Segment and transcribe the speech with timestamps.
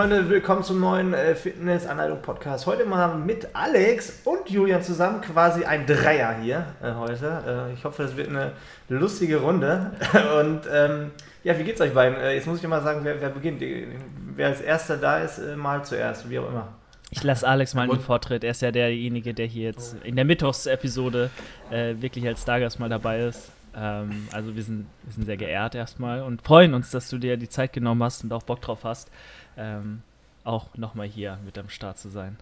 [0.00, 2.64] Freunde, willkommen zum neuen äh, Fitness-Anleitung-Podcast.
[2.64, 7.68] Heute mal mit Alex und Julian zusammen quasi ein Dreier hier äh, heute.
[7.68, 8.52] Äh, ich hoffe, es wird eine
[8.88, 9.90] lustige Runde.
[10.40, 11.10] Und ähm,
[11.44, 12.18] ja, wie geht's euch beiden?
[12.18, 13.60] Äh, jetzt muss ich mal sagen, wer, wer beginnt.
[13.60, 16.68] Wer als Erster da ist, äh, mal zuerst, wie auch immer.
[17.10, 18.42] Ich lasse Alex mal den Vortritt.
[18.42, 21.28] Er ist ja derjenige, der hier jetzt in der Mittwochsepisode
[21.70, 23.50] äh, wirklich als Stargast mal dabei ist.
[23.76, 27.36] Ähm, also wir sind, wir sind sehr geehrt erstmal und freuen uns, dass du dir
[27.36, 29.10] die Zeit genommen hast und auch Bock drauf hast,
[29.56, 30.02] ähm,
[30.44, 32.36] auch nochmal hier mit am Start zu sein.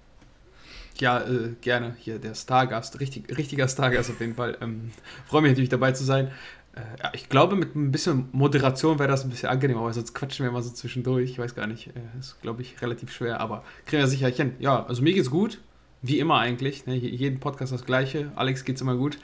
[0.98, 1.94] Ja, äh, gerne.
[1.98, 4.58] Hier der Stargast, richtig, richtiger Stargast auf jeden Fall.
[4.60, 4.90] Ähm,
[5.26, 6.30] Freue mich natürlich dabei zu sein.
[6.74, 10.14] Äh, ja, ich glaube, mit ein bisschen Moderation wäre das ein bisschen angenehmer, weil sonst
[10.14, 11.30] quatschen wir mal so zwischendurch.
[11.30, 11.88] Ich weiß gar nicht.
[11.88, 14.54] Äh, ist, glaube ich, relativ schwer, aber kriegen wir sicher hin.
[14.58, 15.60] Ja, also mir geht's gut.
[16.02, 16.86] Wie immer eigentlich.
[16.86, 16.94] Ne?
[16.96, 18.30] Jeden Podcast das Gleiche.
[18.36, 19.18] Alex geht's immer gut.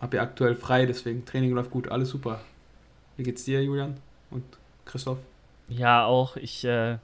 [0.00, 1.88] Hab ja aktuell frei, deswegen Training läuft gut.
[1.88, 2.40] Alles super.
[3.16, 3.96] Wie geht's dir, Julian?
[4.30, 4.44] Und
[4.86, 5.18] Christoph?
[5.68, 6.36] Ja, auch.
[6.36, 6.98] Ich äh,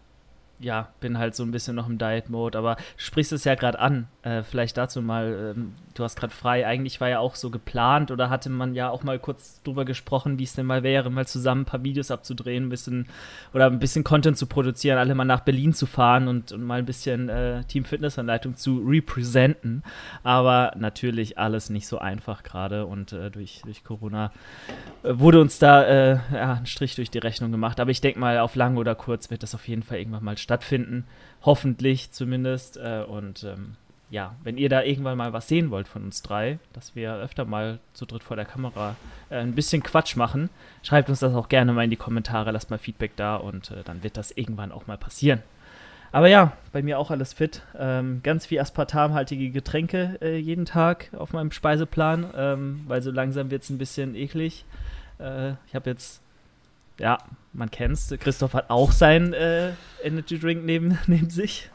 [0.58, 3.78] ja, bin halt so ein bisschen noch im Diet-Mode, aber du sprichst es ja gerade
[3.78, 4.08] an.
[4.22, 6.66] Äh, vielleicht dazu mal, ähm, du hast gerade frei.
[6.66, 10.38] Eigentlich war ja auch so geplant oder hatte man ja auch mal kurz drüber gesprochen,
[10.38, 13.06] wie es denn mal wäre, mal zusammen ein paar Videos abzudrehen, ein bisschen
[13.52, 16.78] oder ein bisschen Content zu produzieren, alle mal nach Berlin zu fahren und, und mal
[16.78, 19.82] ein bisschen äh, Team Fitness-Anleitung zu representen.
[20.22, 24.32] Aber natürlich alles nicht so einfach gerade und äh, durch, durch Corona
[25.02, 27.78] äh, wurde uns da äh, ja, ein Strich durch die Rechnung gemacht.
[27.78, 30.38] Aber ich denke mal, auf lang oder kurz wird das auf jeden Fall irgendwann mal
[30.46, 31.04] stattfinden.
[31.42, 32.76] Hoffentlich zumindest.
[32.76, 33.74] Äh, und ähm,
[34.10, 37.44] ja, wenn ihr da irgendwann mal was sehen wollt von uns drei, dass wir öfter
[37.44, 38.94] mal zu dritt vor der Kamera
[39.30, 40.48] äh, ein bisschen Quatsch machen,
[40.84, 43.82] schreibt uns das auch gerne mal in die Kommentare, lasst mal Feedback da und äh,
[43.84, 45.42] dann wird das irgendwann auch mal passieren.
[46.12, 47.62] Aber ja, bei mir auch alles fit.
[47.76, 53.50] Ähm, ganz viel aspartamhaltige Getränke äh, jeden Tag auf meinem Speiseplan, ähm, weil so langsam
[53.50, 54.64] wird es ein bisschen eklig.
[55.18, 56.22] Äh, ich habe jetzt
[56.98, 57.18] ja,
[57.52, 58.12] man kennt's.
[58.18, 61.70] Christoph hat auch seinen äh, Energy Drink neben, neben sich.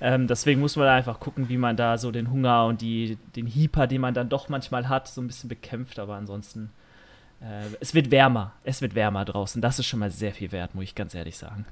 [0.00, 3.46] Ähm, deswegen muss man einfach gucken, wie man da so den Hunger und die, den
[3.46, 5.98] Hieper, den man dann doch manchmal hat, so ein bisschen bekämpft.
[5.98, 6.70] Aber ansonsten,
[7.40, 8.52] äh, es wird wärmer.
[8.64, 9.60] Es wird wärmer draußen.
[9.60, 11.66] Das ist schon mal sehr viel wert, muss ich ganz ehrlich sagen.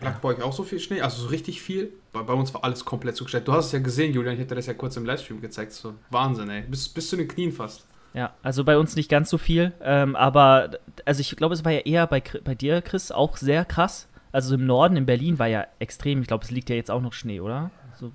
[0.00, 1.00] Lag bei euch auch so viel Schnee?
[1.00, 1.92] Also so richtig viel?
[2.12, 3.48] Bei, bei uns war alles komplett zugestellt.
[3.48, 4.34] Du hast es ja gesehen, Julian.
[4.34, 5.72] Ich hätte das ja kurz im Livestream gezeigt.
[5.72, 6.62] So Wahnsinn, ey.
[6.62, 7.86] Bis, bis zu den Knien fast.
[8.16, 10.70] Ja, also bei uns nicht ganz so viel, ähm, aber
[11.04, 14.08] also ich glaube, es war ja eher bei, bei dir, Chris, auch sehr krass.
[14.32, 16.22] Also im Norden, in Berlin war ja extrem.
[16.22, 17.70] Ich glaube, es liegt ja jetzt auch noch Schnee, oder?
[18.00, 18.12] So.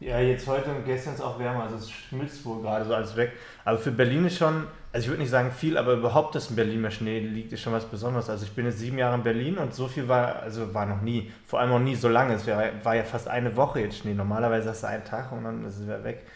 [0.00, 3.14] Ja, jetzt heute und gestern ist auch wärmer, also es schmilzt wohl gerade so alles
[3.14, 3.30] weg.
[3.64, 6.56] Aber für Berlin ist schon, also ich würde nicht sagen viel, aber überhaupt, dass in
[6.56, 8.28] Berlin mehr Schnee liegt, ist schon was Besonderes.
[8.28, 11.00] Also ich bin jetzt sieben Jahre in Berlin und so viel war, also war noch
[11.00, 12.34] nie, vor allem noch nie so lange.
[12.34, 14.14] Es war, war ja fast eine Woche jetzt Schnee.
[14.14, 16.26] Normalerweise hast du einen Tag und dann ist es wieder weg.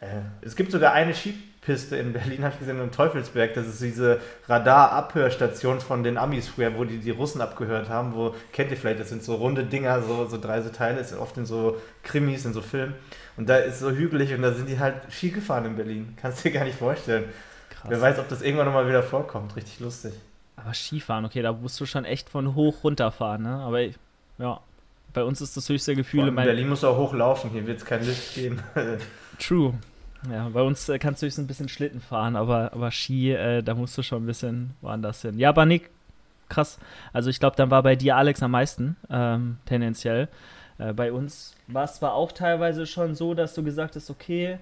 [0.00, 3.54] Äh, es gibt sogar eine Skipiste in Berlin, habe ich gesehen, in Teufelsberg.
[3.54, 8.14] Das ist diese Radar-Abhörstation von den Amis früher, wo die die Russen abgehört haben.
[8.14, 11.10] Wo, kennt ihr vielleicht, das sind so runde Dinger, so, so drei so Teile, das
[11.10, 12.94] sind oft in so Krimis, in so Filmen.
[13.36, 16.16] Und da ist so hügelig und da sind die halt Ski gefahren in Berlin.
[16.20, 17.24] Kannst du dir gar nicht vorstellen.
[17.68, 17.90] Krass.
[17.90, 19.54] Wer weiß, ob das irgendwann nochmal wieder vorkommt.
[19.56, 20.12] Richtig lustig.
[20.56, 23.60] Aber Skifahren, okay, da musst du schon echt von hoch runterfahren, ne?
[23.60, 23.80] Aber
[24.38, 24.60] ja,
[25.12, 26.28] bei uns ist das höchste Gefühl.
[26.28, 28.62] in Berlin muss auch hochlaufen, hier wird es kein Lift geben.
[29.38, 29.74] True.
[30.28, 33.74] Ja, bei uns äh, kannst du ein bisschen Schlitten fahren, aber, aber Ski, äh, da
[33.74, 35.38] musst du schon ein bisschen woanders hin.
[35.38, 35.90] Ja, aber Nick,
[36.48, 36.78] krass.
[37.12, 40.28] Also ich glaube, dann war bei dir Alex am meisten, ähm, tendenziell.
[40.78, 44.58] Äh, bei uns war es zwar auch teilweise schon so, dass du gesagt hast, okay,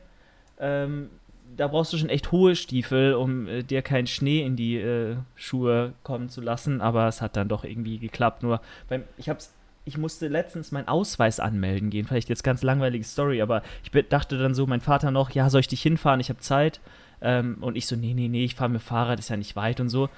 [0.60, 1.10] ähm,
[1.56, 5.16] da brauchst du schon echt hohe Stiefel, um äh, dir keinen Schnee in die äh,
[5.34, 8.42] Schuhe kommen zu lassen, aber es hat dann doch irgendwie geklappt.
[8.42, 9.52] Nur, beim, ich habe es
[9.88, 12.06] ich musste letztens meinen Ausweis anmelden gehen.
[12.06, 15.62] Vielleicht jetzt ganz langweilige Story, aber ich dachte dann so, mein Vater noch, ja, soll
[15.62, 16.20] ich dich hinfahren?
[16.20, 16.80] Ich habe Zeit.
[17.20, 19.80] Ähm, und ich so, nee, nee, nee, ich fahre mit Fahrrad, ist ja nicht weit
[19.80, 20.08] und so.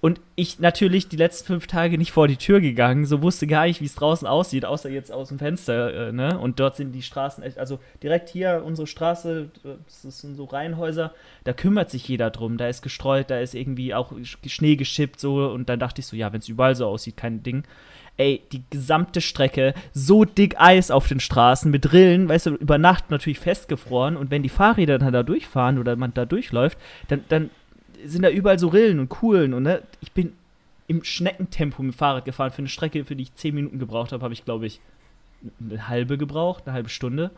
[0.00, 3.66] Und ich natürlich die letzten fünf Tage nicht vor die Tür gegangen, so wusste gar
[3.66, 6.40] nicht, wie es draußen aussieht, außer jetzt aus dem Fenster, äh, ne?
[6.40, 11.14] Und dort sind die Straßen echt, also direkt hier unsere Straße, das sind so Reihenhäuser,
[11.44, 15.48] da kümmert sich jeder drum, da ist gestreut, da ist irgendwie auch Schnee geschippt, so,
[15.52, 17.62] und dann dachte ich so, ja, wenn es überall so aussieht, kein Ding
[18.16, 22.78] ey, die gesamte Strecke, so dick Eis auf den Straßen mit Rillen, weißt du, über
[22.78, 26.78] Nacht natürlich festgefroren und wenn die Fahrräder dann da durchfahren oder man da durchläuft,
[27.08, 27.50] dann, dann
[28.04, 30.34] sind da überall so Rillen und Kuhlen und ne, ich bin
[30.88, 32.50] im Schneckentempo mit dem Fahrrad gefahren.
[32.50, 34.80] Für eine Strecke, für die ich zehn Minuten gebraucht habe, habe ich, glaube ich,
[35.60, 37.30] eine halbe gebraucht, eine halbe Stunde.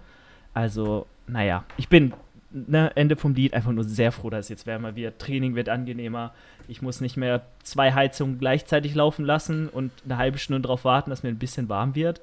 [0.54, 2.12] Also, naja, ich bin
[2.54, 5.18] ne, Ende vom Lied einfach nur sehr froh, dass es jetzt wärmer wird.
[5.18, 6.32] Training wird angenehmer.
[6.68, 11.10] Ich muss nicht mehr zwei Heizungen gleichzeitig laufen lassen und eine halbe Stunde darauf warten,
[11.10, 12.20] dass mir ein bisschen warm wird.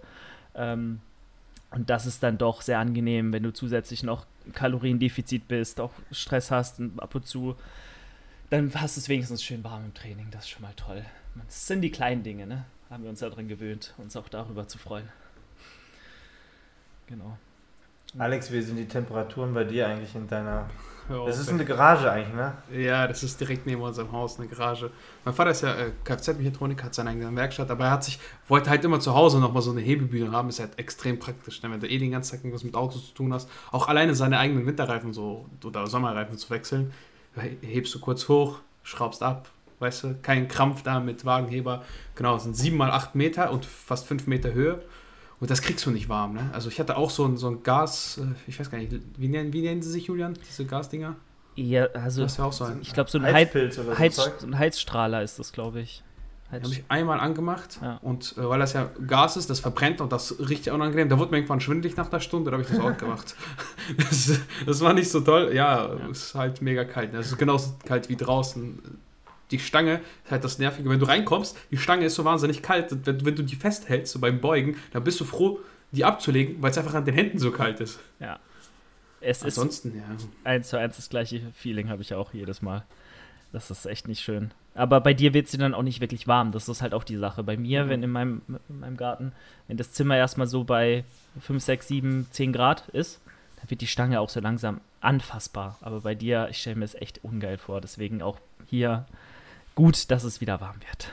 [0.55, 1.01] Ähm,
[1.69, 6.49] und das ist dann doch sehr angenehm, wenn du zusätzlich noch Kaloriendefizit bist, auch Stress
[6.49, 7.55] hast und ab und zu,
[8.49, 10.27] dann hast du es wenigstens schön warm im Training.
[10.31, 11.05] Das ist schon mal toll.
[11.45, 12.65] Das sind die kleinen Dinge, ne?
[12.91, 15.07] haben wir uns daran gewöhnt, uns auch darüber zu freuen.
[17.07, 17.37] Genau.
[18.17, 20.69] Alex, wie sind die Temperaturen bei dir eigentlich in deiner.
[21.07, 22.53] Hör Das auf, ist eine Garage eigentlich, ne?
[22.71, 24.91] Ja, das ist direkt neben unserem Haus eine Garage.
[25.25, 28.69] Mein Vater ist ja äh, Kfz-Mechatroniker, hat seine eigene Werkstatt, aber er hat sich, wollte
[28.69, 31.71] halt immer zu Hause nochmal so eine Hebebühne haben, ist halt extrem praktisch, ne?
[31.71, 33.49] wenn du eh den ganzen Tag irgendwas mit Autos zu tun hast.
[33.71, 36.93] Auch alleine seine eigenen Winterreifen so oder Sommerreifen zu wechseln,
[37.35, 39.49] he- hebst du kurz hoch, schraubst ab,
[39.79, 41.83] weißt du, kein Krampf da mit Wagenheber.
[42.15, 44.81] Genau, es sind 7 mal 8 Meter und fast 5 Meter Höhe.
[45.41, 46.49] Und das kriegst du nicht warm, ne?
[46.53, 49.27] Also ich hatte auch so ein, so ein Gas, äh, ich weiß gar nicht, wie
[49.27, 51.15] nennen, wie nennen sie sich, Julian, diese Gasdinger?
[51.55, 52.79] Ja, also Das ist ja auch so ein.
[52.81, 54.33] ich glaube, so ein, Heiz, Heizpilz oder so Heiz, Zeug.
[54.43, 56.03] ein Heizstrahler ist das, glaube ich.
[56.47, 57.97] Den Heiz, habe ich einmal angemacht Ja.
[58.03, 61.09] und äh, weil das ja Gas ist, das verbrennt und das riecht ja unangenehm.
[61.09, 63.35] Da wurde mir irgendwann schwindelig nach einer Stunde, da habe ich das auch gemacht.
[63.97, 65.51] Das, das war nicht so toll.
[65.53, 66.07] Ja, Ja.
[66.07, 67.11] ist halt mega kalt.
[67.13, 67.19] ne?
[67.19, 68.79] Es ist genauso kalt wie draußen.
[69.51, 70.89] Die Stange ist halt das Nervige.
[70.89, 72.87] Wenn du reinkommst, die Stange ist so wahnsinnig kalt.
[73.05, 75.59] Wenn, wenn du die festhältst, so beim Beugen, dann bist du froh,
[75.91, 77.99] die abzulegen, weil es einfach an den Händen so kalt ist.
[79.19, 80.03] es ist Ansonsten, ja.
[80.43, 82.85] eins zu eins das gleiche Feeling habe ich auch jedes Mal.
[83.51, 84.51] Das ist echt nicht schön.
[84.73, 86.53] Aber bei dir wird sie dann auch nicht wirklich warm.
[86.53, 87.43] Das ist halt auch die Sache.
[87.43, 87.89] Bei mir, Mhm.
[87.89, 89.33] wenn in meinem, in meinem Garten,
[89.67, 91.03] wenn das Zimmer erstmal so bei
[91.41, 93.19] 5, 6, 7, 10 Grad ist,
[93.59, 95.77] dann wird die Stange auch so langsam anfassbar.
[95.81, 97.81] Aber bei dir, ich stelle mir es echt ungeil vor.
[97.81, 99.05] Deswegen auch hier
[99.75, 101.11] gut, dass es wieder warm wird.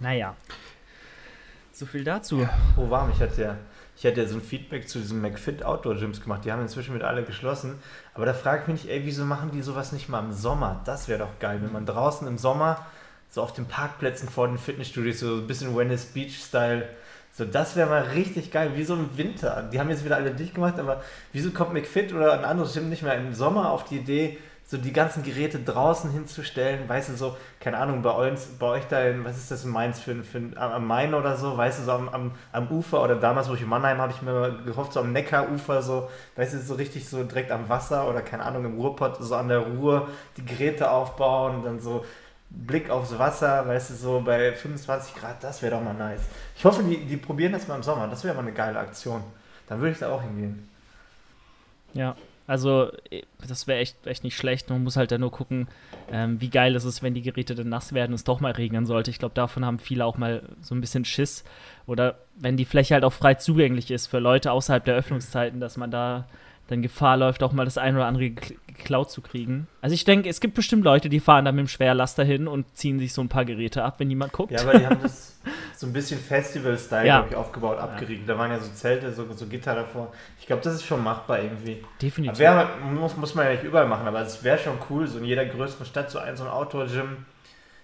[0.00, 0.36] Naja.
[1.72, 2.48] So viel dazu.
[2.76, 3.10] Oh, warm.
[3.10, 3.56] Ich hatte ja,
[3.96, 6.44] ich hatte ja so ein Feedback zu diesen McFit Outdoor Gyms gemacht.
[6.44, 7.78] Die haben inzwischen wieder alle geschlossen.
[8.14, 10.82] Aber da frage ich mich, ey, wieso machen die sowas nicht mal im Sommer?
[10.84, 12.84] Das wäre doch geil, wenn man draußen im Sommer
[13.30, 16.88] so auf den Parkplätzen vor den Fitnessstudios so ein bisschen Venice Beach Style.
[17.32, 19.68] So, das wäre mal richtig geil, wie so im Winter.
[19.72, 21.02] Die haben jetzt wieder alle dicht gemacht, aber
[21.32, 24.78] wieso kommt McFit oder ein anderes Gym nicht mehr im Sommer auf die Idee, so
[24.78, 29.02] die ganzen Geräte draußen hinzustellen, weißt du, so, keine Ahnung, bei uns, bei euch da
[29.04, 31.92] in, was ist das in Mainz für, für am Main oder so, weißt du, so
[31.92, 35.00] am, am, am Ufer oder damals, wo ich in Mannheim habe ich mir gehofft, so
[35.00, 38.80] am Neckarufer, so, weißt du, so richtig so direkt am Wasser oder keine Ahnung, im
[38.80, 40.08] Ruhrpott, so an der Ruhr,
[40.38, 42.04] die Geräte aufbauen dann so
[42.48, 46.22] Blick aufs Wasser, weißt du, so bei 25 Grad, das wäre doch mal nice.
[46.56, 49.22] Ich hoffe, die, die probieren das mal im Sommer, das wäre mal eine geile Aktion.
[49.68, 50.70] Dann würde ich da auch hingehen.
[51.92, 52.16] Ja,
[52.46, 54.68] also eh, das wäre echt, echt nicht schlecht.
[54.70, 55.68] Man muss halt dann nur gucken,
[56.10, 58.52] ähm, wie geil es ist, wenn die Geräte dann nass werden und es doch mal
[58.52, 59.10] regnen sollte.
[59.10, 61.44] Ich glaube, davon haben viele auch mal so ein bisschen Schiss.
[61.86, 65.76] Oder wenn die Fläche halt auch frei zugänglich ist für Leute außerhalb der Öffnungszeiten, dass
[65.76, 66.26] man da
[66.68, 69.66] dann Gefahr läuft, auch mal das ein oder andere gekl- geklaut zu kriegen.
[69.82, 72.76] Also ich denke, es gibt bestimmt Leute, die fahren da mit dem Schwerlaster hin und
[72.76, 74.50] ziehen sich so ein paar Geräte ab, wenn niemand guckt.
[74.52, 75.38] Ja, aber die haben das
[75.76, 77.26] so ein bisschen Festival-Style, Ja.
[77.28, 78.28] ich, aufgebaut, abgeriegelt.
[78.28, 80.12] Da waren ja so Zelte, so, so Gitter davor.
[80.40, 81.84] Ich glaube, das ist schon machbar irgendwie.
[82.00, 82.38] Definitiv.
[82.38, 85.18] Wär, halt- muss, muss man ja nicht überall machen, aber es wäre schon cool, so
[85.18, 87.24] in jeder größeren Stadt so ein, so ein Outdoor-Gym.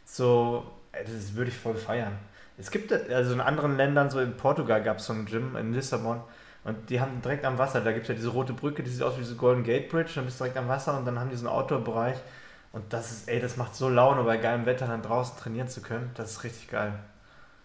[0.05, 2.13] So, das würde ich voll feiern.
[2.59, 5.73] Es gibt, also in anderen Ländern, so in Portugal gab es so ein Gym, in
[5.73, 6.21] Lissabon.
[6.65, 9.03] Und die haben direkt am Wasser, da gibt es ja diese rote Brücke, die sieht
[9.03, 11.31] aus wie diese Golden Gate Bridge, dann bist du direkt am Wasser und dann haben
[11.31, 12.17] die so einen Outdoor-Bereich.
[12.73, 15.81] Und das ist, ey, das macht so Laune, bei geilem Wetter dann draußen trainieren zu
[15.83, 16.11] können.
[16.15, 16.93] Das ist richtig geil.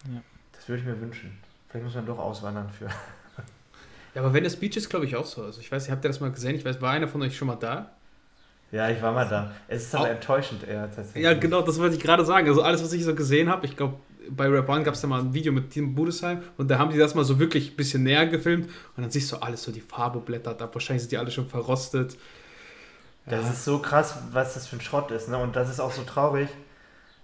[0.06, 0.22] Ja.
[0.54, 1.38] Das würde ich mir wünschen.
[1.70, 2.90] Vielleicht muss man doch auswandern für.
[4.14, 5.44] Ja, aber Venice Beach ist, glaube ich, auch so.
[5.44, 6.56] Also ich weiß habt ihr das mal gesehen?
[6.56, 7.92] Ich weiß, war einer von euch schon mal da?
[8.72, 9.52] Ja, ich war mal da.
[9.68, 11.24] Es ist aber Au- enttäuschend eher tatsächlich.
[11.24, 12.48] Ja, genau, das wollte ich gerade sagen.
[12.48, 13.98] Also alles, was ich so gesehen habe, ich glaube,
[14.30, 16.92] bei Rap One gab es da mal ein Video mit Team Budesheim und da haben
[16.92, 18.66] die das mal so wirklich ein bisschen näher gefilmt
[18.96, 20.74] und dann siehst du alles so, die Farbe blättert ab.
[20.74, 22.18] Wahrscheinlich sind die alle schon verrostet.
[23.26, 23.50] Das Ja.
[23.52, 25.38] ist so krass, was das für ein Schrott ist, ne?
[25.38, 26.48] Und das ist auch so traurig.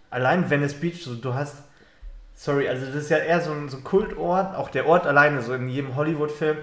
[0.10, 1.58] Allein Venice Beach, so, du hast,
[2.36, 5.42] sorry, also das ist ja eher so ein, so ein Kultort, auch der Ort alleine,
[5.42, 6.58] so in jedem Hollywood-Film.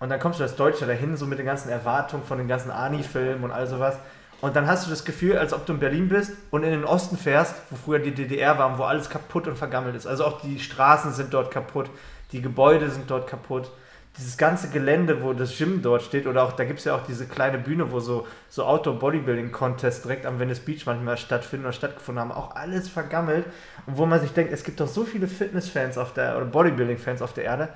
[0.00, 2.70] Und dann kommst du als Deutscher dahin, so mit den ganzen Erwartungen von den ganzen
[2.70, 3.96] Ani-Filmen und all sowas.
[4.44, 6.84] Und dann hast du das Gefühl, als ob du in Berlin bist und in den
[6.84, 10.06] Osten fährst, wo früher die DDR war, wo alles kaputt und vergammelt ist.
[10.06, 11.88] Also auch die Straßen sind dort kaputt,
[12.30, 13.70] die Gebäude sind dort kaputt.
[14.18, 17.06] Dieses ganze Gelände, wo das Gym dort steht, oder auch, da gibt es ja auch
[17.06, 22.20] diese kleine Bühne, wo so, so Outdoor-Bodybuilding-Contests direkt am Venice Beach manchmal stattfinden oder stattgefunden
[22.20, 23.46] haben, auch alles vergammelt.
[23.86, 27.22] Und wo man sich denkt, es gibt doch so viele Fitness-Fans auf der, oder Bodybuilding-Fans
[27.22, 27.70] auf der Erde,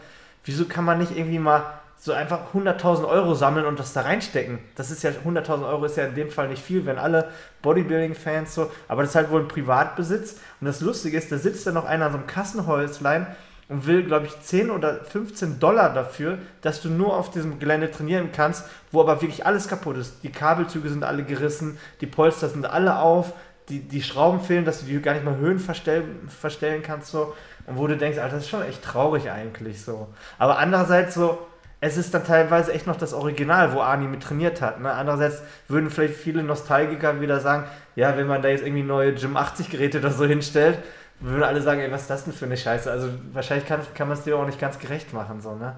[0.44, 1.62] wieso kann man nicht irgendwie mal
[1.98, 4.58] so einfach 100.000 Euro sammeln und das da reinstecken?
[4.76, 7.30] Das ist ja, 100.000 Euro ist ja in dem Fall nicht viel, wenn alle
[7.62, 10.36] Bodybuilding-Fans so, aber das ist halt wohl ein Privatbesitz.
[10.60, 13.26] Und das Lustige ist, da sitzt da noch einer an so einem Kassenhäuslein
[13.68, 17.90] und will, glaube ich, 10 oder 15 Dollar dafür, dass du nur auf diesem Gelände
[17.90, 20.22] trainieren kannst, wo aber wirklich alles kaputt ist.
[20.22, 23.34] Die Kabelzüge sind alle gerissen, die Polster sind alle auf,
[23.68, 27.10] die, die Schrauben fehlen, dass du die gar nicht mal Höhen verstellen, verstellen kannst.
[27.10, 27.34] So.
[27.66, 30.08] Und wo du denkst, Alter, das ist schon echt traurig eigentlich so.
[30.38, 31.38] Aber andererseits so,
[31.80, 34.80] es ist dann teilweise echt noch das Original, wo Arnie mit trainiert hat.
[34.80, 34.90] Ne?
[34.90, 39.36] Andererseits würden vielleicht viele Nostalgiker wieder sagen, ja, wenn man da jetzt irgendwie neue Gym
[39.36, 40.78] 80 Geräte oder so hinstellt,
[41.20, 42.90] würden alle sagen, ey, was ist das denn für eine Scheiße?
[42.90, 45.76] Also wahrscheinlich kann, kann man es dir auch nicht ganz gerecht machen, so, ne?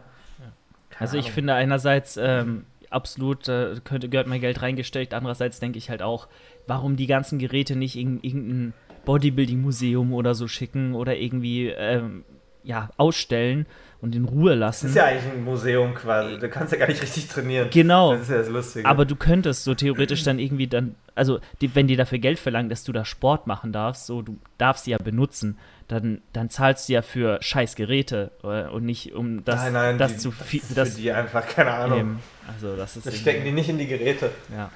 [0.98, 5.88] Also ich finde einerseits ähm, absolut, äh, könnte, gehört mein Geld reingesteckt, andererseits denke ich
[5.88, 6.28] halt auch,
[6.66, 8.74] warum die ganzen Geräte nicht in irgendein
[9.06, 12.24] Bodybuilding-Museum oder so schicken oder irgendwie ähm,
[12.62, 13.66] ja, ausstellen
[14.00, 14.86] und in Ruhe lassen.
[14.86, 16.38] Das ist ja eigentlich ein Museum quasi.
[16.38, 17.68] Du kannst ja gar nicht richtig trainieren.
[17.70, 18.12] Genau.
[18.12, 18.88] Das ist ja das Lustige.
[18.88, 22.70] Aber du könntest so theoretisch dann irgendwie dann, also die, wenn die dafür Geld verlangen,
[22.70, 26.88] dass du da Sport machen darfst, so du darfst sie ja benutzen, dann, dann zahlst
[26.88, 30.30] du ja für scheiß Geräte äh, und nicht um das, nein, nein, das die, zu
[30.30, 30.60] viel.
[30.60, 31.98] Das ist Das, für die einfach, keine Ahnung.
[31.98, 34.30] eben, also das ist Das stecken die nicht in die Geräte.
[34.54, 34.70] Ja.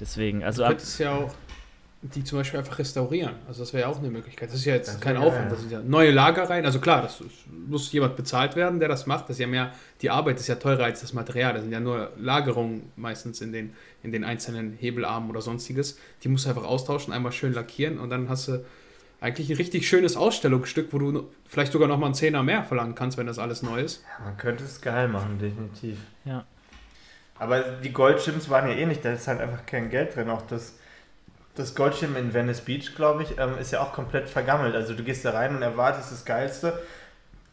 [0.00, 1.34] Deswegen, also Du ab, könntest ja auch
[2.02, 3.34] die zum Beispiel einfach restaurieren.
[3.46, 4.48] Also das wäre ja auch eine Möglichkeit.
[4.48, 5.52] Das ist ja jetzt Das kein wäre Aufwand.
[5.52, 6.64] Das sind ja neue Lager rein.
[6.64, 7.22] Also klar, das
[7.68, 9.24] muss jemand bezahlt werden, der das macht.
[9.24, 11.52] Das ist ja mehr, die Arbeit ist ja teurer als das Material.
[11.52, 15.98] Das sind ja nur Lagerungen meistens in den, in den einzelnen Hebelarmen oder sonstiges.
[16.22, 18.64] Die musst du einfach austauschen, einmal schön lackieren und dann hast du
[19.20, 23.18] eigentlich ein richtig schönes Ausstellungsstück, wo du vielleicht sogar nochmal einen Zehner mehr verlangen kannst,
[23.18, 24.02] wenn das alles neu ist.
[24.18, 25.98] Ja, man könnte es geil machen, definitiv.
[26.24, 26.46] ja.
[27.38, 30.28] Aber die Goldgyms waren ja eh nicht, da ist halt einfach kein Geld drin.
[30.28, 30.74] Auch das,
[31.54, 34.74] das Goldgym in Venice Beach, glaube ich, ähm, ist ja auch komplett vergammelt.
[34.74, 36.78] Also du gehst da rein und erwartest das Geilste.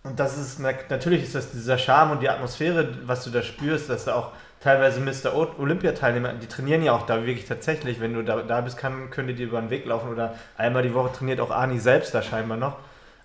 [0.03, 3.41] Und das ist, na, natürlich ist das dieser Charme und die Atmosphäre, was du da
[3.41, 5.35] spürst, dass da auch teilweise Mr.
[5.59, 7.99] Olympiateilnehmer, die trainieren ja auch da wirklich tatsächlich.
[7.99, 10.83] Wenn du da, da bist, kann, können die dir über den Weg laufen oder einmal
[10.83, 12.77] die Woche trainiert auch Ani selbst da scheinbar noch.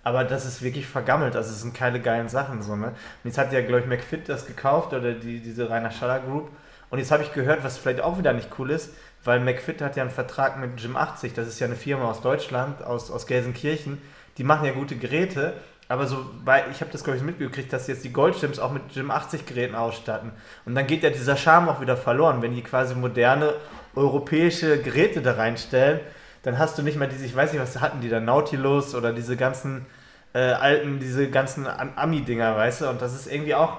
[0.03, 2.87] Aber das ist wirklich vergammelt, also es sind keine geilen Sachen so, ne?
[2.87, 6.49] Und jetzt hat ja, glaube ich, McFit das gekauft oder die, diese Rainer Schaller Group.
[6.89, 9.95] Und jetzt habe ich gehört, was vielleicht auch wieder nicht cool ist, weil McFit hat
[9.95, 13.25] ja einen Vertrag mit Gym 80, das ist ja eine Firma aus Deutschland, aus, aus
[13.27, 14.01] Gelsenkirchen.
[14.37, 15.53] Die machen ja gute Geräte,
[15.87, 18.93] aber so, weil ich habe das, glaube ich, mitgekriegt, dass jetzt die Goldgyms auch mit
[18.93, 20.31] Gym 80 Geräten ausstatten.
[20.65, 23.53] Und dann geht ja dieser Charme auch wieder verloren, wenn die quasi moderne
[23.95, 25.99] europäische Geräte da reinstellen.
[26.43, 29.13] Dann hast du nicht mehr diese, ich weiß nicht, was hatten die da, Nautilus oder
[29.13, 29.85] diese ganzen
[30.33, 32.89] äh, alten, diese ganzen Am- Ami-Dinger, weißt du?
[32.89, 33.77] Und das ist irgendwie auch,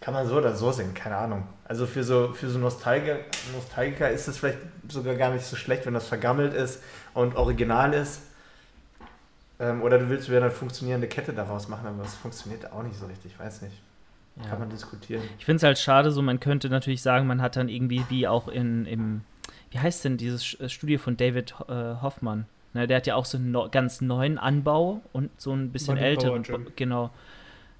[0.00, 1.44] kann man so oder so sehen, keine Ahnung.
[1.64, 3.18] Also für so, für so Nostalgiker,
[3.54, 6.82] Nostalgiker ist es vielleicht sogar gar nicht so schlecht, wenn das vergammelt ist
[7.14, 8.20] und original ist.
[9.58, 12.98] Ähm, oder du willst wieder eine funktionierende Kette daraus machen, aber das funktioniert auch nicht
[12.98, 13.80] so richtig, weiß nicht.
[14.36, 14.50] Ja.
[14.50, 15.22] Kann man diskutieren.
[15.38, 18.28] Ich finde es halt schade, so man könnte natürlich sagen, man hat dann irgendwie wie
[18.28, 19.22] auch in im
[19.70, 21.72] wie heißt denn dieses äh, Studio von David äh,
[22.02, 22.46] Hoffmann?
[22.74, 25.94] Ne, der hat ja auch so einen no ganz neuen Anbau und so ein bisschen
[25.94, 26.44] Body älteren.
[26.76, 27.10] Genau.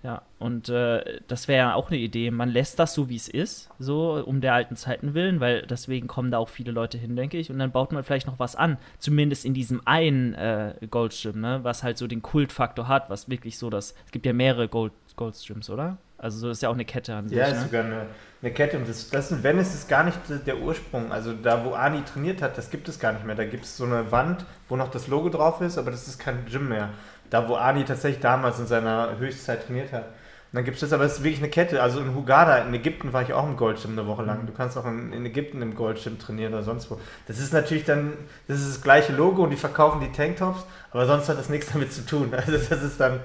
[0.07, 2.31] Ja, und äh, das wäre ja auch eine Idee.
[2.31, 6.07] Man lässt das so, wie es ist, so um der alten Zeiten willen, weil deswegen
[6.07, 7.51] kommen da auch viele Leute hin, denke ich.
[7.51, 11.59] Und dann baut man vielleicht noch was an, zumindest in diesem einen äh, Goldstream, ne,
[11.65, 13.97] was halt so den Kultfaktor hat, was wirklich so das.
[14.05, 15.97] Es gibt ja mehrere Gold Goldstreams, oder?
[16.19, 17.37] Also so ist ja auch eine Kette an sich.
[17.37, 17.57] Ja, ne?
[17.57, 18.07] ist sogar eine,
[18.43, 18.79] eine Kette.
[18.79, 21.11] Und das, das in Venice ist gar nicht der Ursprung.
[21.11, 23.35] Also da, wo Ani trainiert hat, das gibt es gar nicht mehr.
[23.35, 26.19] Da gibt es so eine Wand, wo noch das Logo drauf ist, aber das ist
[26.19, 26.91] kein Gym mehr.
[27.31, 30.05] Da, wo Ani tatsächlich damals in seiner Höchstzeit trainiert hat.
[30.05, 31.83] Und dann gibt es das, aber es ist wirklich eine Kette.
[31.83, 34.47] Also in Hugada, in Ägypten war ich auch im Goldgym eine Woche lang.
[34.47, 37.01] Du kannst auch in, in Ägypten im Goldgym trainieren oder sonst wo.
[37.27, 38.13] Das ist natürlich dann,
[38.47, 41.73] das ist das gleiche Logo und die verkaufen die Tanktops, aber sonst hat das nichts
[41.73, 42.33] damit zu tun.
[42.37, 43.21] Also das ist dann,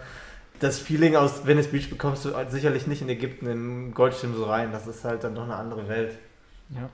[0.60, 4.72] das Feeling aus Venice Beach bekommst du sicherlich nicht in Ägypten in Goldschirm so rein.
[4.72, 6.18] Das ist halt dann doch eine andere Welt.
[6.70, 6.90] Ja.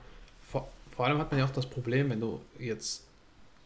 [0.50, 3.07] Vor, vor allem hat man ja auch das Problem, wenn du jetzt,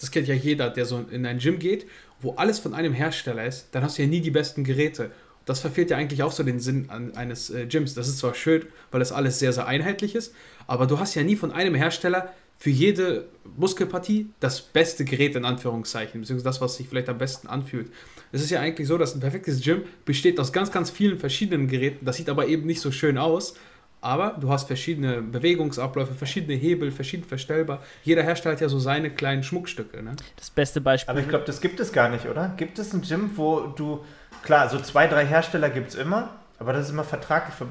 [0.03, 1.87] das kennt ja jeder, der so in ein Gym geht,
[2.21, 5.13] wo alles von einem Hersteller ist, dann hast du ja nie die besten Geräte.
[5.45, 7.95] Das verfehlt ja eigentlich auch so den Sinn an, eines äh, Gyms.
[7.95, 10.35] Das ist zwar schön, weil das alles sehr, sehr einheitlich ist,
[10.67, 15.45] aber du hast ja nie von einem Hersteller für jede Muskelpartie das beste Gerät in
[15.45, 17.91] Anführungszeichen, beziehungsweise das, was sich vielleicht am besten anfühlt.
[18.33, 21.69] Es ist ja eigentlich so, dass ein perfektes Gym besteht aus ganz, ganz vielen verschiedenen
[21.69, 22.05] Geräten.
[22.05, 23.55] Das sieht aber eben nicht so schön aus.
[24.03, 27.79] Aber du hast verschiedene Bewegungsabläufe, verschiedene Hebel, verschieden verstellbar.
[28.03, 30.03] Jeder Hersteller hat ja so seine kleinen Schmuckstücke.
[30.03, 30.17] Ne?
[30.37, 31.11] Das beste Beispiel.
[31.11, 32.53] Aber ich glaube, das gibt es gar nicht, oder?
[32.57, 34.05] Gibt es ein Gym, wo du,
[34.43, 37.69] klar, so zwei, drei Hersteller gibt es immer, aber das ist immer vertraglich ver-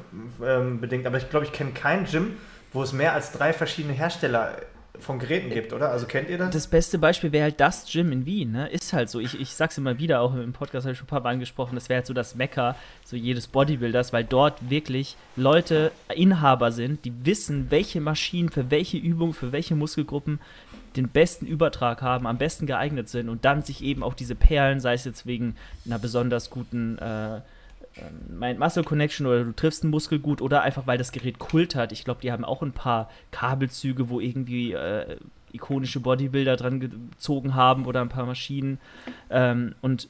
[0.60, 1.06] ähm, bedingt.
[1.06, 2.38] Aber ich glaube, ich kenne kein Gym,
[2.72, 4.56] wo es mehr als drei verschiedene Hersteller
[5.04, 5.92] von Geräten gibt, oder?
[5.92, 6.52] Also kennt ihr das?
[6.52, 8.68] das beste Beispiel wäre halt das Gym in Wien, ne?
[8.70, 9.20] Ist halt so.
[9.20, 11.76] Ich, ich sag's immer wieder, auch im Podcast habe ich schon ein paar Mal angesprochen,
[11.76, 17.06] das wäre halt so das Mecker so jedes Bodybuilders, weil dort wirklich Leute Inhaber sind,
[17.06, 20.40] die wissen, welche Maschinen für welche Übung, für welche Muskelgruppen
[20.96, 24.80] den besten Übertrag haben, am besten geeignet sind und dann sich eben auch diese Perlen,
[24.80, 25.56] sei es jetzt wegen
[25.86, 27.42] einer besonders guten äh,
[27.98, 31.76] ähm, Mind-Muscle Connection oder du triffst einen Muskel gut oder einfach weil das Gerät Kult
[31.76, 31.92] hat.
[31.92, 35.18] Ich glaube, die haben auch ein paar Kabelzüge, wo irgendwie äh,
[35.54, 38.80] ikonische Bodybuilder dran gezogen haben oder ein paar Maschinen.
[39.30, 40.10] Ähm, und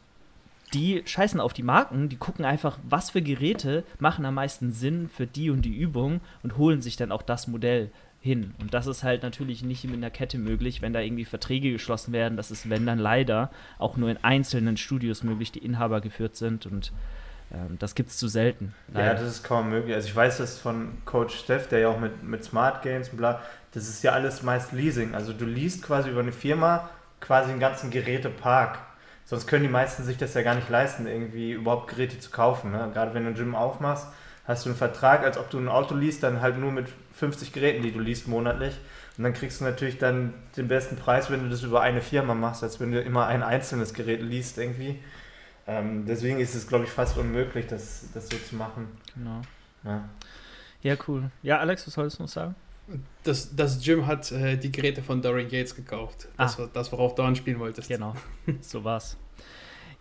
[0.74, 5.10] die scheißen auf die Marken, die gucken einfach, was für Geräte machen am meisten Sinn
[5.10, 8.54] für die und die Übung und holen sich dann auch das Modell hin.
[8.62, 12.14] Und das ist halt natürlich nicht in der Kette möglich, wenn da irgendwie Verträge geschlossen
[12.14, 12.38] werden.
[12.38, 16.66] Das ist, wenn dann leider, auch nur in einzelnen Studios möglich, die Inhaber geführt sind
[16.66, 16.94] und
[17.80, 18.74] das gibt es zu selten.
[18.94, 19.08] Leider.
[19.08, 19.94] Ja, das ist kaum möglich.
[19.94, 23.18] Also ich weiß das von Coach Steff, der ja auch mit, mit Smart Games und
[23.18, 23.42] bla,
[23.74, 25.16] das ist ja alles meist Leasing.
[25.16, 26.90] Also du liest quasi über eine Firma
[27.20, 28.80] quasi einen ganzen Gerätepark.
[29.26, 32.72] Sonst können die meisten sich das ja gar nicht leisten, irgendwie überhaupt Geräte zu kaufen.
[32.72, 32.90] Ne?
[32.94, 34.08] Gerade wenn du ein Gym aufmachst,
[34.46, 37.54] hast du einen Vertrag, als ob du ein Auto liest, dann halt nur mit 50
[37.54, 38.74] Geräten, die du liest monatlich.
[39.18, 42.34] Und dann kriegst du natürlich dann den besten Preis, wenn du das über eine Firma
[42.34, 45.00] machst, als wenn du immer ein einzelnes Gerät liest irgendwie.
[45.72, 48.90] Ähm, deswegen ist es, glaube ich, fast unmöglich, das, das so zu machen.
[49.16, 49.42] Genau.
[49.84, 50.10] Ja.
[50.82, 51.32] ja, cool.
[51.42, 52.56] Ja, Alex, was solltest du noch sagen?
[53.24, 56.28] Das, das Gym hat äh, die Geräte von Dorian Gates gekauft.
[56.38, 56.60] Das ah.
[56.64, 57.88] war das, worauf du anspielen wolltest.
[57.88, 58.16] Genau,
[58.62, 59.16] so war's.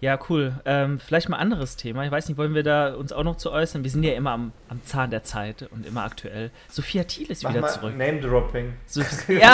[0.00, 0.54] Ja, cool.
[0.64, 2.04] Ähm, vielleicht mal anderes Thema.
[2.04, 3.84] Ich weiß nicht, wollen wir da uns auch noch zu äußern?
[3.84, 6.50] Wir sind ja immer am, am Zahn der Zeit und immer aktuell.
[6.68, 7.96] Sophia Thiel ist Mach wieder zurück.
[7.98, 8.72] Name-Dropping.
[8.86, 9.52] So, ja!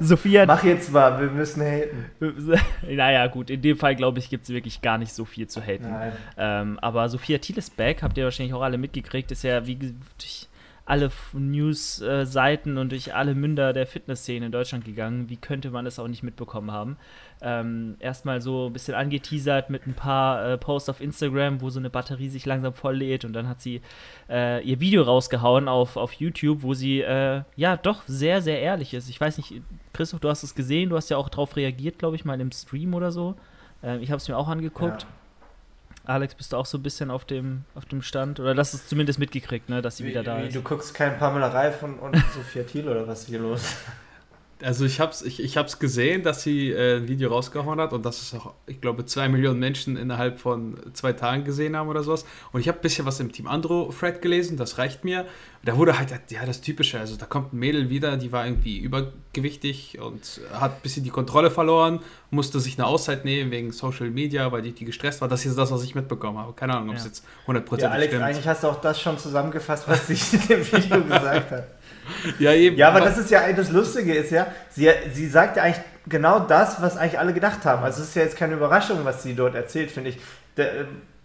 [0.00, 0.44] Sophia.
[0.46, 2.10] Mach jetzt mal, wir müssen haten.
[2.88, 5.60] naja, gut, in dem Fall, glaube ich, gibt es wirklich gar nicht so viel zu
[5.60, 5.94] haten.
[6.36, 9.76] Ähm, aber Sophia Thiel ist back, habt ihr wahrscheinlich auch alle mitgekriegt, ist ja wie
[9.76, 10.48] durch
[10.86, 15.28] alle News-Seiten und durch alle Münder der Fitnessszene in Deutschland gegangen.
[15.28, 16.96] Wie könnte man das auch nicht mitbekommen haben?
[17.44, 21.78] ähm, erstmal so ein bisschen angeteasert mit ein paar äh, Posts auf Instagram, wo so
[21.78, 23.82] eine Batterie sich langsam voll lädt und dann hat sie
[24.30, 28.94] äh, ihr Video rausgehauen auf, auf YouTube, wo sie äh, ja doch sehr, sehr ehrlich
[28.94, 29.10] ist.
[29.10, 29.60] Ich weiß nicht,
[29.92, 32.50] Christoph, du hast es gesehen, du hast ja auch darauf reagiert, glaube ich, mal im
[32.50, 33.34] Stream oder so.
[33.82, 35.02] Ähm, ich habe es mir auch angeguckt.
[35.02, 35.08] Ja.
[36.06, 38.38] Alex, bist du auch so ein bisschen auf dem, auf dem Stand?
[38.38, 40.56] Oder hast du es zumindest mitgekriegt, ne, dass sie wie, wieder da wie, ist?
[40.56, 43.76] Du guckst kein Pamela Reif und, und Sophia Thiel oder was ist hier los?
[44.62, 47.92] Also ich habe es ich, ich hab's gesehen, dass sie äh, ein Video rausgehauen hat
[47.92, 51.88] und dass es auch, ich glaube, zwei Millionen Menschen innerhalb von zwei Tagen gesehen haben
[51.88, 52.24] oder sowas.
[52.52, 55.26] Und ich habe ein bisschen was im Team Andro Thread gelesen, das reicht mir.
[55.64, 58.78] Da wurde halt, ja, das Typische, also da kommt ein Mädel wieder, die war irgendwie
[58.78, 64.10] übergewichtig und hat ein bisschen die Kontrolle verloren, musste sich eine Auszeit nehmen wegen Social
[64.10, 65.28] Media, weil die, die gestresst war.
[65.28, 66.52] Das ist das, was ich mitbekommen habe.
[66.52, 67.08] Keine Ahnung, ob es ja.
[67.08, 68.24] jetzt 100% ja, Alex, stimmt.
[68.24, 71.68] eigentlich hast du auch das schon zusammengefasst, was sie in dem Video gesagt hat
[72.38, 72.76] ja, eben.
[72.76, 76.40] Ja, aber das ist ja das Lustige ist ja, sie, sie sagt ja eigentlich genau
[76.40, 77.82] das, was eigentlich alle gedacht haben.
[77.82, 80.18] Also es ist ja jetzt keine Überraschung, was sie dort erzählt, finde ich.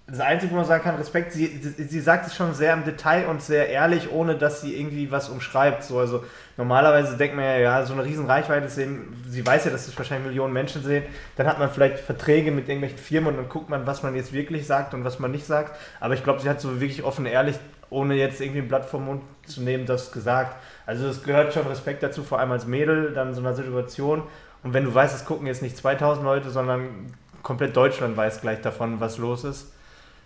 [0.10, 3.28] Das Einzige, wo man sagen kann, Respekt, sie, sie, sagt es schon sehr im Detail
[3.28, 5.84] und sehr ehrlich, ohne dass sie irgendwie was umschreibt.
[5.84, 6.24] So, also
[6.58, 9.98] normalerweise denkt man ja, ja, so eine riesen Reichweite sehen, sie weiß ja, dass es
[9.98, 11.04] wahrscheinlich Millionen Menschen sehen,
[11.36, 14.34] dann hat man vielleicht Verträge mit irgendwelchen Firmen und dann guckt man, was man jetzt
[14.34, 15.78] wirklich sagt und was man nicht sagt.
[16.00, 17.58] Aber ich glaube, sie hat so wirklich offen ehrlich,
[17.90, 20.56] ohne jetzt irgendwie ein Blatt vom Mund zu nehmen, das gesagt.
[20.86, 24.24] Also es gehört schon Respekt dazu, vor allem als Mädel, dann so einer Situation.
[24.64, 28.62] Und wenn du weißt, es gucken jetzt nicht 2000 Leute, sondern komplett Deutschland weiß gleich
[28.62, 29.72] davon, was los ist.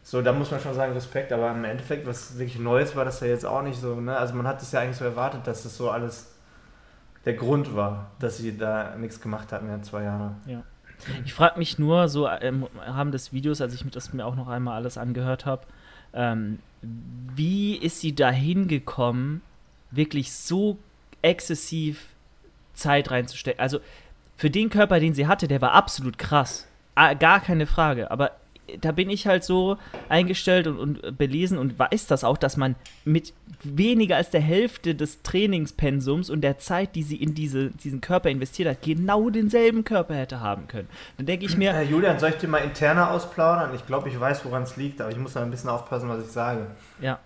[0.04, 3.22] So, da muss man schon sagen, Respekt, aber im Endeffekt, was wirklich Neues war das
[3.22, 3.96] ja jetzt auch nicht so.
[4.00, 4.16] Ne?
[4.16, 6.34] Also man hat es ja eigentlich so erwartet, dass das so alles
[7.26, 10.36] der Grund war, dass sie da nichts gemacht hatten in zwei Jahre.
[10.46, 10.64] Ja.
[11.26, 14.50] Ich frage mich nur, so im Rahmen des Videos, als ich das mir auch noch
[14.50, 15.64] einmal alles angehört habe,
[16.14, 19.42] ähm, wie ist sie da hingekommen,
[19.92, 20.78] wirklich so
[21.22, 22.08] exzessiv
[22.74, 23.62] Zeit reinzustecken.
[23.62, 23.80] Also
[24.36, 26.68] für den Körper, den sie hatte, der war absolut krass.
[26.96, 28.12] Ah, gar keine Frage.
[28.12, 28.32] Aber
[28.80, 29.78] da bin ich halt so
[30.10, 34.96] eingestellt und, und, belesen und weiß das auch, dass man mit weniger als der Hälfte
[34.96, 39.84] des Trainingspensums und der Zeit, die sie in diese, diesen Körper investiert hat, genau denselben
[39.84, 40.88] Körper hätte haben können.
[41.18, 41.74] Dann denke ich mir.
[41.74, 43.76] Herr Julian, soll ich dir mal interner ausplaudern?
[43.76, 46.24] Ich glaube, ich weiß, woran es liegt, aber ich muss da ein bisschen aufpassen, was
[46.24, 46.68] ich sage.
[47.02, 47.20] Ja,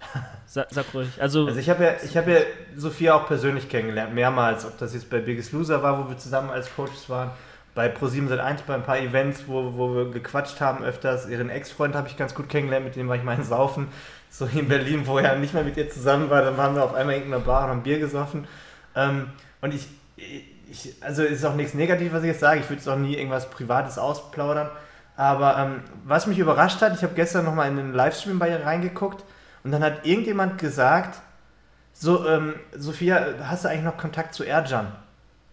[0.45, 1.09] sag, sag ruhig.
[1.19, 2.39] Also, also ich habe ja, hab ja
[2.75, 4.65] Sophia auch persönlich kennengelernt, mehrmals.
[4.65, 7.31] Ob das jetzt bei Biggest Loser war, wo wir zusammen als Coaches waren
[7.77, 11.29] bei Pro7 1 bei ein paar Events, wo, wo wir gequatscht haben öfters.
[11.29, 13.89] Ihren Ex-Freund habe ich ganz gut kennengelernt, mit dem war ich mal in Saufen,
[14.31, 16.41] so in Berlin, wo er nicht mehr mit ihr zusammen war.
[16.41, 18.47] Dann waren wir auf einmal in irgendeiner Bar und haben Bier gesoffen.
[18.95, 19.27] Ähm,
[19.61, 22.61] und ich, ich, also ist auch nichts Negatives, was ich jetzt sage.
[22.61, 24.71] Ich würde es auch nie irgendwas Privates ausplaudern.
[25.15, 28.65] Aber ähm, was mich überrascht hat, ich habe gestern nochmal in den Livestream bei ihr
[28.65, 29.23] reingeguckt
[29.63, 31.19] und dann hat irgendjemand gesagt,
[31.93, 34.93] so, ähm, Sophia, hast du eigentlich noch Kontakt zu Erjan?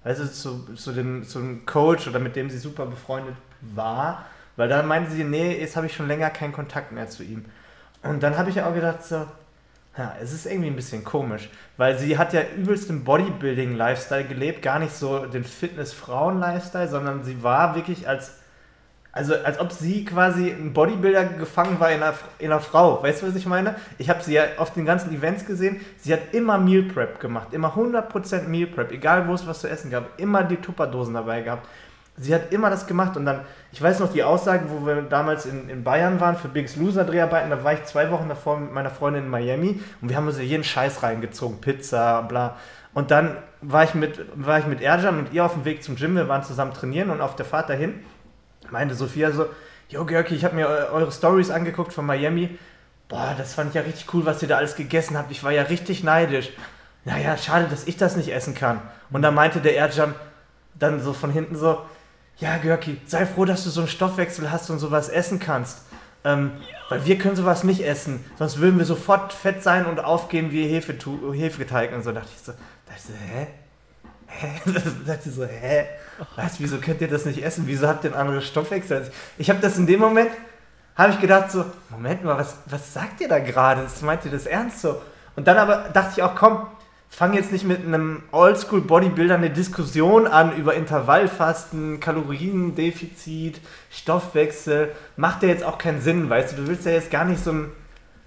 [0.05, 4.69] Also zu, zu, dem, zu dem Coach oder mit dem sie super befreundet war, weil
[4.69, 7.47] dann meinte sie, nee, jetzt habe ich schon länger keinen Kontakt mehr zu ihm.
[8.03, 9.27] Und dann habe ich auch gedacht, so,
[9.97, 14.61] ja, es ist irgendwie ein bisschen komisch, weil sie hat ja übelst den Bodybuilding-Lifestyle gelebt,
[14.61, 18.33] gar nicht so den Fitness-Frauen-Lifestyle, sondern sie war wirklich als
[19.15, 23.01] also als ob sie quasi ein Bodybuilder gefangen war in einer, in einer Frau.
[23.01, 23.77] Weißt du, was ich meine?
[23.97, 25.81] Ich habe sie ja auf den ganzen Events gesehen.
[25.99, 27.53] Sie hat immer Meal Prep gemacht.
[27.53, 28.91] Immer 100% Meal Prep.
[28.91, 30.19] Egal, wo es was zu essen gab.
[30.19, 31.65] Immer die Tupperdosen dabei gehabt.
[32.17, 33.41] sie hat immer das gemacht und dann,
[33.73, 37.05] ich weiß noch die Aussage, wo wir damals in, in Bayern waren für Biggest Loser
[37.05, 40.29] Dreharbeiten, da war ich zwei Wochen davor mit meiner Freundin in Miami und wir haben
[40.29, 42.57] uns jeden Scheiß reingezogen, Pizza, bla.
[42.93, 45.97] Und dann war ich mit, war ich mit Erjan und ihr auf dem Weg zum
[45.97, 47.95] Gym, wir waren zusammen trainieren und auf der Fahrt dahin
[48.71, 49.47] meinte Sophia so,
[49.89, 52.59] Jo Görki, ich habe mir eure Stories angeguckt von Miami.
[53.09, 55.31] Boah, das fand ich ja richtig cool, was ihr da alles gegessen habt.
[55.31, 56.51] Ich war ja richtig neidisch.
[57.05, 58.81] Naja, schade, dass ich das nicht essen kann.
[59.11, 60.15] Und dann meinte der Erjan
[60.75, 61.83] dann so von hinten so,
[62.39, 65.83] ja, Görki, sei froh, dass du so einen Stoffwechsel hast und sowas essen kannst.
[66.25, 66.53] Ähm,
[66.89, 68.25] weil wir können sowas nicht essen.
[68.39, 72.11] Sonst würden wir sofort fett sein und aufgehen wie Hefeteig und so.
[72.11, 72.53] Da dachte ich so,
[72.87, 73.47] dachte ich so hä?
[74.39, 74.61] Hä?
[74.67, 74.81] da
[75.15, 75.87] dachte ich so, hä?
[76.37, 77.65] Was, wieso könnt ihr das nicht essen?
[77.67, 79.11] Wieso habt ihr einen anderen Stoffwechsel?
[79.39, 80.31] Ich habe das in dem Moment,
[80.97, 83.87] habe ich gedacht so, Moment mal, was, was sagt ihr da gerade?
[84.03, 85.01] Meint ihr das ernst so?
[85.37, 86.67] Und dann aber dachte ich auch, komm,
[87.09, 94.93] fang jetzt nicht mit einem Oldschool-Bodybuilder eine Diskussion an über Intervallfasten, Kaloriendefizit, Stoffwechsel.
[95.17, 96.63] Macht ja jetzt auch keinen Sinn, weißt du?
[96.63, 97.73] Du willst ja jetzt gar nicht so ein,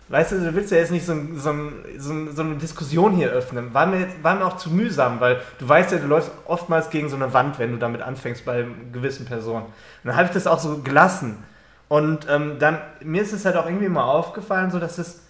[0.10, 1.54] weißt du, du willst ja jetzt nicht so, ein, so,
[1.98, 3.74] so, ein, so eine Diskussion hier öffnen.
[3.74, 6.90] War mir, jetzt, war mir auch zu mühsam, weil du weißt ja, du läufst oftmals
[6.90, 9.66] gegen so eine Wand, wenn du damit anfängst bei gewissen Personen.
[9.66, 11.44] Und dann habe ich das auch so gelassen.
[11.90, 15.22] Und ähm, dann, mir ist es halt auch irgendwie mal aufgefallen, so dass es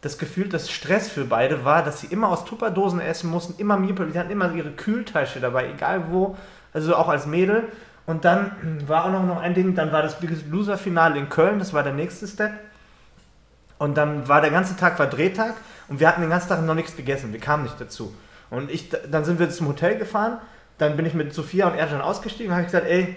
[0.00, 3.76] das Gefühl, dass Stress für beide war, dass sie immer aus Tupperdosen essen mussten, immer
[3.76, 6.36] Meal die hatten immer ihre Kühltasche dabei, egal wo,
[6.72, 7.64] also auch als Mädel.
[8.06, 8.52] Und dann
[8.86, 11.82] war auch noch ein Ding, dann war das Biggest Loser Finale in Köln, das war
[11.82, 12.52] der nächste Step.
[13.78, 15.54] Und dann war der ganze Tag war Drehtag
[15.88, 18.14] und wir hatten den ganzen Tag noch nichts gegessen, wir kamen nicht dazu.
[18.50, 20.38] Und ich, dann sind wir zum Hotel gefahren,
[20.78, 23.16] dann bin ich mit Sophia und Erjan ausgestiegen habe gesagt, ey,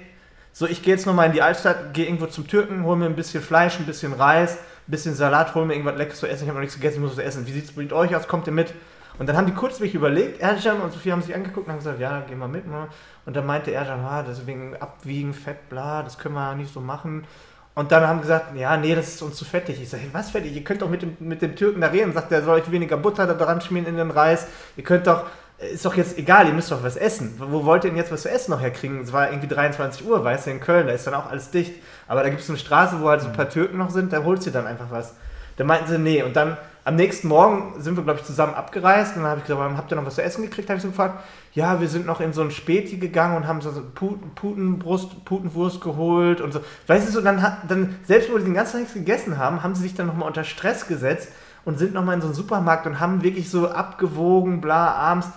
[0.54, 3.16] so ich gehe jetzt nochmal in die Altstadt, gehe irgendwo zum Türken, hole mir ein
[3.16, 6.50] bisschen Fleisch, ein bisschen Reis, ein bisschen Salat, hol mir irgendwas Leckeres zu essen, ich
[6.50, 7.48] habe noch nichts gegessen, ich muss was essen.
[7.48, 8.28] Wie sieht es mit euch aus?
[8.28, 8.74] Kommt ihr mit?
[9.18, 12.00] Und dann haben die kurzweg überlegt, Erjan und Sophie haben sich angeguckt und haben gesagt,
[12.00, 12.68] ja, gehen wir mit.
[12.68, 12.88] Ne?
[13.26, 17.26] Und dann meinte Erjan, ah, deswegen abwiegen, Fett, bla, das können wir nicht so machen.
[17.74, 19.82] Und dann haben gesagt, ja, nee, das ist uns zu fettig.
[19.82, 20.54] Ich sage, was fettig?
[20.54, 22.14] Ihr könnt doch mit dem, mit dem Türken da reden.
[22.14, 24.48] Sagt, der soll euch weniger Butter da dran schmieren in den Reis.
[24.76, 25.26] Ihr könnt doch,
[25.58, 27.36] ist doch jetzt egal, ihr müsst doch was essen.
[27.38, 29.00] Wo wollt ihr denn jetzt was zu essen noch herkriegen?
[29.02, 31.74] Es war irgendwie 23 Uhr, weißt du, in Köln, da ist dann auch alles dicht.
[32.10, 34.24] Aber da gibt es eine Straße, wo halt so ein paar Türken noch sind, da
[34.24, 35.14] holst du dann einfach was.
[35.56, 36.24] Da meinten sie, nee.
[36.24, 39.16] Und dann am nächsten Morgen sind wir, glaube ich, zusammen abgereist.
[39.16, 40.70] Und dann habe ich gesagt, habt ihr noch was zu essen gekriegt?
[40.70, 41.24] Habe ich so gefragt.
[41.54, 45.82] Ja, wir sind noch in so ein Späti gegangen und haben so Puten, Putenbrust, Putenwurst
[45.82, 46.62] geholt und so.
[46.88, 49.76] Weißt du, so, dann, dann selbst wo die den ganzen Tag nichts gegessen haben, haben
[49.76, 51.30] sie sich dann nochmal unter Stress gesetzt
[51.66, 55.28] und sind nochmal in so einen Supermarkt und haben wirklich so abgewogen, bla, abends.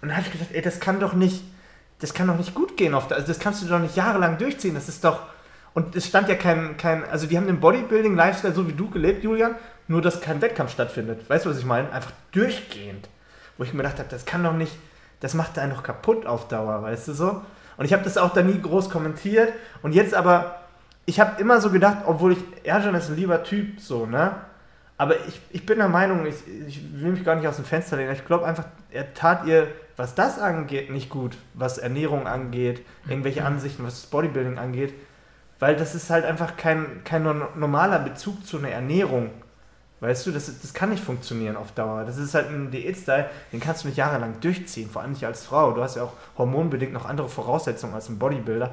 [0.00, 1.42] Und dann habe ich gedacht, ey, das kann doch nicht,
[1.98, 2.92] das kann doch nicht gut gehen.
[2.92, 4.74] Der, also das kannst du doch nicht jahrelang durchziehen.
[4.74, 5.20] Das ist doch,
[5.74, 9.24] und es stand ja kein, kein also die haben den Bodybuilding-Lifestyle so wie du gelebt,
[9.24, 9.56] Julian,
[9.88, 11.28] nur dass kein Wettkampf stattfindet.
[11.28, 11.90] Weißt du, was ich meine?
[11.92, 13.08] Einfach durchgehend.
[13.56, 14.72] Wo ich mir gedacht habe, das kann doch nicht,
[15.20, 17.42] das macht einen doch kaputt auf Dauer, weißt du so?
[17.76, 19.52] Und ich habe das auch da nie groß kommentiert.
[19.82, 20.60] Und jetzt aber,
[21.06, 24.32] ich habe immer so gedacht, obwohl ich, Erjan ist ein lieber Typ, so, ne?
[24.96, 27.96] Aber ich, ich bin der Meinung, ich, ich will mich gar nicht aus dem Fenster
[27.96, 28.12] lehnen.
[28.12, 29.66] Ich glaube einfach, er tat ihr,
[29.96, 31.36] was das angeht, nicht gut.
[31.54, 34.94] Was Ernährung angeht, irgendwelche Ansichten, was das Bodybuilding angeht.
[35.58, 39.30] Weil das ist halt einfach kein, kein normaler Bezug zu einer Ernährung.
[40.04, 42.04] Weißt du, das, das kann nicht funktionieren auf Dauer.
[42.04, 45.46] Das ist halt ein Diät-Style, den kannst du nicht jahrelang durchziehen, vor allem nicht als
[45.46, 45.72] Frau.
[45.72, 48.70] Du hast ja auch hormonbedingt noch andere Voraussetzungen als ein Bodybuilder.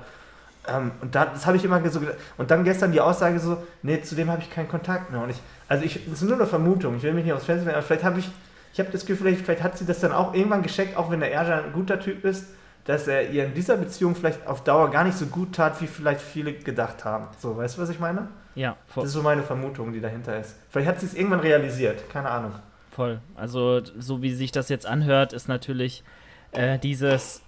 [0.68, 2.18] Ähm, und da, das habe ich immer so gedacht.
[2.38, 5.22] Und dann gestern die Aussage so, nee, zu dem habe ich keinen Kontakt mehr.
[5.22, 7.72] Und ich, also ich, das ist nur eine Vermutung, ich will mich nicht aufs Fenster
[7.72, 8.30] aber vielleicht habe ich,
[8.74, 11.22] ich habe das Gefühl, vielleicht, vielleicht hat sie das dann auch irgendwann gescheckt, auch wenn
[11.22, 12.48] der Erja ein guter Typ ist,
[12.84, 15.88] dass er ihr in dieser Beziehung vielleicht auf Dauer gar nicht so gut tat, wie
[15.88, 17.28] vielleicht viele gedacht haben.
[17.40, 18.28] So, weißt du, was ich meine?
[18.56, 19.04] Ja, voll.
[19.04, 20.56] Das ist so meine Vermutung, die dahinter ist.
[20.70, 22.54] Vielleicht hat sie es irgendwann realisiert, keine Ahnung.
[22.92, 23.22] Voll.
[23.36, 26.04] Also, so wie sich das jetzt anhört, ist natürlich
[26.52, 27.42] äh, dieses,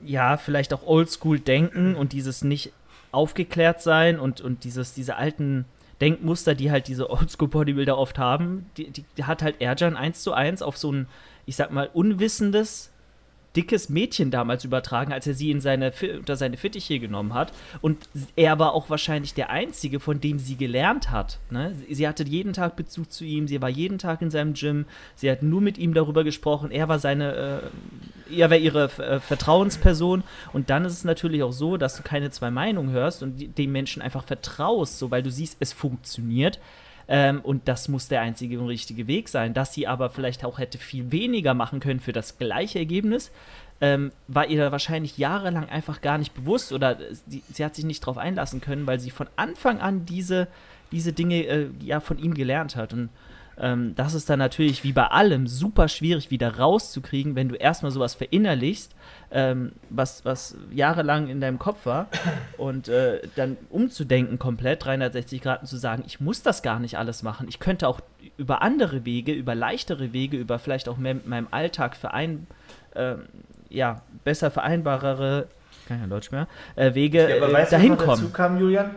[0.00, 2.72] ja, vielleicht auch Oldschool-Denken und dieses nicht
[3.12, 5.64] aufgeklärt sein und, und dieses, diese alten
[6.00, 10.32] Denkmuster, die halt diese Oldschool-Bodybuilder oft haben, die, die, die hat halt Erjan eins zu
[10.32, 11.06] eins auf so ein,
[11.46, 12.90] ich sag mal, unwissendes
[13.58, 17.52] dickes Mädchen damals übertragen, als er sie in seine, unter seine Fittiche genommen hat.
[17.80, 21.40] Und er war auch wahrscheinlich der Einzige, von dem sie gelernt hat.
[21.50, 21.74] Ne?
[21.90, 24.84] Sie hatte jeden Tag Bezug zu ihm, sie war jeden Tag in seinem Gym,
[25.16, 27.70] sie hat nur mit ihm darüber gesprochen, er war seine,
[28.30, 30.22] äh, er war ihre äh, Vertrauensperson.
[30.52, 33.72] Und dann ist es natürlich auch so, dass du keine zwei Meinungen hörst und dem
[33.72, 36.60] Menschen einfach vertraust, so weil du siehst, es funktioniert.
[37.08, 39.54] Ähm, und das muss der einzige und richtige Weg sein.
[39.54, 43.32] Dass sie aber vielleicht auch hätte viel weniger machen können für das gleiche Ergebnis,
[43.80, 48.02] ähm, war ihr wahrscheinlich jahrelang einfach gar nicht bewusst oder sie, sie hat sich nicht
[48.02, 50.48] darauf einlassen können, weil sie von Anfang an diese,
[50.92, 52.92] diese Dinge äh, ja von ihm gelernt hat.
[52.92, 53.08] Und
[53.60, 57.90] ähm, das ist dann natürlich wie bei allem super schwierig wieder rauszukriegen, wenn du erstmal
[57.90, 58.94] sowas verinnerlichst,
[59.30, 62.08] ähm, was, was jahrelang in deinem Kopf war
[62.56, 66.98] und äh, dann umzudenken komplett, 360 Grad und zu sagen, ich muss das gar nicht
[66.98, 67.46] alles machen.
[67.48, 68.00] Ich könnte auch
[68.36, 72.46] über andere Wege, über leichtere Wege, über vielleicht auch mehr mit meinem Alltag verein,
[72.94, 73.14] äh,
[73.68, 75.48] ja, besser vereinbarere,
[75.86, 78.32] kann ja Deutsch mehr, äh, Wege Ja, aber äh, weißt du, dahin noch dazu kommen.
[78.32, 78.90] kam, Julian?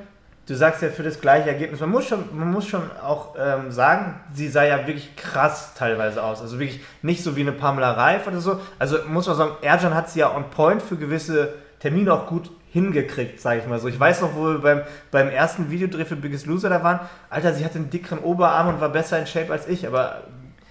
[0.47, 1.79] Du sagst ja für das gleiche Ergebnis.
[1.79, 6.23] Man muss schon, man muss schon auch ähm, sagen, sie sah ja wirklich krass teilweise
[6.23, 6.41] aus.
[6.41, 8.59] Also wirklich nicht so wie eine Pamela Reif oder so.
[8.79, 12.49] Also muss man sagen, Erjan hat sie ja on point für gewisse Termine auch gut
[12.71, 13.87] hingekriegt, sage ich mal so.
[13.87, 17.01] Ich weiß noch, wo wir beim, beim ersten Videodreh für Biggest Loser da waren.
[17.29, 20.23] Alter, sie hatte einen dickeren Oberarm und war besser in Shape als ich, aber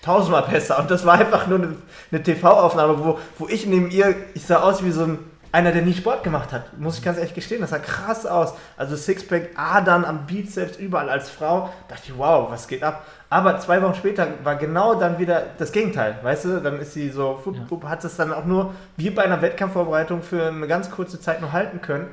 [0.02, 0.78] tausendmal besser.
[0.78, 1.76] Und das war einfach nur eine,
[2.10, 5.18] eine TV-Aufnahme, wo, wo ich neben ihr, ich sah aus wie so ein
[5.52, 6.78] einer, der nie Sport gemacht hat.
[6.78, 8.54] Muss ich ganz ehrlich gestehen, das sah krass aus.
[8.76, 11.70] Also Sixpack, Adern am Bizeps, überall als Frau.
[11.88, 13.04] Dachte ich, wow, was geht ab?
[13.28, 16.60] Aber zwei Wochen später war genau dann wieder das Gegenteil, weißt du?
[16.60, 17.62] Dann ist sie so, fupp, Ja.
[17.68, 21.40] fupp, hat es dann auch nur wie bei einer Wettkampfvorbereitung für eine ganz kurze Zeit
[21.40, 22.08] nur halten können.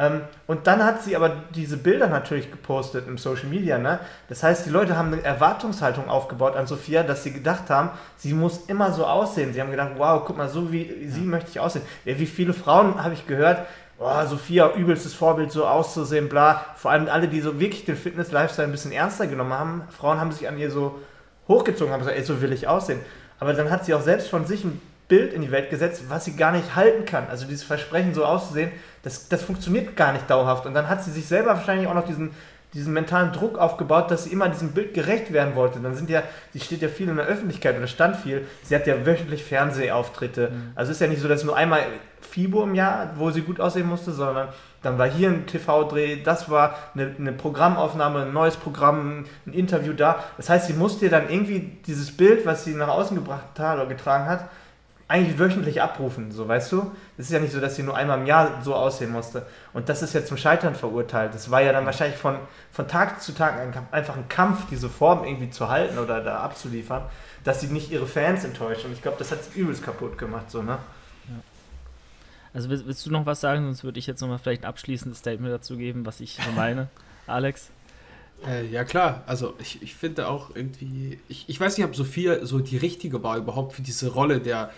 [0.00, 3.76] Ähm, und dann hat sie aber diese Bilder natürlich gepostet im Social Media.
[3.76, 4.00] Ne?
[4.30, 8.32] Das heißt, die Leute haben eine Erwartungshaltung aufgebaut an Sophia, dass sie gedacht haben, sie
[8.32, 9.52] muss immer so aussehen.
[9.52, 11.84] Sie haben gedacht, wow, guck mal, so wie sie möchte ich aussehen.
[12.06, 13.66] Ja, wie viele Frauen habe ich gehört,
[13.98, 16.64] oh, Sophia, übelstes Vorbild, so auszusehen, bla.
[16.76, 19.82] Vor allem alle, die so wirklich den Fitness-Lifestyle ein bisschen ernster genommen haben.
[19.90, 20.98] Frauen haben sich an ihr so
[21.46, 23.00] hochgezogen, haben gesagt, ey, so will ich aussehen.
[23.38, 24.80] Aber dann hat sie auch selbst von sich ein
[25.10, 27.26] Bild in die Welt gesetzt, was sie gar nicht halten kann.
[27.28, 28.70] Also dieses Versprechen, so auszusehen,
[29.02, 30.64] das, das funktioniert gar nicht dauerhaft.
[30.64, 32.30] Und dann hat sie sich selber wahrscheinlich auch noch diesen,
[32.72, 35.80] diesen mentalen Druck aufgebaut, dass sie immer diesem Bild gerecht werden wollte.
[35.80, 38.46] Dann sind ja, sie steht ja viel in der Öffentlichkeit oder stand viel.
[38.62, 40.52] Sie hat ja wöchentlich Fernsehauftritte.
[40.76, 41.80] Also es ist ja nicht so, dass nur einmal
[42.20, 44.48] FIBO im Jahr, wo sie gut aussehen musste, sondern
[44.82, 49.92] dann war hier ein TV-Dreh, das war eine, eine Programmaufnahme, ein neues Programm, ein Interview
[49.92, 50.24] da.
[50.36, 53.86] Das heißt, sie musste dann irgendwie dieses Bild, was sie nach außen gebracht hat oder
[53.86, 54.48] getragen hat,
[55.10, 56.92] eigentlich wöchentlich abrufen, so weißt du?
[57.18, 59.44] Es ist ja nicht so, dass sie nur einmal im Jahr so aussehen musste.
[59.72, 61.34] Und das ist ja zum Scheitern verurteilt.
[61.34, 62.36] Das war ja dann wahrscheinlich von,
[62.70, 66.38] von Tag zu Tag ein, einfach ein Kampf, diese Form irgendwie zu halten oder da
[66.38, 67.02] abzuliefern,
[67.42, 68.84] dass sie nicht ihre Fans enttäuscht.
[68.84, 70.78] Und ich glaube, das hat sie übelst kaputt gemacht, so, ne?
[72.54, 73.64] Also willst, willst du noch was sagen?
[73.64, 76.88] Sonst würde ich jetzt nochmal vielleicht ein abschließendes Statement dazu geben, was ich so meine.
[77.26, 77.70] Alex?
[78.46, 82.46] Äh, ja klar, also ich, ich finde auch irgendwie, ich, ich weiß nicht, ob Sophia
[82.46, 84.70] so die richtige war überhaupt für diese Rolle der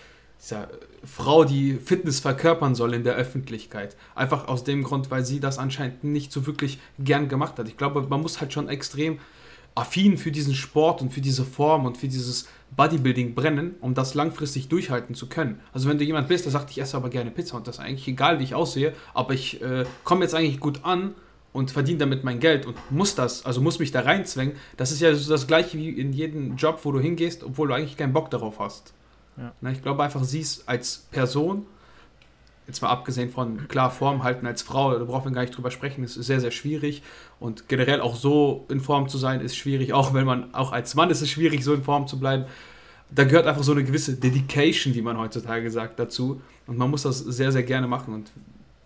[0.42, 0.68] dieser
[1.04, 3.96] Frau, die Fitness verkörpern soll in der Öffentlichkeit.
[4.14, 7.68] Einfach aus dem Grund, weil sie das anscheinend nicht so wirklich gern gemacht hat.
[7.68, 9.18] Ich glaube, man muss halt schon extrem
[9.74, 14.14] affin für diesen Sport und für diese Form und für dieses Bodybuilding brennen, um das
[14.14, 15.60] langfristig durchhalten zu können.
[15.72, 17.80] Also wenn du jemand bist, der sagt, ich esse aber gerne Pizza und das ist
[17.80, 21.14] eigentlich egal, wie ich aussehe, aber ich äh, komme jetzt eigentlich gut an
[21.52, 25.00] und verdiene damit mein Geld und muss das, also muss mich da reinzwängen, das ist
[25.00, 28.12] ja so das gleiche wie in jedem Job, wo du hingehst, obwohl du eigentlich keinen
[28.12, 28.92] Bock darauf hast.
[29.36, 29.70] Ja.
[29.70, 31.66] Ich glaube einfach, sie ist als Person,
[32.66, 35.70] jetzt mal abgesehen von klar Form halten als Frau, da brauchen wir gar nicht drüber
[35.70, 37.02] sprechen, ist sehr, sehr schwierig
[37.40, 40.94] und generell auch so in Form zu sein ist schwierig, auch wenn man, auch als
[40.94, 42.44] Mann ist es schwierig, so in Form zu bleiben.
[43.10, 47.02] Da gehört einfach so eine gewisse Dedication, wie man heutzutage sagt, dazu und man muss
[47.02, 48.30] das sehr, sehr gerne machen und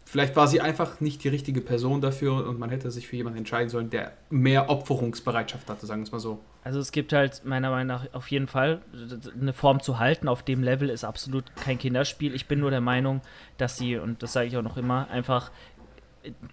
[0.08, 3.38] Vielleicht war sie einfach nicht die richtige Person dafür und man hätte sich für jemanden
[3.38, 6.38] entscheiden sollen, der mehr Opferungsbereitschaft hatte, sagen wir es mal so.
[6.62, 8.82] Also es gibt halt meiner Meinung nach auf jeden Fall
[9.40, 10.28] eine Form zu halten.
[10.28, 12.36] Auf dem Level ist absolut kein Kinderspiel.
[12.36, 13.20] Ich bin nur der Meinung,
[13.58, 15.50] dass sie, und das sage ich auch noch immer, einfach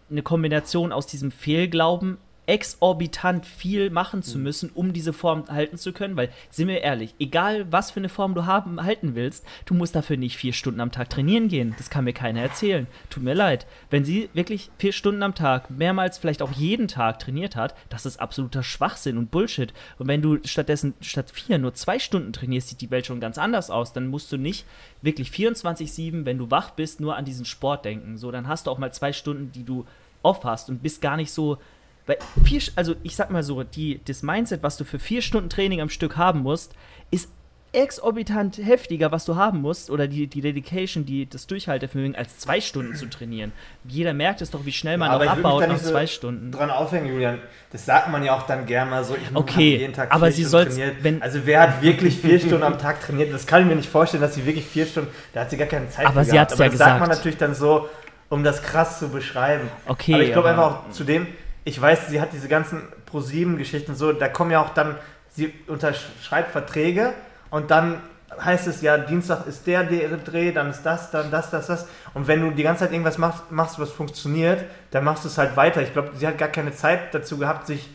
[0.09, 5.93] eine Kombination aus diesem Fehlglauben, exorbitant viel machen zu müssen, um diese Form halten zu
[5.93, 9.73] können, weil, sind wir ehrlich, egal was für eine Form du haben, halten willst, du
[9.73, 11.73] musst dafür nicht vier Stunden am Tag trainieren gehen.
[11.77, 12.87] Das kann mir keiner erzählen.
[13.09, 13.65] Tut mir leid.
[13.89, 18.05] Wenn sie wirklich vier Stunden am Tag, mehrmals vielleicht auch jeden Tag trainiert hat, das
[18.05, 19.73] ist absoluter Schwachsinn und Bullshit.
[19.97, 23.37] Und wenn du stattdessen statt vier nur zwei Stunden trainierst, sieht die Welt schon ganz
[23.37, 23.93] anders aus.
[23.93, 24.65] Dann musst du nicht
[25.01, 28.17] wirklich 24-7, wenn du wach bist, nur an diesen Sport denken.
[28.17, 29.85] So, dann hast du auch mal zwei Stunden, die du
[30.23, 31.57] off hast und bist gar nicht so
[32.05, 35.49] weil vier, also ich sag mal so, die, das Mindset, was du für vier Stunden
[35.49, 36.73] Training am Stück haben musst,
[37.11, 37.29] ist
[37.75, 42.61] exorbitant heftiger, was du haben musst, oder die, die Dedication, die, das Durchhaltevermögen, als zwei
[42.61, 43.51] Stunden zu trainieren.
[43.83, 46.51] Jeder merkt es doch, wie schnell man aber würd mich abbaut nach so zwei Stunden.
[46.51, 47.39] dran aufhängen, Julian.
[47.71, 49.15] Das sagt man ja auch dann gern mal so.
[49.15, 50.97] Ich Okay, jeden Tag aber sie trainiert.
[51.03, 53.33] wenn- also wer hat wirklich vier Stunden am Tag trainiert?
[53.33, 55.09] Das kann ich mir nicht vorstellen, dass sie wirklich vier Stunden.
[55.33, 56.51] Da hat sie gar keine Zeit Aber sie gehabt.
[56.51, 57.19] hat's ja das sagt man gesagt.
[57.19, 57.89] natürlich dann so,
[58.29, 59.67] um das krass zu beschreiben.
[59.87, 61.25] Okay, aber ich glaube aber- einfach auch zu dem.
[61.63, 64.11] Ich weiß, sie hat diese ganzen ProSieben-Geschichten so.
[64.11, 64.97] Da kommen ja auch dann.
[65.29, 67.13] Sie unterschreibt Verträge
[67.49, 68.01] und dann
[68.39, 71.87] heißt es ja, Dienstag ist der Dreh, dann ist das, dann das, das, das.
[72.13, 75.37] Und wenn du die ganze Zeit irgendwas machst, machst was funktioniert, dann machst du es
[75.37, 75.81] halt weiter.
[75.81, 77.89] Ich glaube, sie hat gar keine Zeit dazu gehabt, sich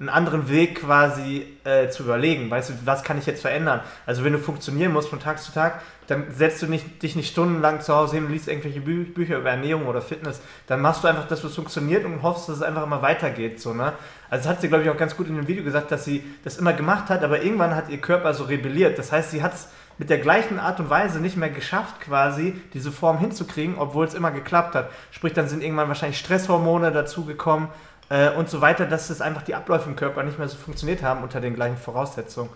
[0.00, 2.50] einen anderen Weg quasi äh, zu überlegen.
[2.50, 3.80] Weißt du, was kann ich jetzt verändern?
[4.06, 7.30] Also wenn du funktionieren musst von Tag zu Tag, dann setzt du nicht, dich nicht
[7.30, 10.40] stundenlang zu Hause hin und liest irgendwelche Bü Bücher über Ernährung oder Fitness.
[10.66, 13.60] Dann machst du einfach das, was funktioniert und hoffst, dass es einfach immer weitergeht.
[13.60, 13.92] So, ne?
[14.30, 16.24] Also das hat sie, glaube ich, auch ganz gut in dem Video gesagt, dass sie
[16.44, 18.98] das immer gemacht hat, aber irgendwann hat ihr Körper so rebelliert.
[18.98, 22.54] Das heißt, sie hat es mit der gleichen Art und Weise nicht mehr geschafft, quasi
[22.72, 24.90] diese Form hinzukriegen, obwohl es immer geklappt hat.
[25.10, 27.68] Sprich, dann sind irgendwann wahrscheinlich Stresshormone dazugekommen
[28.10, 31.02] äh, und so weiter, dass es einfach die Abläufe im Körper nicht mehr so funktioniert
[31.02, 32.50] haben unter den gleichen Voraussetzungen.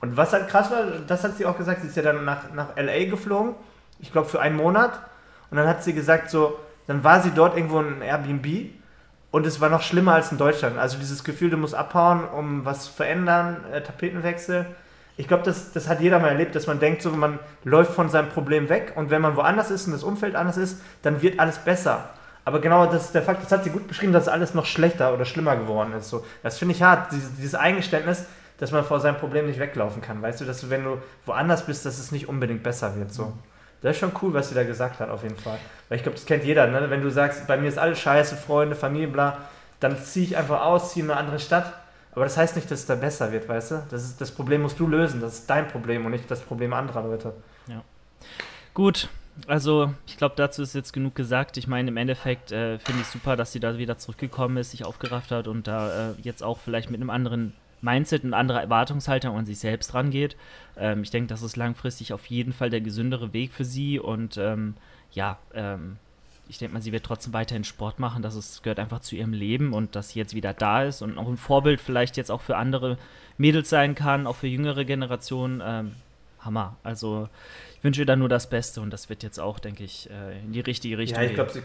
[0.00, 2.50] Und was halt krass war, das hat sie auch gesagt, sie ist ja dann nach,
[2.54, 3.54] nach LA geflogen,
[3.98, 4.98] ich glaube für einen Monat.
[5.50, 8.70] Und dann hat sie gesagt, so, dann war sie dort irgendwo in Airbnb
[9.30, 10.78] und es war noch schlimmer als in Deutschland.
[10.78, 14.66] Also dieses Gefühl, du musst abhauen, um was zu verändern, äh, Tapetenwechsel.
[15.16, 18.08] Ich glaube, das, das hat jeder mal erlebt, dass man denkt, so man läuft von
[18.08, 21.38] seinem Problem weg und wenn man woanders ist und das Umfeld anders ist, dann wird
[21.38, 22.10] alles besser.
[22.50, 25.14] Aber genau das ist der Fakt, das hat sie gut beschrieben, dass alles noch schlechter
[25.14, 26.08] oder schlimmer geworden ist.
[26.08, 28.24] So, das finde ich hart, dieses, dieses Eingeständnis,
[28.58, 30.20] dass man vor seinem Problem nicht weglaufen kann.
[30.20, 33.12] Weißt du, dass du, wenn du woanders bist, dass es nicht unbedingt besser wird.
[33.12, 33.32] So.
[33.82, 35.58] Das ist schon cool, was sie da gesagt hat, auf jeden Fall.
[35.88, 36.66] Weil ich glaube, das kennt jeder.
[36.66, 36.90] Ne?
[36.90, 39.38] Wenn du sagst, bei mir ist alles scheiße, Freunde, Familie, bla,
[39.78, 41.72] dann ziehe ich einfach aus, ziehe in eine andere Stadt.
[42.12, 43.82] Aber das heißt nicht, dass es da besser wird, weißt du?
[43.90, 45.20] Das, ist, das Problem musst du lösen.
[45.20, 47.32] Das ist dein Problem und nicht das Problem anderer Leute.
[47.68, 47.84] Ja.
[48.74, 49.08] Gut,
[49.46, 51.56] also ich glaube, dazu ist jetzt genug gesagt.
[51.56, 54.84] Ich meine, im Endeffekt äh, finde ich super, dass sie da wieder zurückgekommen ist, sich
[54.84, 59.36] aufgerafft hat und da äh, jetzt auch vielleicht mit einem anderen Mindset und anderer Erwartungshaltung
[59.36, 60.36] an sich selbst rangeht.
[60.76, 64.36] Ähm, ich denke, das ist langfristig auf jeden Fall der gesündere Weg für sie und
[64.36, 64.74] ähm,
[65.12, 65.96] ja, ähm,
[66.48, 68.22] ich denke mal, sie wird trotzdem weiterhin Sport machen.
[68.22, 71.16] Das ist, gehört einfach zu ihrem Leben und dass sie jetzt wieder da ist und
[71.16, 72.98] auch ein Vorbild vielleicht jetzt auch für andere
[73.38, 75.62] Mädels sein kann, auch für jüngere Generationen.
[75.64, 75.92] Ähm,
[76.44, 76.76] Hammer.
[76.82, 77.28] Also
[77.82, 80.52] wünsche ihr da nur das Beste und das wird jetzt auch, denke ich, äh, in
[80.52, 81.62] die richtige Richtung Ja, ich glaube, sie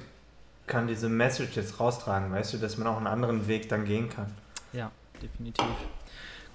[0.67, 4.09] kann diese Message jetzt raustragen, weißt du, dass man auch einen anderen Weg dann gehen
[4.09, 4.31] kann.
[4.73, 5.65] Ja, definitiv.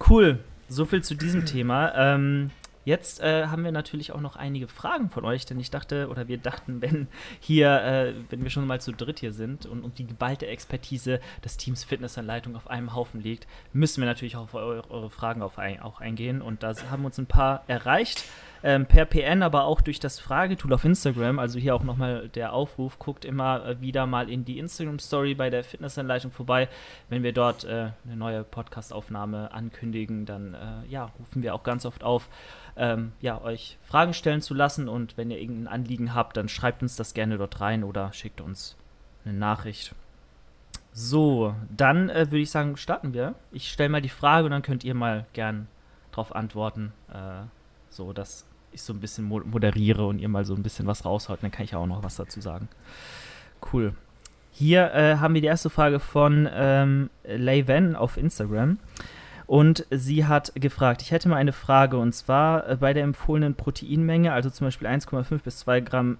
[0.09, 1.93] Cool, so viel zu diesem Thema.
[1.95, 2.51] Ähm,
[2.83, 6.27] Jetzt äh, haben wir natürlich auch noch einige Fragen von euch, denn ich dachte, oder
[6.27, 7.07] wir dachten, wenn
[7.39, 11.19] hier, äh, wenn wir schon mal zu dritt hier sind und, und die geballte Expertise
[11.45, 15.43] des Teams Fitnessanleitung auf einem Haufen liegt, müssen wir natürlich auch auf eure, eure Fragen
[15.43, 16.41] auf ein, auch eingehen.
[16.41, 18.23] Und da haben uns ein paar erreicht
[18.63, 21.39] ähm, per PN, aber auch durch das Fragetool auf Instagram.
[21.39, 25.49] Also hier auch nochmal der Aufruf, guckt immer äh, wieder mal in die Instagram-Story bei
[25.49, 26.69] der Fitnessanleitung vorbei.
[27.09, 31.85] Wenn wir dort äh, eine neue Podcast-Aufnahme ankündigen, dann äh, ja, rufen wir auch ganz
[31.85, 32.29] oft auf,
[32.77, 34.87] ähm, ja, euch Fragen stellen zu lassen.
[34.87, 38.41] Und wenn ihr irgendein Anliegen habt, dann schreibt uns das gerne dort rein oder schickt
[38.41, 38.77] uns
[39.25, 39.95] eine Nachricht.
[40.93, 43.35] So, dann äh, würde ich sagen, starten wir.
[43.51, 45.67] Ich stelle mal die Frage und dann könnt ihr mal gern
[46.11, 46.91] darauf antworten.
[47.13, 47.45] Äh,
[47.89, 51.39] so, dass ich so ein bisschen moderiere und ihr mal so ein bisschen was raushaut,
[51.41, 52.69] dann kann ich auch noch was dazu sagen.
[53.71, 53.93] Cool.
[54.51, 58.77] Hier äh, haben wir die erste Frage von ähm, Layven auf Instagram.
[59.47, 63.55] Und sie hat gefragt, ich hätte mal eine Frage und zwar äh, bei der empfohlenen
[63.55, 66.17] Proteinmenge, also zum Beispiel 1,5 bis 2 Gramm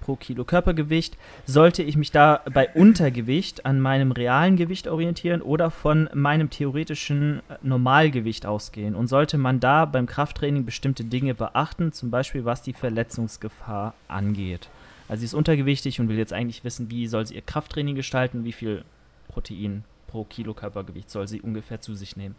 [0.00, 1.16] pro Kilo Körpergewicht.
[1.46, 7.40] Sollte ich mich da bei Untergewicht an meinem realen Gewicht orientieren oder von meinem theoretischen
[7.48, 8.94] äh, Normalgewicht ausgehen?
[8.94, 14.68] Und sollte man da beim Krafttraining bestimmte Dinge beachten, zum Beispiel was die Verletzungsgefahr angeht?
[15.08, 18.44] Also sie ist untergewichtig und will jetzt eigentlich wissen, wie soll sie ihr Krafttraining gestalten,
[18.44, 18.84] wie viel
[19.28, 22.34] Protein pro Kilo Körpergewicht soll sie ungefähr zu sich nehmen.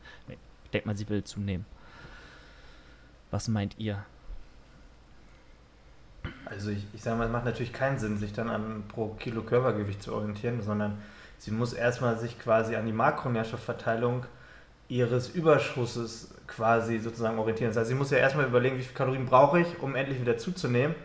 [0.66, 1.66] Ich denke mal, sie will zunehmen.
[3.32, 4.06] Was meint ihr?
[6.46, 9.42] Also ich, ich sage mal, es macht natürlich keinen Sinn, sich dann an pro Kilo
[9.42, 10.98] Körpergewicht zu orientieren, sondern
[11.38, 14.26] sie muss erstmal sich quasi an die Makronährstoffverteilung
[14.90, 17.72] ihres Überschusses quasi sozusagen orientieren.
[17.72, 20.38] Das heißt, sie muss ja erstmal überlegen, wie viel Kalorien brauche ich, um endlich wieder
[20.38, 20.96] zuzunehmen.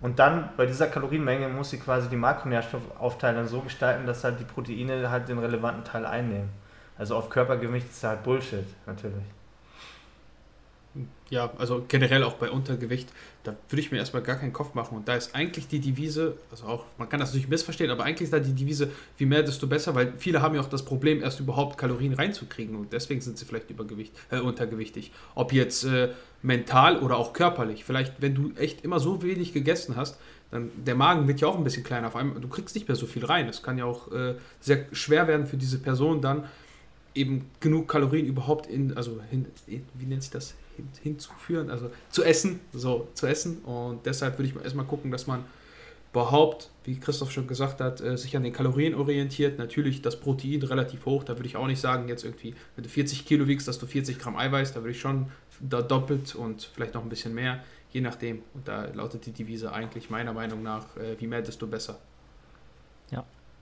[0.00, 4.44] Und dann bei dieser Kalorienmenge muss sie quasi die Makronährstoffaufteilung so gestalten, dass halt die
[4.44, 6.50] Proteine halt den relevanten Teil einnehmen.
[6.96, 9.24] Also auf Körpergewicht ist halt Bullshit, natürlich.
[11.30, 13.10] Ja, also generell auch bei Untergewicht,
[13.44, 14.96] da würde ich mir erstmal gar keinen Kopf machen.
[14.96, 18.22] Und da ist eigentlich die Devise, also auch, man kann das natürlich missverstehen, aber eigentlich
[18.22, 21.22] ist da die Devise, wie mehr, desto besser, weil viele haben ja auch das Problem,
[21.22, 25.12] erst überhaupt Kalorien reinzukriegen und deswegen sind sie vielleicht übergewicht, äh, untergewichtig.
[25.34, 26.10] Ob jetzt äh,
[26.40, 27.84] mental oder auch körperlich.
[27.84, 30.18] Vielleicht, wenn du echt immer so wenig gegessen hast,
[30.50, 32.06] dann der Magen wird ja auch ein bisschen kleiner.
[32.06, 33.48] Auf einmal, du kriegst nicht mehr so viel rein.
[33.48, 36.44] Es kann ja auch äh, sehr schwer werden für diese Person dann
[37.14, 40.54] eben genug Kalorien überhaupt in, also hin, wie nennt sich das?
[41.02, 43.58] Hinzuführen, also zu essen, so zu essen.
[43.58, 45.44] Und deshalb würde ich erstmal gucken, dass man
[46.12, 49.58] überhaupt, wie Christoph schon gesagt hat, äh, sich an den Kalorien orientiert.
[49.58, 51.24] Natürlich das Protein relativ hoch.
[51.24, 53.86] Da würde ich auch nicht sagen, jetzt irgendwie, wenn du 40 Kilo wiegst, dass du
[53.86, 55.26] 40 Gramm Eiweiß, da würde ich schon
[55.60, 58.42] da doppelt und vielleicht noch ein bisschen mehr, je nachdem.
[58.54, 61.98] Und da lautet die Devise eigentlich meiner Meinung nach, äh, wie mehr, desto besser.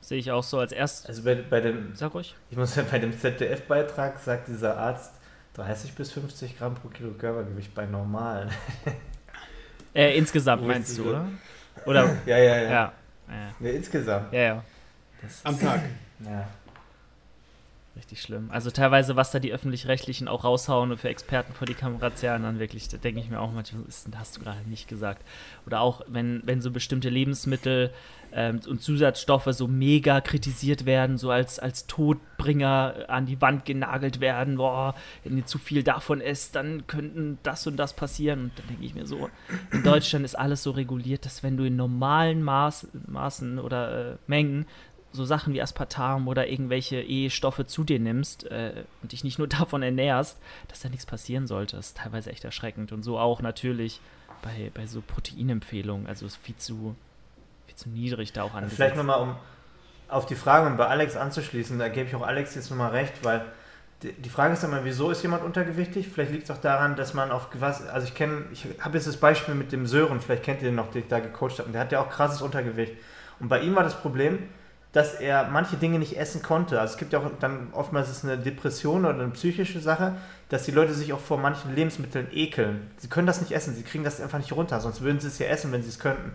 [0.06, 1.06] sehe ich auch so als erstes.
[1.06, 2.34] Also bei, bei dem, Sag ruhig.
[2.50, 5.14] ich muss ja bei dem ZDF-Beitrag sagt dieser Arzt
[5.56, 8.50] 30 bis 50 Gramm pro Kilo Körpergewicht bei normalen.
[9.94, 11.28] Äh, insgesamt meinst du, oder?
[11.86, 12.16] Oder?
[12.26, 12.62] Ja, ja, ja.
[12.62, 12.92] ja.
[13.28, 14.32] Ja, Ja, insgesamt.
[14.32, 14.40] ja.
[14.40, 14.64] ja.
[15.22, 15.80] Das Am Tag.
[16.24, 16.46] Ja.
[17.96, 18.50] Richtig schlimm.
[18.50, 22.42] Also teilweise, was da die Öffentlich-Rechtlichen auch raushauen und für Experten vor die Kamera zerren,
[22.42, 25.26] dann wirklich, da denke ich mir auch manchmal, denn, hast du gerade nicht gesagt.
[25.66, 27.92] Oder auch, wenn, wenn so bestimmte Lebensmittel
[28.32, 34.20] ähm, und Zusatzstoffe so mega kritisiert werden, so als, als Todbringer an die Wand genagelt
[34.20, 34.94] werden, boah,
[35.24, 38.40] wenn ihr zu viel davon esst, dann könnten das und das passieren.
[38.40, 39.30] Und dann denke ich mir so,
[39.72, 44.16] in Deutschland ist alles so reguliert, dass wenn du in normalen Maß, Maßen oder äh,
[44.26, 44.66] Mengen
[45.16, 49.48] so Sachen wie Aspartam oder irgendwelche E-Stoffe zu dir nimmst äh, und dich nicht nur
[49.48, 50.38] davon ernährst,
[50.68, 51.76] dass da nichts passieren sollte.
[51.76, 52.92] Das ist teilweise echt erschreckend.
[52.92, 54.00] Und so auch natürlich
[54.42, 56.06] bei, bei so Proteinempfehlungen.
[56.06, 56.94] Also ist viel zu,
[57.66, 58.76] viel zu niedrig da auch Also angesetzt.
[58.76, 59.36] Vielleicht nochmal, um
[60.08, 63.24] auf die Frage und bei Alex anzuschließen, da gebe ich auch Alex jetzt nochmal recht,
[63.24, 63.44] weil
[64.02, 66.08] die, die Frage ist immer, wieso ist jemand untergewichtig?
[66.08, 69.06] Vielleicht liegt es auch daran, dass man auf was, also ich kenne, ich habe jetzt
[69.06, 71.64] das Beispiel mit dem Sören, vielleicht kennt ihr den noch, den ich da gecoacht habe,
[71.64, 72.92] und der hat ja auch krasses Untergewicht.
[73.40, 74.48] Und bei ihm war das Problem,
[74.96, 76.80] dass er manche Dinge nicht essen konnte.
[76.80, 80.14] Also es gibt ja auch dann oftmals ist eine Depression oder eine psychische Sache,
[80.48, 82.90] dass die Leute sich auch vor manchen Lebensmitteln ekeln.
[82.96, 85.38] Sie können das nicht essen, sie kriegen das einfach nicht runter, sonst würden sie es
[85.38, 86.32] ja essen, wenn sie es könnten.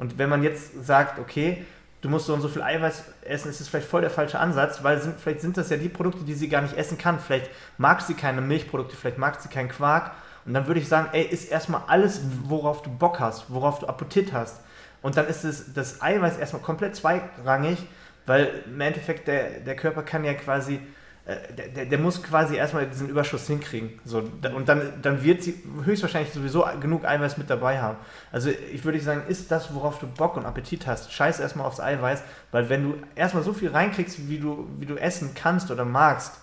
[0.00, 1.64] Und wenn man jetzt sagt, okay,
[2.00, 4.82] du musst so und so viel Eiweiß essen, ist das vielleicht voll der falsche Ansatz,
[4.82, 7.20] weil sind, vielleicht sind das ja die Produkte, die sie gar nicht essen kann.
[7.20, 7.48] Vielleicht
[7.78, 10.10] mag sie keine Milchprodukte, vielleicht mag sie keinen Quark.
[10.44, 13.86] Und dann würde ich sagen, ey, isst erstmal alles, worauf du Bock hast, worauf du
[13.86, 14.56] Appetit hast.
[15.00, 17.78] Und dann ist es, das Eiweiß erstmal komplett zweitrangig,
[18.26, 20.80] weil im Endeffekt der, der Körper kann ja quasi,
[21.26, 24.00] äh, der, der, der muss quasi erstmal diesen Überschuss hinkriegen.
[24.04, 27.98] So, und dann, dann wird sie höchstwahrscheinlich sowieso genug Eiweiß mit dabei haben.
[28.32, 31.80] Also ich würde sagen, ist das, worauf du Bock und Appetit hast, scheiß erstmal aufs
[31.80, 35.84] Eiweiß, weil wenn du erstmal so viel reinkriegst, wie du, wie du essen kannst oder
[35.84, 36.34] magst,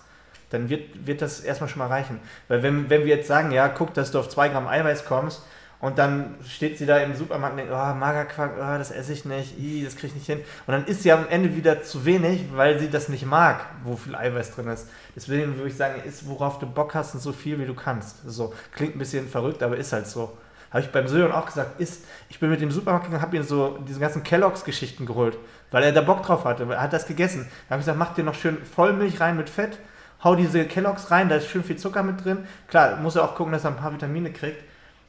[0.50, 2.20] dann wird, wird das erstmal schon mal reichen.
[2.48, 5.42] Weil wenn, wenn wir jetzt sagen, ja, guck, dass du auf 2 Gramm Eiweiß kommst
[5.80, 9.24] und dann steht sie da im Supermarkt und denkt, oh, Magerquark, oh, das esse ich
[9.24, 10.40] nicht, Ih, das kriege ich nicht hin.
[10.66, 13.94] Und dann isst sie am Ende wieder zu wenig, weil sie das nicht mag, wo
[13.94, 14.88] viel Eiweiß drin ist.
[15.14, 18.28] Deswegen würde ich sagen, isst, worauf du Bock hast und so viel, wie du kannst.
[18.28, 20.36] So, klingt ein bisschen verrückt, aber ist halt so.
[20.70, 23.44] Habe ich beim Sören auch gesagt, ist, ich bin mit dem Supermarkt gegangen, habe ihm
[23.44, 25.38] so diese ganzen Kelloggs-Geschichten geholt,
[25.70, 26.66] weil er da Bock drauf hatte.
[26.68, 27.46] Er hat das gegessen.
[27.68, 29.78] Da habe ich gesagt, mach dir noch schön Vollmilch rein mit Fett,
[30.24, 32.38] hau diese Kelloggs rein, da ist schön viel Zucker mit drin.
[32.66, 34.62] Klar, muss er auch gucken, dass er ein paar Vitamine kriegt.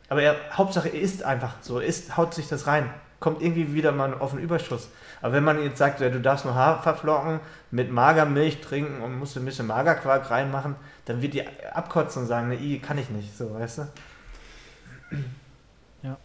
[0.09, 2.89] Aber er, Hauptsache, er isst einfach so, isst, haut sich das rein.
[3.19, 4.89] Kommt irgendwie wieder mal auf einen Überschuss.
[5.21, 7.41] Aber wenn man jetzt sagt, ja, du darfst nur Haferflocken
[7.71, 11.43] mit Magermilch trinken und musst ein bisschen Magerquark reinmachen, dann wird die
[11.73, 13.81] abkotzen und sagen, ne, kann ich nicht, so, weißt du?
[16.03, 16.17] Ja.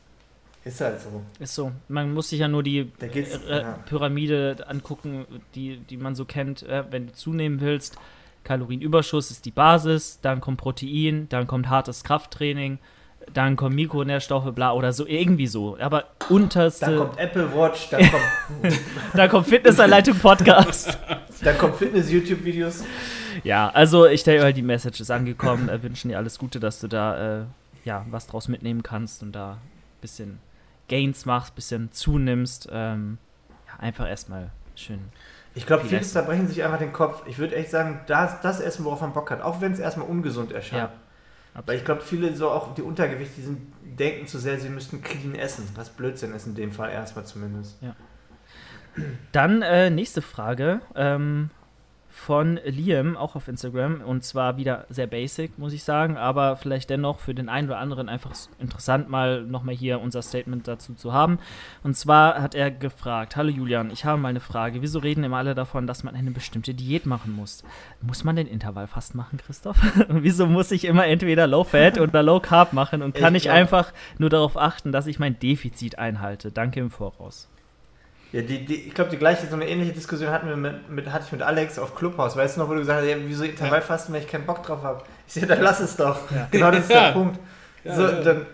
[0.64, 1.22] Ist halt so.
[1.40, 1.72] Ist so.
[1.88, 3.78] Man muss sich ja nur die äh, ja.
[3.86, 6.62] Pyramide angucken, die, die man so kennt.
[6.62, 7.96] Äh, wenn du zunehmen willst,
[8.44, 12.78] Kalorienüberschuss ist die Basis, dann kommt Protein, dann kommt hartes Krafttraining,
[13.32, 15.76] dann kommen Mikronährstoffe, bla oder so, irgendwie so.
[15.80, 16.86] Aber unterste.
[16.86, 18.80] Dann kommt Apple Watch, dann kommt,
[19.14, 20.98] dann kommt Fitnessanleitung Podcast.
[21.42, 22.84] dann kommt Fitness-YouTube-Videos.
[23.42, 25.68] ja, also ich denke, halt, die Message ist angekommen.
[25.68, 27.44] Wir wünschen dir alles Gute, dass du da äh,
[27.84, 30.40] ja, was draus mitnehmen kannst und da ein bisschen
[30.88, 32.68] Gains machst, ein bisschen zunimmst.
[32.70, 33.18] Ähm,
[33.66, 35.00] ja, einfach erstmal schön.
[35.54, 37.22] Ich glaube, Viel viele zerbrechen sich einfach den Kopf.
[37.26, 40.08] Ich würde echt sagen, das, das Essen, worauf man Bock hat, auch wenn es erstmal
[40.08, 40.90] ungesund erscheint.
[40.90, 41.03] Ja.
[41.66, 45.02] Weil ich glaube, viele so auch die Untergewicht, die sind, denken zu sehr, sie müssten
[45.02, 45.68] clean essen.
[45.76, 47.78] Was Blödsinn ist in dem Fall erstmal zumindest.
[49.32, 51.50] Dann äh, nächste Frage ähm,
[52.14, 54.00] von Liam, auch auf Instagram.
[54.00, 57.78] Und zwar wieder sehr basic, muss ich sagen, aber vielleicht dennoch für den einen oder
[57.78, 61.40] anderen einfach interessant, mal nochmal hier unser Statement dazu zu haben.
[61.82, 64.80] Und zwar hat er gefragt: Hallo Julian, ich habe mal eine Frage.
[64.80, 67.64] Wieso reden immer alle davon, dass man eine bestimmte Diät machen muss?
[68.00, 69.76] Muss man den Intervallfast machen, Christoph?
[70.08, 73.50] Wieso muss ich immer entweder Low Fat oder Low Carb machen und kann Ich ich
[73.50, 76.52] einfach nur darauf achten, dass ich mein Defizit einhalte?
[76.52, 77.48] Danke im Voraus.
[78.34, 81.12] Ja, die, die, ich glaube, die gleiche, so eine ähnliche Diskussion hatten wir mit, mit,
[81.12, 82.36] hatte ich mit Alex auf Clubhouse.
[82.36, 84.82] Weißt du noch, wo du gesagt hast, ja, wieso Intervallfasten, wenn ich keinen Bock drauf
[84.82, 85.04] habe?
[85.24, 86.18] Ich sehe, dann lass es doch.
[86.50, 87.04] Genau das ist Ja.
[87.04, 87.38] der Punkt.
[87.84, 88.20] Ja, so, ja.
[88.22, 88.46] Dann,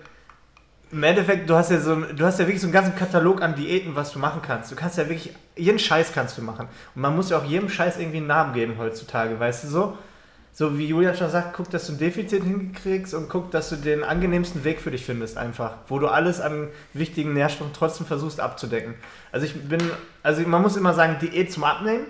[0.92, 3.54] Im Endeffekt, du hast ja so, du hast ja wirklich so einen ganzen Katalog an
[3.54, 4.70] Diäten, was du machen kannst.
[4.70, 6.68] Du kannst ja wirklich, jeden Scheiß kannst du machen.
[6.94, 9.98] Und man muss ja auch jedem Scheiß irgendwie einen Namen geben heutzutage, weißt du so?
[10.60, 13.76] So wie Julian schon sagt, guck, dass du ein Defizit hinkriegst und guck, dass du
[13.76, 18.40] den angenehmsten Weg für dich findest einfach, wo du alles an wichtigen Nährstoffen trotzdem versuchst
[18.40, 18.94] abzudecken.
[19.32, 19.80] Also ich bin,
[20.22, 22.04] also man muss immer sagen, Diät zum Abnehmen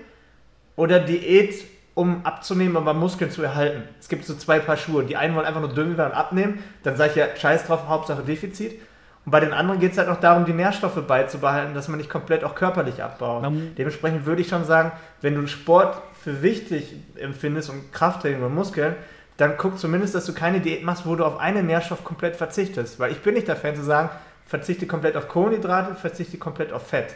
[0.75, 3.85] oder Diät, um abzunehmen, aber Muskeln zu erhalten.
[4.01, 5.05] Es gibt so zwei Paar Schuhe.
[5.05, 7.87] Die einen wollen einfach nur dünn werden und abnehmen, dann sage ich ja, scheiß drauf,
[7.87, 8.81] Hauptsache Defizit.
[9.27, 12.09] Und bei den anderen geht es halt noch darum, die Nährstoffe beizubehalten, dass man nicht
[12.09, 13.43] komplett auch körperlich abbaut.
[13.43, 18.49] Man- Dementsprechend würde ich schon sagen, wenn du Sport für wichtig empfindest und Krafttraining oder
[18.49, 18.95] Muskeln,
[19.37, 22.99] dann guck zumindest, dass du keine Diät machst, wo du auf einen Nährstoff komplett verzichtest.
[22.99, 24.11] Weil ich bin nicht der Fan zu sagen,
[24.47, 27.15] verzichte komplett auf Kohlenhydrate, verzichte komplett auf Fett.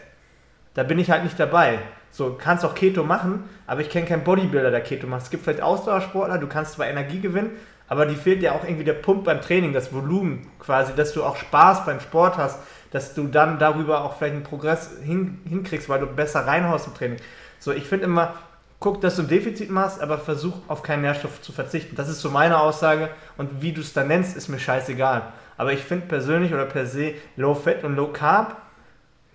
[0.75, 1.79] Da bin ich halt nicht dabei.
[2.11, 5.23] So, kannst auch Keto machen, aber ich kenne keinen Bodybuilder, der Keto macht.
[5.23, 7.51] Es gibt vielleicht Ausdauersportler, du kannst zwar Energie gewinnen,
[7.89, 11.22] aber die fehlt dir auch irgendwie der Pump beim Training, das Volumen quasi, dass du
[11.22, 12.59] auch Spaß beim Sport hast,
[12.91, 16.95] dass du dann darüber auch vielleicht einen Progress hin, hinkriegst, weil du besser reinhaust im
[16.95, 17.18] Training.
[17.59, 18.35] So, ich finde immer,
[18.80, 21.97] guck, dass du ein Defizit machst, aber versuch auf keinen Nährstoff zu verzichten.
[21.97, 25.32] Das ist so meine Aussage und wie du es dann nennst, ist mir scheißegal.
[25.57, 28.57] Aber ich finde persönlich oder per se Low Fat und Low Carb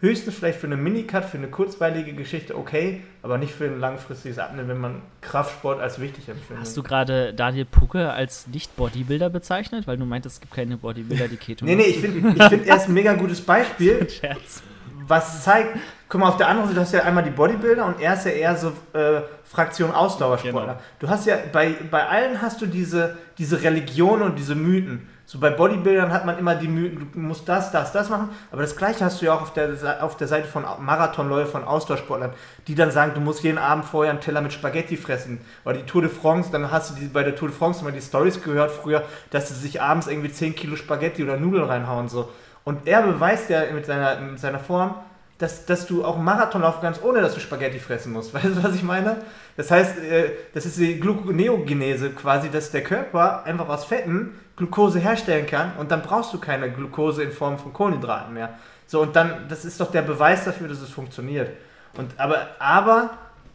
[0.02, 4.40] höchstens vielleicht für eine Minicut, für eine kurzweilige Geschichte okay, aber nicht für ein langfristiges
[4.40, 6.62] Abnehmen, wenn man Kraftsport als wichtig empfindet.
[6.62, 9.88] Hast du gerade Daniel Pucke als Nicht-Bodybuilder bezeichnet?
[9.88, 12.68] Weil du meintest, es gibt keine Bodybuilder, die Keto Nee, nee, ich finde, ich find,
[12.68, 14.08] er ist ein mega gutes Beispiel.
[14.20, 14.64] Scherz.
[15.08, 15.78] was zeigt,
[16.08, 18.26] guck mal, auf der anderen Seite, du hast ja einmal die Bodybuilder und er ist
[18.26, 20.74] ja eher so äh, Fraktion Ausdauersportler.
[20.74, 20.84] Genau.
[21.00, 25.08] Du hast ja, bei, bei allen hast du diese, diese Religion und diese Mythen.
[25.32, 28.64] So bei Bodybuildern hat man immer die Mythen, du musst das, das, das machen, aber
[28.64, 32.34] das gleiche hast du ja auch auf der, auf der Seite von Marathonläufern, Ausdauersportlern,
[32.68, 35.40] die dann sagen, du musst jeden Abend vorher einen Teller mit Spaghetti fressen.
[35.66, 37.92] Oder die Tour de France, dann hast du die, bei der Tour de France immer
[37.92, 42.10] die Stories gehört früher, dass sie sich abends irgendwie 10 Kilo Spaghetti oder Nudeln reinhauen.
[42.10, 42.30] So.
[42.64, 44.96] Und er beweist ja mit seiner, mit seiner Form,
[45.38, 48.34] dass, dass du auch einen Marathon laufen kannst, ohne dass du Spaghetti fressen musst.
[48.34, 49.18] Weißt du, was ich meine?
[49.58, 55.00] Das heißt, äh, das ist die Gluconeogenese quasi, dass der Körper einfach aus Fetten Glucose
[55.00, 58.54] herstellen kann und dann brauchst du keine Glucose in Form von Kohlenhydraten mehr.
[58.86, 61.50] So, und dann, das ist doch der Beweis dafür, dass es funktioniert.
[61.98, 63.12] Und, aber, aber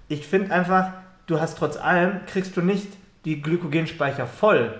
[0.09, 0.89] ich finde einfach,
[1.27, 2.89] du hast trotz allem, kriegst du nicht
[3.25, 4.75] die Glykogenspeicher voll.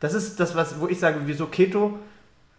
[0.00, 1.98] Das ist das, was, wo ich sage, wieso Keto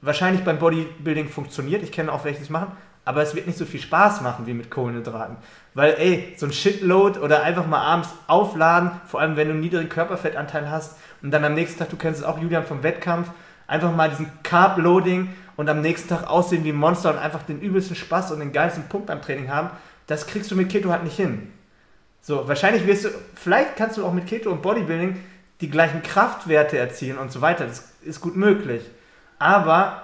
[0.01, 1.83] wahrscheinlich beim Bodybuilding funktioniert.
[1.83, 2.71] Ich kenne auch welche, die es machen.
[3.03, 5.37] Aber es wird nicht so viel Spaß machen wie mit Kohlenhydraten.
[5.73, 9.61] Weil, ey, so ein Shitload oder einfach mal abends aufladen, vor allem wenn du einen
[9.61, 13.29] niedrigen Körperfettanteil hast und dann am nächsten Tag, du kennst es auch, Julian, vom Wettkampf,
[13.67, 17.61] einfach mal diesen Carb-Loading und am nächsten Tag aussehen wie ein Monster und einfach den
[17.61, 19.69] übelsten Spaß und den geilsten Punkt beim Training haben,
[20.07, 21.51] das kriegst du mit Keto halt nicht hin.
[22.21, 25.17] So, wahrscheinlich wirst du, vielleicht kannst du auch mit Keto und Bodybuilding
[25.61, 27.65] die gleichen Kraftwerte erzielen und so weiter.
[27.65, 28.83] Das ist gut möglich.
[29.39, 30.03] Aber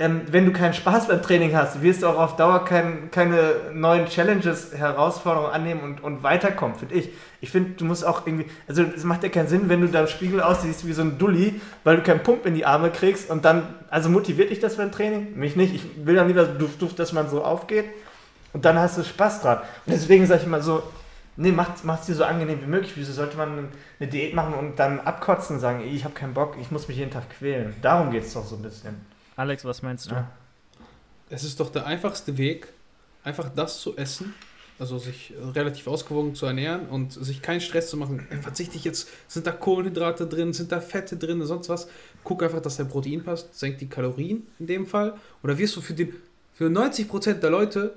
[0.00, 3.54] ähm, wenn du keinen Spaß beim Training hast, wirst du auch auf Dauer kein, keine
[3.72, 7.10] neuen Challenges, Herausforderungen annehmen und, und weiterkommen, finde ich.
[7.40, 10.02] Ich finde, du musst auch irgendwie, also es macht ja keinen Sinn, wenn du da
[10.02, 13.28] im Spiegel aussiehst wie so ein Dulli, weil du keinen Pump in die Arme kriegst
[13.28, 15.36] und dann, also motiviert dich das beim Training?
[15.36, 15.74] Mich nicht.
[15.74, 17.86] Ich will dann lieber duft, duft, dass man so aufgeht
[18.52, 19.58] und dann hast du Spaß dran.
[19.86, 20.82] Und deswegen sage ich immer so,
[21.36, 22.92] nee, macht es dir so angenehm wie möglich.
[22.94, 23.68] Wieso sollte man
[23.98, 26.98] eine Diät machen und dann abkotzen und sagen, ich habe keinen Bock, ich muss mich
[26.98, 27.74] jeden Tag quälen.
[27.82, 29.07] Darum geht es doch so ein bisschen.
[29.38, 30.16] Alex, was meinst du?
[30.16, 30.32] Ja.
[31.30, 32.66] Es ist doch der einfachste Weg,
[33.22, 34.34] einfach das zu essen,
[34.80, 38.26] also sich äh, relativ ausgewogen zu ernähren und sich keinen Stress zu machen.
[38.42, 41.88] Verzichte ich jetzt, sind da Kohlenhydrate drin, sind da Fette drin, sonst was?
[42.24, 45.14] Guck einfach, dass dein Protein passt, senkt die Kalorien in dem Fall.
[45.44, 46.14] Oder wirst du für, den,
[46.52, 47.94] für 90% der Leute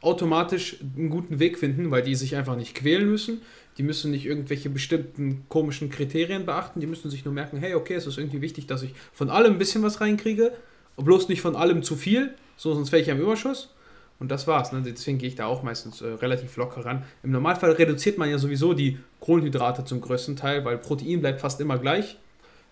[0.00, 3.42] automatisch einen guten Weg finden, weil die sich einfach nicht quälen müssen.
[3.78, 6.80] Die müssen nicht irgendwelche bestimmten komischen Kriterien beachten.
[6.80, 9.54] Die müssen sich nur merken, hey, okay, es ist irgendwie wichtig, dass ich von allem
[9.54, 10.52] ein bisschen was reinkriege,
[10.96, 13.70] bloß nicht von allem zu viel, so sonst wäre ich am Überschuss.
[14.18, 14.72] Und das war's.
[14.72, 14.82] Ne?
[14.82, 17.04] Deswegen gehe ich da auch meistens äh, relativ locker ran.
[17.22, 21.60] Im Normalfall reduziert man ja sowieso die Kohlenhydrate zum größten Teil, weil Protein bleibt fast
[21.60, 22.16] immer gleich.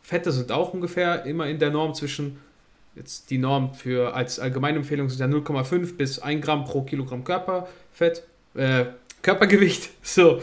[0.00, 2.38] Fette sind auch ungefähr immer in der Norm zwischen,
[2.94, 8.22] jetzt die Norm für als Allgemeinempfehlung sind ja 0,5 bis 1 Gramm pro Kilogramm Körperfett,
[8.54, 8.86] äh,
[9.22, 9.90] Körpergewicht.
[10.02, 10.40] So,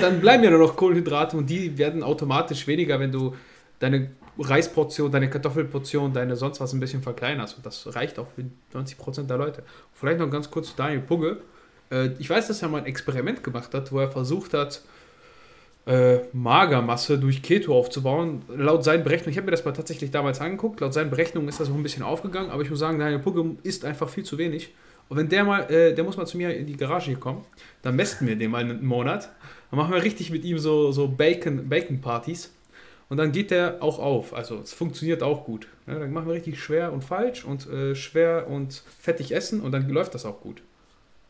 [0.00, 3.34] dann bleiben ja nur noch Kohlenhydrate und die werden automatisch weniger, wenn du
[3.78, 7.56] deine Reisportion, deine Kartoffelportion, deine sonst was ein bisschen verkleinerst.
[7.56, 8.44] Und das reicht auch für
[8.76, 9.62] 90% der Leute.
[9.94, 11.38] Vielleicht noch ganz kurz zu Daniel Pugge.
[11.90, 14.82] Äh, ich weiß, dass er mal ein Experiment gemacht hat, wo er versucht hat,
[15.86, 18.42] äh, Magermasse durch Keto aufzubauen.
[18.48, 21.60] Laut seinen Berechnungen, ich habe mir das mal tatsächlich damals angeguckt, laut seinen Berechnungen ist
[21.60, 24.38] das auch ein bisschen aufgegangen, aber ich muss sagen, Daniel Pugge isst einfach viel zu
[24.38, 24.74] wenig.
[25.08, 27.44] Und wenn der mal, äh, der muss mal zu mir in die Garage kommen,
[27.80, 29.30] dann mästen wir den mal einen Monat.
[29.70, 32.52] Dann machen wir richtig mit ihm so, so Bacon, Bacon-Partys.
[33.08, 34.34] Und dann geht der auch auf.
[34.34, 35.66] Also es funktioniert auch gut.
[35.86, 39.72] Ja, dann machen wir richtig schwer und falsch und äh, schwer und fettig essen und
[39.72, 40.62] dann läuft das auch gut.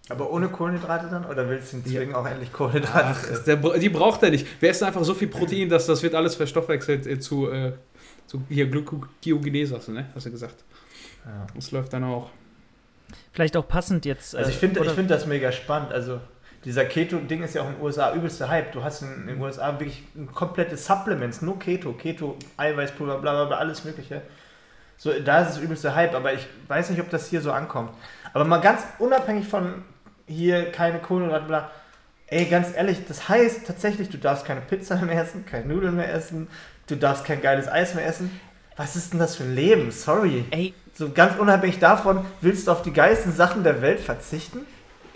[0.09, 1.27] Aber ohne Kohlenhydrate dann?
[1.27, 4.47] Oder willst du ihn zwingen, auch endlich Kohlenhydrate Ach, der, die braucht er nicht.
[4.61, 7.73] Wir essen einfach so viel Protein, dass das wird alles verstoffwechselt äh, zu, äh,
[8.27, 8.67] zu hier
[9.89, 10.07] du, ne?
[10.15, 10.65] Hast du gesagt.
[11.25, 11.47] Ja.
[11.55, 12.31] Das läuft dann auch.
[13.33, 14.35] Vielleicht auch passend jetzt.
[14.35, 15.93] Also ich äh, finde ich find das mega spannend.
[15.93, 16.21] Also
[16.65, 18.73] dieser Keto-Ding ist ja auch in den USA übelster Hype.
[18.73, 23.33] Du hast in, in den USA wirklich ein komplettes Supplements, nur Keto, Keto, Eiweißpulver, bla
[23.33, 24.23] bla bla, alles mögliche.
[24.97, 27.91] So, da ist es übelste Hype, aber ich weiß nicht, ob das hier so ankommt.
[28.33, 29.85] Aber mal ganz unabhängig von
[30.27, 31.71] hier keine Kohlenhydrate, bla.
[32.27, 36.13] Ey, ganz ehrlich, das heißt tatsächlich, du darfst keine Pizza mehr essen, keine Nudeln mehr
[36.13, 36.49] essen,
[36.89, 38.39] du darfst kein geiles Eis mehr essen.
[38.77, 39.91] Was ist denn das für ein Leben?
[39.91, 40.45] Sorry.
[40.51, 44.67] Ey, So ganz unabhängig davon, willst du auf die geilsten Sachen der Welt verzichten?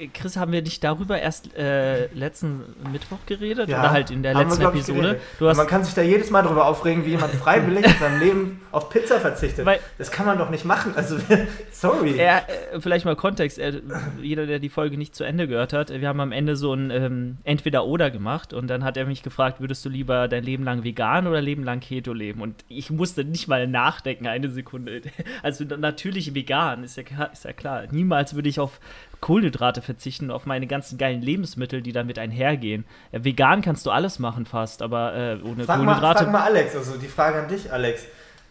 [0.09, 3.69] Chris, haben wir nicht darüber erst äh, letzten Mittwoch geredet?
[3.69, 5.21] Ja, Oder halt in der wir, letzten ich, Episode?
[5.41, 8.91] man kann sich da jedes Mal darüber aufregen, wie jemand freiwillig in seinem Leben auf
[8.91, 9.65] Pizza verzichtet.
[9.67, 10.93] Weil- das kann man doch nicht machen.
[10.97, 11.19] Also,
[11.71, 12.17] sorry.
[12.17, 13.75] Er, äh, vielleicht mal Kontext, er,
[14.21, 16.91] jeder, der die Folge nicht zu Ende gehört hat, wir haben am Ende so ein
[16.91, 20.85] ähm, Entweder-Oder gemacht und dann hat er mich gefragt, würdest du lieber dein Leben lang
[20.85, 22.41] vegan oder Leben lang Keto leben?
[22.41, 25.03] Und ich musste nicht mal nachdenken, eine Sekunde.
[25.43, 27.85] Also natürlich vegan, ist ja, ist ja klar.
[27.91, 28.81] Niemals würde ich auf
[29.23, 32.85] Kohlenhydrate verzichten, auf meine ganzen geilen Lebensmittel, die damit einhergehen.
[33.13, 36.25] Äh, vegan kannst du alles machen fast, aber äh, ohne frag, mal, Kohlenhydrate...
[36.25, 38.05] frag mal Alex, also die Frage an dich, Alex.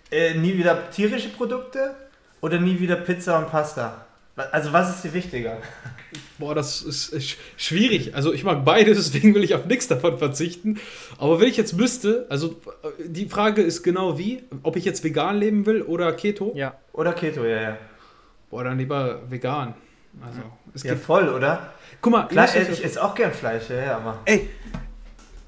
[0.10, 1.96] Äh, nie wieder tierische Produkte
[2.42, 4.06] oder nie wieder Pizza und Pasta?
[4.52, 5.58] Also, was ist dir wichtiger?
[6.40, 8.16] Boah, das ist, schwierig.
[8.16, 10.80] Also ich mag beide, deswegen will ich auf nichts davon verzichten.
[11.18, 15.04] Aber wenn ich jetzt müsste, also äh, die Frage ist genau wie, ob ich jetzt
[15.04, 16.54] vegan leben will oder Keto.
[16.56, 17.78] ja, Oder Keto, ja, ja.
[18.50, 19.76] Boah, dann lieber vegan.
[20.20, 20.42] Also
[20.74, 21.74] es Ja, voll, oder?
[22.02, 24.20] guck mal, äh, euch- ich esse auch gern Fleisch, ja, ja, aber.
[24.26, 24.50] Ey,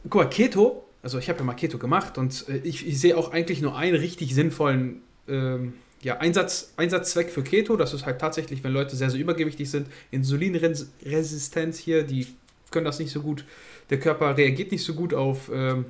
[0.04, 3.18] guck mal, Keto, also ich habe ja mal Keto gemacht und äh, ich, ich sehe
[3.18, 7.78] auch eigentlich nur einen richtig sinnvollen ähm, ja, Einsatz, Einsatzzweck für Keto.
[7.78, 12.28] Das ist halt tatsächlich, wenn Leute sehr, sehr übergewichtig sind, Insulinresistenz hier, die
[12.72, 13.46] können das nicht so gut,
[13.90, 15.86] der Körper reagiert nicht so gut auf ähm,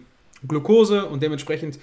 [0.47, 1.79] Glucose und dementsprechend,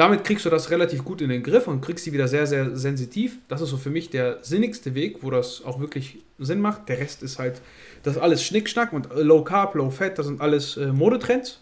[0.00, 2.74] damit kriegst du das relativ gut in den Griff und kriegst sie wieder sehr, sehr
[2.74, 3.36] sensitiv.
[3.48, 6.88] Das ist so für mich der sinnigste Weg, wo das auch wirklich Sinn macht.
[6.88, 7.60] Der Rest ist halt
[8.02, 11.60] das alles Schnickschnack und Low Carb, Low Fat, das sind alles äh, Modetrends.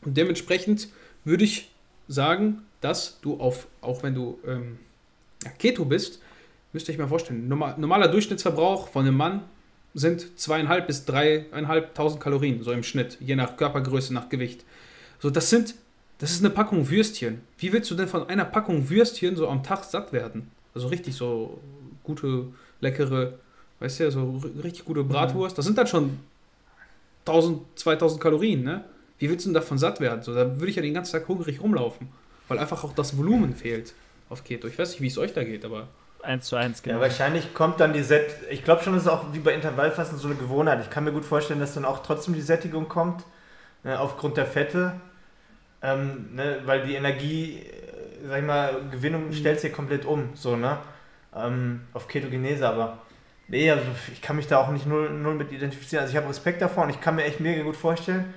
[0.00, 0.88] Und dementsprechend
[1.24, 1.70] würde ich
[2.08, 4.78] sagen, dass du auf, auch wenn du ähm,
[5.58, 6.22] Keto bist,
[6.72, 9.42] müsst ihr euch mal vorstellen, normal, normaler Durchschnittsverbrauch von einem Mann
[9.92, 14.64] sind zweieinhalb bis dreieinhalbtausend Kalorien, so im Schnitt, je nach Körpergröße, nach Gewicht.
[15.18, 15.74] So, das sind,
[16.22, 17.40] das ist eine Packung Würstchen.
[17.58, 20.50] Wie willst du denn von einer Packung Würstchen so am Tag satt werden?
[20.74, 21.58] Also richtig so
[22.04, 22.46] gute,
[22.80, 23.34] leckere,
[23.80, 25.58] weißt du, so r- richtig gute Bratwurst.
[25.58, 26.20] Das sind dann schon
[27.24, 28.84] 1000, 2000 Kalorien, ne?
[29.18, 30.22] Wie willst du denn davon satt werden?
[30.22, 32.08] So, da würde ich ja den ganzen Tag hungrig rumlaufen,
[32.48, 33.94] weil einfach auch das Volumen fehlt
[34.28, 34.66] auf Keto.
[34.66, 35.88] Ich weiß nicht, wie es euch da geht, aber
[36.22, 37.00] eins zu eins, Ja, genau.
[37.00, 38.26] wahrscheinlich kommt dann die Set.
[38.50, 40.80] Ich glaube schon, das ist auch wie bei Intervallfasten so eine Gewohnheit.
[40.82, 43.24] Ich kann mir gut vorstellen, dass dann auch trotzdem die Sättigung kommt,
[43.84, 44.94] ne, aufgrund der Fette.
[45.82, 50.56] Ähm, ne, weil die Energie, äh, sag ich mal, Gewinnung stellt sich komplett um, so,
[50.56, 50.78] ne?
[51.34, 52.98] Ähm, auf Ketogenese, aber.
[53.48, 56.02] Nee, also ich kann mich da auch nicht null, null mit identifizieren.
[56.02, 58.32] Also ich habe Respekt davor und ich kann mir echt mega gut vorstellen,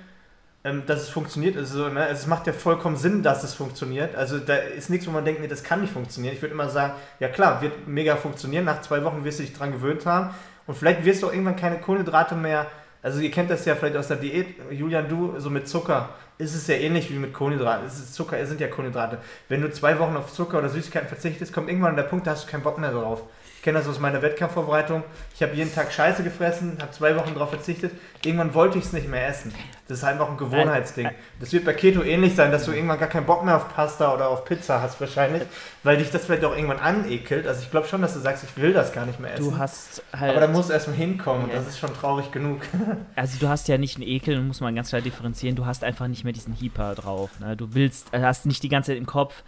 [0.64, 1.56] ähm, dass es funktioniert.
[1.56, 4.16] Also, ne, es macht ja vollkommen Sinn, dass es funktioniert.
[4.16, 6.34] Also da ist nichts, wo man denkt, nee, das kann nicht funktionieren.
[6.34, 8.64] Ich würde immer sagen, ja klar, wird mega funktionieren.
[8.64, 10.34] Nach zwei Wochen wirst du dich dran gewöhnt haben.
[10.66, 12.66] Und vielleicht wirst du auch irgendwann keine Kohlenhydrate mehr.
[13.02, 14.56] Also ihr kennt das ja vielleicht aus der Diät.
[14.72, 16.08] Julian, du, so mit Zucker
[16.38, 17.86] ist es ja ähnlich wie mit Kohlenhydraten.
[17.86, 19.18] Es ist Zucker, es sind ja Kohlenhydrate.
[19.48, 22.46] Wenn du zwei Wochen auf Zucker oder Süßigkeiten verzichtest, kommt irgendwann der Punkt, da hast
[22.46, 23.22] du keinen Bock mehr drauf.
[23.66, 25.02] Ich kenne das aus meiner Wettkampfvorbereitung.
[25.34, 27.90] Ich habe jeden Tag Scheiße gefressen, habe zwei Wochen darauf verzichtet.
[28.24, 29.52] Irgendwann wollte ich es nicht mehr essen.
[29.88, 31.10] Das ist einfach ein Gewohnheitsding.
[31.40, 34.14] Das wird bei Keto ähnlich sein, dass du irgendwann gar keinen Bock mehr auf Pasta
[34.14, 35.42] oder auf Pizza hast wahrscheinlich,
[35.82, 37.44] weil dich das vielleicht auch irgendwann anekelt.
[37.48, 39.50] Also ich glaube schon, dass du sagst, ich will das gar nicht mehr essen.
[39.50, 40.30] Du hast halt.
[40.30, 41.56] Aber da muss erstmal hinkommen und Ja.
[41.56, 42.60] das ist schon traurig genug.
[43.16, 45.56] Also du hast ja nicht einen Ekel, muss man ganz klar differenzieren.
[45.56, 47.30] Du hast einfach nicht mehr diesen Hyper drauf.
[47.40, 47.56] Ne?
[47.56, 49.42] Du willst, äh, hast nicht die ganze Zeit im Kopf,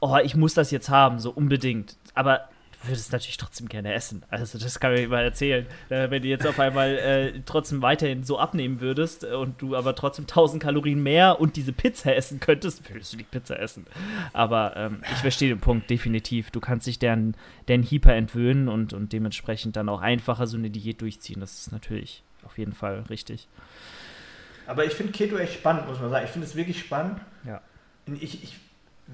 [0.00, 1.96] oh, ich muss das jetzt haben, so unbedingt.
[2.14, 2.48] Aber
[2.82, 4.24] du würdest natürlich trotzdem gerne essen.
[4.28, 5.66] Also das kann ich mal erzählen.
[5.88, 9.76] Äh, wenn du jetzt auf einmal äh, trotzdem weiterhin so abnehmen würdest äh, und du
[9.76, 13.86] aber trotzdem 1000 Kalorien mehr und diese Pizza essen könntest, würdest du die Pizza essen.
[14.32, 16.50] Aber ähm, ich verstehe den Punkt definitiv.
[16.50, 17.36] Du kannst dich deren,
[17.68, 21.40] deren Hyper entwöhnen und, und dementsprechend dann auch einfacher so eine Diät durchziehen.
[21.40, 23.48] Das ist natürlich auf jeden Fall richtig.
[24.66, 26.24] Aber ich finde Keto echt spannend, muss man sagen.
[26.24, 27.20] Ich finde es wirklich spannend.
[27.44, 27.60] Ja.
[28.20, 28.56] Ich, ich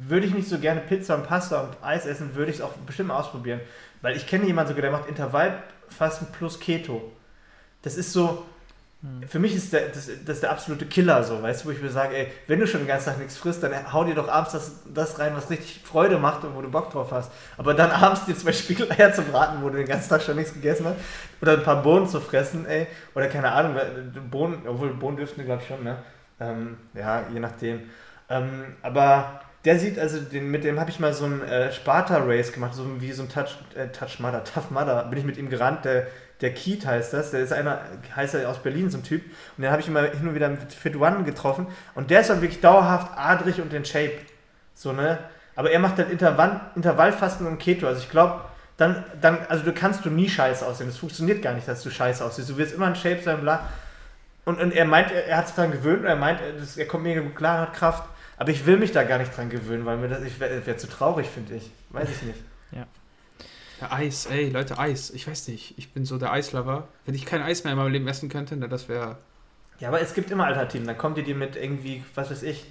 [0.07, 2.73] würde ich nicht so gerne Pizza und Pasta und Eis essen, würde ich es auch
[2.87, 3.61] bestimmt ausprobieren.
[4.03, 7.13] Weil ich kenne jemanden sogar, der macht Intervallfasten plus Keto.
[7.83, 8.45] Das ist so,
[9.29, 11.81] für mich ist der, das, das ist der absolute Killer so, weißt du, wo ich
[11.81, 14.29] mir sage, ey, wenn du schon den ganzen Tag nichts frisst, dann hau dir doch
[14.29, 17.31] abends das, das rein, was richtig Freude macht und wo du Bock drauf hast.
[17.57, 20.53] Aber dann abends dir zwei Spiegeleier zu braten, wo du den ganzen Tag schon nichts
[20.53, 20.97] gegessen hast,
[21.41, 25.45] oder ein paar Bohnen zu fressen, ey, oder keine Ahnung, weil- Bohnen, obwohl Bohnen dürften
[25.45, 25.97] glaube ich schon, ne?
[26.41, 27.83] Ähm, ja, je nachdem.
[28.29, 32.53] Ähm, aber der sieht, also den, mit dem habe ich mal so ein äh, Sparta-Race
[32.53, 35.51] gemacht, so wie so ein Touch, äh, Touch Mudder, Tough Mudder, bin ich mit ihm
[35.51, 36.07] gerannt, der,
[36.41, 37.81] der Keith heißt das, der ist einer,
[38.15, 39.23] heißt er aus Berlin, so ein Typ,
[39.57, 42.31] und den habe ich immer hin und wieder mit Fit One getroffen, und der ist
[42.31, 44.19] dann wirklich dauerhaft adrig und in Shape,
[44.75, 45.19] so, ne,
[45.59, 47.89] Aber er macht halt Intervall, Intervallfasten und Keto.
[47.89, 48.43] Also ich glaube,
[48.77, 50.87] dann, dann, also du kannst du nie scheiße aussehen.
[50.87, 52.49] Das funktioniert gar nicht, dass du scheiße aussiehst.
[52.49, 53.67] Du wirst immer in Shape sein, bla.
[54.45, 56.87] Und, und er meint, er, er hat sich daran gewöhnt und er meint, das, er
[56.87, 58.05] kommt mega gut klar, hat Kraft.
[58.39, 60.79] Aber ich will mich da gar nicht dran gewöhnen, weil mir das, ich wäre wär
[60.79, 61.71] zu traurig, finde ich.
[61.91, 62.39] Weiß ich nicht.
[62.71, 62.87] Ja.
[63.81, 65.11] Ja, Eis, ey, Leute, Eis.
[65.11, 66.89] Ich weiß nicht, ich bin so der Eislover.
[67.05, 69.19] Wenn ich kein Eis mehr in meinem Leben essen könnte, dann das wäre.
[69.81, 70.87] Ja, aber es gibt immer Alternativen.
[70.87, 72.67] Dann kommt ihr dir mit irgendwie, was weiß ich,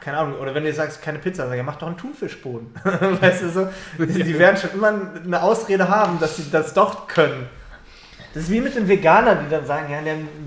[0.00, 2.74] keine Ahnung, oder wenn du sagst, keine Pizza, dann mach doch einen Thunfischboden.
[2.84, 3.68] weißt du so?
[3.98, 7.48] Die, die, werden schon immer eine Ausrede haben, dass sie das doch können.
[8.32, 10.00] Das ist wie mit den Veganern, die dann sagen, ja,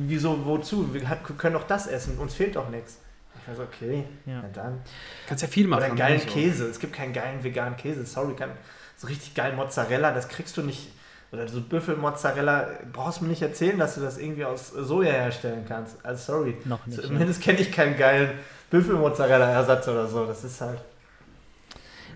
[0.08, 0.94] wieso, wozu?
[0.94, 1.02] Wir
[1.38, 3.00] können doch das essen, uns fehlt doch nichts.
[3.44, 4.42] Ich weiß, okay, ja.
[4.42, 4.82] na dann.
[5.28, 5.80] Kannst ja viel machen.
[5.80, 6.66] Oder einen geilen Käse.
[6.68, 8.36] Es gibt keinen geilen veganen Käse, sorry.
[8.36, 8.52] Kann,
[8.96, 10.90] so richtig geilen Mozzarella, das kriegst du nicht.
[11.34, 15.66] Oder so Büffelmozzarella, brauchst du mir nicht erzählen, dass du das irgendwie aus Soja herstellen
[15.68, 15.98] kannst.
[16.06, 16.56] Also sorry.
[16.64, 17.02] Noch nicht.
[17.02, 17.52] Zumindest ja.
[17.52, 18.32] kenne ich keinen geilen
[18.70, 20.26] Büffelmozzarella-Ersatz oder so.
[20.26, 20.80] Das ist halt.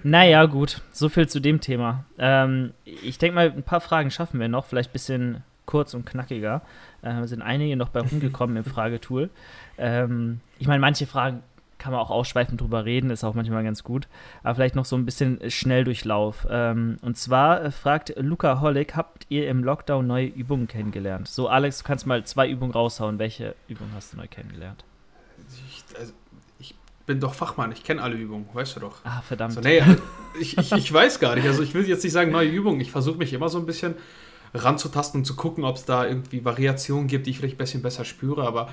[0.04, 0.82] Naja, gut.
[0.92, 2.06] So viel zu dem Thema.
[2.20, 4.66] Ähm, ich denke mal, ein paar Fragen schaffen wir noch.
[4.66, 6.62] Vielleicht ein bisschen kurz und knackiger.
[7.02, 9.32] Äh, sind einige noch bei rumgekommen im Fragetool.
[9.80, 11.44] Ähm, ich meine, manche Fragen
[11.78, 14.08] kann man auch ausschweifend drüber reden, ist auch manchmal ganz gut.
[14.44, 16.48] Aber vielleicht noch so ein bisschen Schnelldurchlauf.
[16.50, 21.28] Ähm, und zwar äh, fragt Luca Hollig, habt ihr im Lockdown neue Übungen kennengelernt?
[21.28, 23.20] So, Alex, du kannst mal zwei Übungen raushauen.
[23.20, 24.84] Welche Übungen hast du neu kennengelernt?
[25.70, 26.14] Ich, also,
[26.60, 28.98] ich bin doch Fachmann, ich kenne alle Übungen, weißt du doch.
[29.04, 29.54] Ah, verdammt.
[29.54, 30.02] So, nee, also,
[30.40, 31.48] ich, ich, ich weiß gar nicht.
[31.48, 32.82] Also ich will jetzt nicht sagen neue Übungen.
[32.82, 33.96] Ich versuche mich immer so ein bisschen
[34.54, 37.82] ranzutasten und zu gucken, ob es da irgendwie Variationen gibt, die ich vielleicht ein bisschen
[37.82, 38.70] besser spüre, aber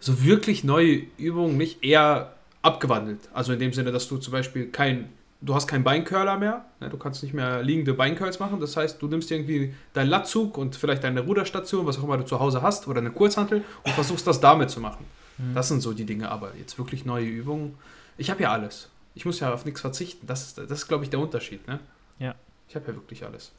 [0.00, 3.28] so wirklich neue Übungen nicht, eher abgewandelt.
[3.32, 5.08] Also in dem Sinne, dass du zum Beispiel kein,
[5.40, 6.88] du hast keinen Beincurler mehr, ne?
[6.88, 10.76] du kannst nicht mehr liegende Beincurls machen, das heißt, du nimmst irgendwie deinen Latzug und
[10.76, 14.26] vielleicht deine Ruderstation, was auch immer du zu Hause hast, oder eine Kurzhantel und versuchst
[14.26, 15.04] das damit zu machen.
[15.38, 15.54] Mhm.
[15.54, 17.74] Das sind so die Dinge, aber jetzt wirklich neue Übungen.
[18.18, 18.88] Ich habe ja alles.
[19.14, 20.26] Ich muss ja auf nichts verzichten.
[20.26, 21.66] Das ist, das ist glaube ich, der Unterschied.
[21.66, 21.80] Ne?
[22.18, 22.34] Ja.
[22.68, 23.52] Ich habe ja wirklich alles.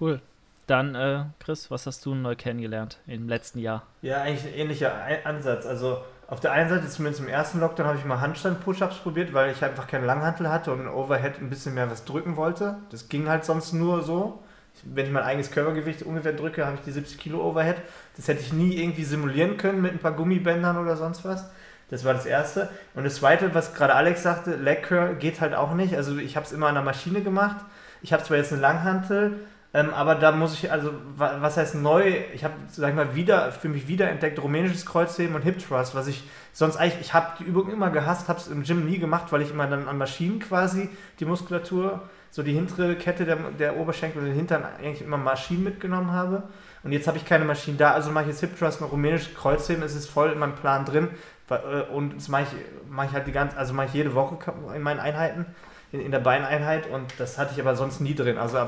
[0.00, 0.20] Cool.
[0.66, 3.86] Dann, äh, Chris, was hast du neu kennengelernt im letzten Jahr?
[4.02, 4.92] Ja, eigentlich ein ähnlicher
[5.24, 5.66] Ansatz.
[5.66, 9.52] Also auf der einen Seite, zumindest im ersten Lockdown, habe ich mal Handstand-Push-Ups probiert, weil
[9.52, 12.78] ich einfach keine Langhantel hatte und Overhead ein bisschen mehr was drücken wollte.
[12.90, 14.42] Das ging halt sonst nur so.
[14.82, 17.76] Wenn ich mein eigenes Körpergewicht ungefähr drücke, habe ich die 70 Kilo Overhead.
[18.16, 21.48] Das hätte ich nie irgendwie simulieren können mit ein paar Gummibändern oder sonst was.
[21.90, 22.70] Das war das Erste.
[22.94, 25.94] Und das Zweite, was gerade Alex sagte, Leg Curl geht halt auch nicht.
[25.94, 27.56] Also ich habe es immer an der Maschine gemacht.
[28.02, 29.40] Ich habe zwar jetzt eine Langhantel,
[29.74, 32.14] ähm, aber da muss ich, also, was heißt neu?
[32.32, 35.96] Ich habe, sag ich mal, wieder, für mich wieder entdeckt rumänisches Kreuzheben und Hip Thrust,
[35.96, 36.22] was ich
[36.52, 39.42] sonst eigentlich, ich habe die Übung immer gehasst, habe es im Gym nie gemacht, weil
[39.42, 44.20] ich immer dann an Maschinen quasi die Muskulatur, so die hintere Kette der, der Oberschenkel
[44.20, 46.44] und den Hintern eigentlich immer Maschinen mitgenommen habe.
[46.84, 49.34] Und jetzt habe ich keine Maschinen da, also mache ich jetzt Hip Thrust und rumänisches
[49.34, 51.08] Kreuzheben, es ist voll in meinem Plan drin.
[51.50, 52.48] Äh, und das mache ich,
[52.88, 54.38] mach ich halt die ganze, also mache ich jede Woche
[54.76, 55.46] in meinen Einheiten
[55.94, 58.36] in, in der Beineinheit und das hatte ich aber sonst nie drin.
[58.36, 58.58] Also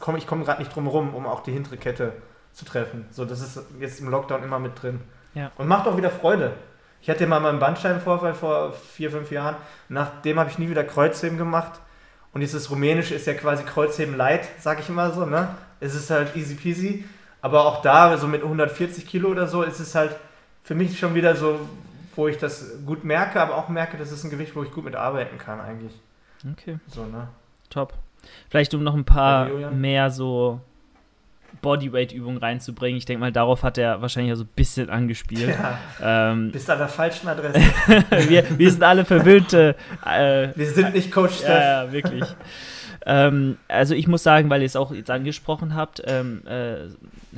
[0.00, 2.14] komm, ich komme gerade nicht drum herum, um auch die hintere Kette
[2.54, 3.06] zu treffen.
[3.10, 5.00] So, das ist jetzt im Lockdown immer mit drin.
[5.34, 5.52] Ja.
[5.56, 6.52] Und macht auch wieder Freude.
[7.02, 9.56] Ich hatte mal meinen Bandscheibenvorfall vor vier, fünf Jahren.
[9.88, 11.80] Nachdem habe ich nie wieder Kreuzheben gemacht.
[12.32, 15.26] Und das Rumänische ist ja quasi Kreuzheben light, sag ich immer so.
[15.26, 15.48] Ne?
[15.80, 17.04] Es ist halt easy peasy.
[17.42, 20.16] Aber auch da, so mit 140 Kilo oder so, ist es halt
[20.62, 21.60] für mich schon wieder so,
[22.16, 24.84] wo ich das gut merke, aber auch merke, das ist ein Gewicht, wo ich gut
[24.84, 25.98] mit arbeiten kann eigentlich.
[26.52, 26.78] Okay.
[26.86, 27.28] So, ne?
[27.68, 27.94] Top.
[28.48, 30.60] Vielleicht um noch ein paar mehr so
[31.62, 32.96] Bodyweight-Übungen reinzubringen.
[32.96, 35.56] Ich denke mal, darauf hat er wahrscheinlich so ein bisschen angespielt.
[35.56, 35.78] Ja,
[36.32, 37.60] ähm, bist an der falschen Adresse.
[38.28, 39.76] wir, wir sind alle verwöhnte.
[40.04, 41.48] Äh, wir sind nicht Coach Steff.
[41.48, 42.24] Ja, ja wirklich.
[43.06, 46.88] ähm, also ich muss sagen, weil ihr es auch jetzt angesprochen habt, ähm, äh,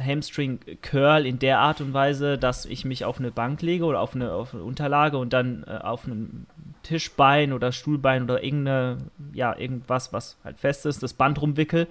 [0.01, 4.01] Hamstring Curl in der Art und Weise, dass ich mich auf eine Bank lege oder
[4.01, 6.47] auf eine, auf eine Unterlage und dann äh, auf einem
[6.83, 8.99] Tischbein oder Stuhlbein oder irgendeine,
[9.33, 11.87] ja, irgendwas, was halt fest ist, das Band rumwickel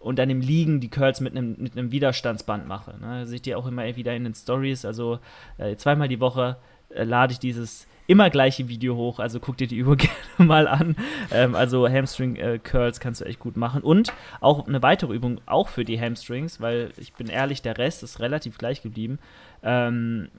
[0.00, 2.94] und dann im Liegen die Curls mit einem, mit einem Widerstandsband mache.
[3.00, 3.26] Ne?
[3.26, 4.84] Seht ihr auch immer wieder in den Stories.
[4.84, 5.20] Also
[5.58, 6.56] äh, zweimal die Woche
[6.88, 9.20] äh, lade ich dieses immer gleiche Video hoch.
[9.20, 10.96] Also guck dir die Übung gerne mal an.
[11.30, 13.82] Ähm, also Hamstring äh, Curls kannst du echt gut machen.
[13.82, 18.02] Und auch eine weitere Übung, auch für die Hamstrings, weil ich bin ehrlich, der Rest
[18.02, 19.18] ist relativ gleich geblieben.
[19.62, 20.30] Ähm,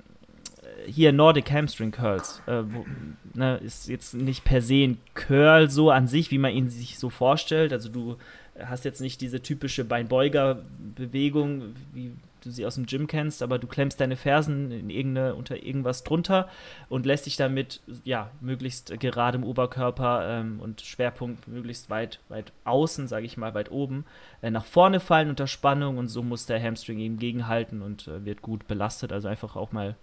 [0.85, 2.41] hier Nordic Hamstring Curls.
[2.47, 2.85] Äh, wo,
[3.33, 6.99] ne, ist jetzt nicht per se ein Curl so an sich, wie man ihn sich
[6.99, 7.73] so vorstellt.
[7.73, 8.17] Also du
[8.59, 12.11] hast jetzt nicht diese typische Beinbeuger-Bewegung, wie
[12.43, 16.03] du sie aus dem Gym kennst, aber du klemmst deine Fersen in irgendeine, unter irgendwas
[16.03, 16.49] drunter
[16.89, 22.51] und lässt dich damit ja möglichst gerade im Oberkörper ähm, und Schwerpunkt möglichst weit weit
[22.63, 24.05] außen, sage ich mal, weit oben
[24.41, 28.25] äh, nach vorne fallen unter Spannung und so muss der Hamstring eben gegenhalten und äh,
[28.25, 29.13] wird gut belastet.
[29.13, 29.95] Also einfach auch mal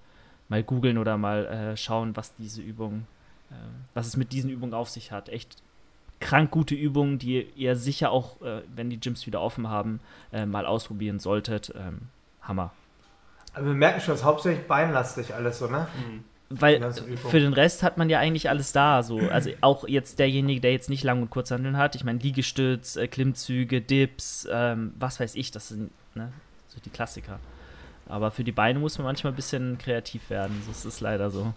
[0.48, 3.06] mal googeln oder mal äh, schauen, was diese Übung,
[3.50, 3.54] äh,
[3.94, 5.28] was es mit diesen Übungen auf sich hat.
[5.28, 5.56] Echt
[6.20, 10.00] krank gute Übungen, die ihr sicher auch, äh, wenn die Gyms wieder offen haben,
[10.32, 11.72] äh, mal ausprobieren solltet.
[11.76, 12.08] Ähm,
[12.42, 12.72] Hammer.
[13.54, 15.86] Aber wir merken schon, es ist hauptsächlich beinlastig alles so, ne?
[15.96, 16.24] Mhm.
[16.50, 19.02] Weil für den Rest hat man ja eigentlich alles da.
[19.02, 19.18] So.
[19.18, 21.94] Also auch jetzt derjenige, der jetzt nicht Lang- und Kurzhandeln hat.
[21.94, 26.32] Ich meine, Liegestütz, äh, Klimmzüge, Dips, ähm, was weiß ich, das sind ne,
[26.68, 27.38] so die Klassiker.
[28.08, 30.60] Aber für die Beine muss man manchmal ein bisschen kreativ werden.
[30.66, 31.52] Das ist leider so.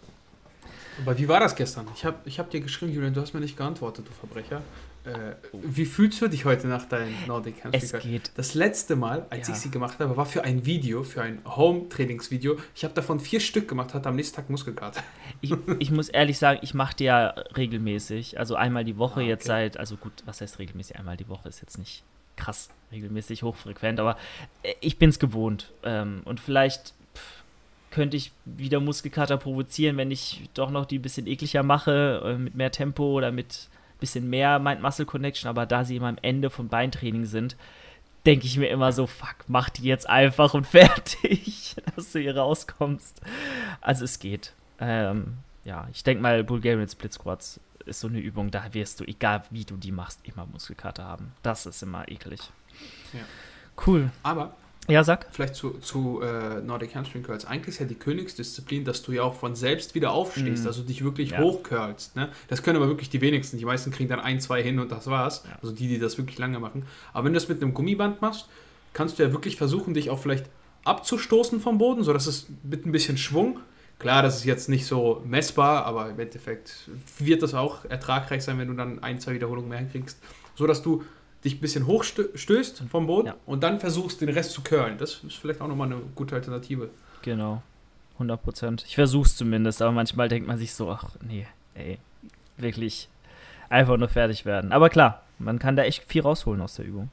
[1.01, 1.87] Aber wie war das gestern?
[1.95, 4.61] Ich habe ich hab dir geschrieben, Julian, du hast mir nicht geantwortet, du Verbrecher.
[5.03, 8.31] Äh, wie fühlst du dich heute nach deinem Nordic Es geht.
[8.35, 9.55] Das letzte Mal, als Ja.
[9.55, 12.57] ich sie gemacht habe, war für ein Video, für ein Home-Trainingsvideo.
[12.75, 15.01] Ich habe davon vier Stück gemacht, hatte am nächsten Tag Muskelkater.
[15.39, 18.37] Ich, ich muss ehrlich sagen, ich mache die ja regelmäßig.
[18.37, 19.69] Also einmal die Woche Ah, jetzt okay.
[19.71, 20.97] seit, also gut, was heißt regelmäßig?
[20.99, 22.03] Einmal die Woche ist jetzt nicht
[22.41, 24.17] krass regelmäßig hochfrequent, aber
[24.63, 25.71] äh, ich bin es gewohnt.
[25.83, 27.43] Ähm, und vielleicht pff,
[27.91, 32.37] könnte ich wieder Muskelkater provozieren, wenn ich doch noch die ein bisschen ekliger mache, äh,
[32.37, 35.49] mit mehr Tempo oder mit ein bisschen mehr Mind-Muscle-Connection.
[35.49, 37.55] Aber da sie immer am Ende vom Beintraining sind,
[38.25, 42.37] denke ich mir immer so, fuck, mach die jetzt einfach und fertig, dass du hier
[42.37, 43.21] rauskommst.
[43.79, 44.53] Also es geht.
[44.79, 49.03] Ähm, ja, ich denke mal, Bulgarian Split Squats ist so eine Übung, da wirst du,
[49.05, 51.31] egal wie du die machst, immer Muskelkater haben.
[51.43, 52.39] Das ist immer eklig.
[53.13, 53.19] Ja.
[53.85, 54.09] Cool.
[54.23, 54.55] Aber
[54.87, 55.27] Ja, sag.
[55.31, 57.45] vielleicht zu, zu äh, Nordic Hamstring Curls.
[57.45, 60.67] Eigentlich ist ja die Königsdisziplin, dass du ja auch von selbst wieder aufstehst, Mhm.
[60.67, 61.39] also dich wirklich Ja.
[61.39, 62.15] hochcurlst.
[62.15, 62.29] Ne?
[62.47, 63.57] Das können aber wirklich die wenigsten.
[63.57, 65.43] Die meisten kriegen dann ein, zwei hin und das war's.
[65.47, 65.57] Ja.
[65.61, 66.85] Also die, die das wirklich lange machen.
[67.13, 68.47] Aber wenn du das mit einem Gummiband machst,
[68.93, 70.45] kannst du ja wirklich versuchen, dich auch vielleicht
[70.83, 73.59] abzustoßen vom Boden, sodass es mit ein bisschen Schwung.
[74.01, 76.89] Klar, das ist jetzt nicht so messbar, aber im Endeffekt
[77.19, 80.17] wird das auch ertragreich sein, wenn du dann ein, zwei Wiederholungen mehr hinkriegst.
[80.55, 81.03] So dass du
[81.43, 83.35] dich ein bisschen hochstößt vom Boden Ja.
[83.45, 84.97] und dann versuchst, den Rest zu curlen.
[84.97, 86.89] Das ist vielleicht auch nochmal eine gute Alternative.
[87.21, 87.61] Genau.
[88.15, 88.83] 100 Prozent.
[88.87, 91.45] Ich versuch's zumindest, aber manchmal denkt man sich so, ach nee,
[91.75, 91.99] ey,
[92.57, 93.07] wirklich
[93.69, 94.71] einfach nur fertig werden.
[94.71, 97.09] Aber klar, man kann da echt viel rausholen aus der Übung.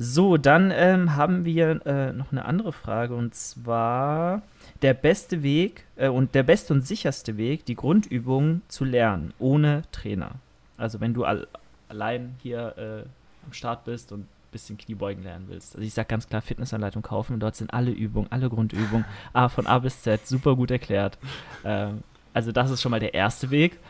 [0.00, 4.42] So, dann ähm, haben wir äh, noch eine andere Frage und zwar
[4.80, 9.82] der beste Weg äh, und der beste und sicherste Weg, die Grundübungen zu lernen, ohne
[9.90, 10.36] Trainer.
[10.76, 11.48] Also wenn du al
[11.88, 13.08] allein hier äh,
[13.44, 15.74] am Start bist und ein bisschen Kniebeugen lernen willst.
[15.74, 19.48] Also ich sage ganz klar, Fitnessanleitung kaufen und dort sind alle Übungen, alle Grundübungen, A
[19.48, 21.18] von A bis Z, super gut erklärt.
[21.64, 23.80] Ähm, also das ist schon mal der erste Weg.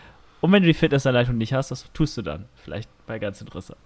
[0.41, 2.47] Und wenn du die Fitnessanleitung nicht hast, was tust du dann?
[2.55, 3.79] Vielleicht bei ganz interessant.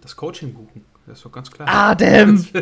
[0.00, 1.68] Das Coaching buchen, das ist doch ganz klar.
[1.68, 2.44] Adem!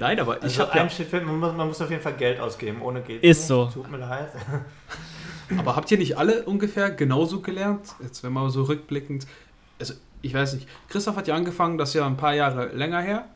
[0.00, 2.80] Nein, aber ich Also habe ja, man muss, man muss auf jeden Fall Geld ausgeben,
[2.82, 3.66] ohne geht Ist so.
[3.72, 4.30] Tut mir leid.
[5.58, 7.94] aber habt ihr nicht alle ungefähr genauso gelernt?
[8.02, 9.26] Jetzt, wenn man so rückblickend,
[9.78, 13.00] also ich weiß nicht, Christoph hat ja angefangen, das ist ja ein paar Jahre länger
[13.00, 13.26] her,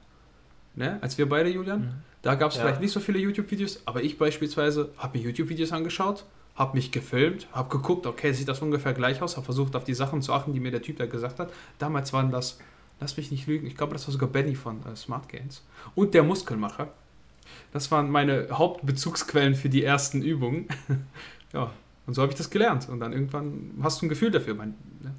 [0.74, 1.80] ne, als wir beide, Julian.
[1.80, 1.90] Mhm.
[2.22, 2.62] Da gab es Ja.
[2.62, 6.24] vielleicht nicht so viele YouTube-Videos, aber ich beispielsweise habe mir YouTube-Videos angeschaut,
[6.56, 9.94] habe mich gefilmt, habe geguckt, okay, sieht das ungefähr gleich aus, habe versucht, auf die
[9.94, 11.52] Sachen zu achten, die mir der Typ da gesagt hat.
[11.78, 12.58] Damals waren das,
[12.98, 15.62] lass mich nicht lügen, ich glaube, das war sogar Benny von äh, Smart Gains
[15.94, 16.88] und der Muskelmacher.
[17.72, 20.66] Das waren meine Hauptbezugsquellen für die ersten Übungen.
[21.52, 21.70] ja,
[22.06, 22.88] und so habe ich das gelernt.
[22.88, 24.54] Und dann irgendwann hast du ein Gefühl dafür.
[24.54, 25.14] Mein, ne?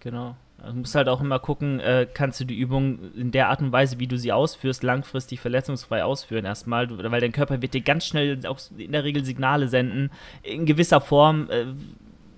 [0.00, 0.36] Genau.
[0.66, 3.72] Du musst halt auch immer gucken, äh, kannst du die Übung in der Art und
[3.72, 8.04] Weise, wie du sie ausführst, langfristig verletzungsfrei ausführen erstmal, weil dein Körper wird dir ganz
[8.06, 10.10] schnell auch in der Regel Signale senden,
[10.42, 11.66] in gewisser Form, äh,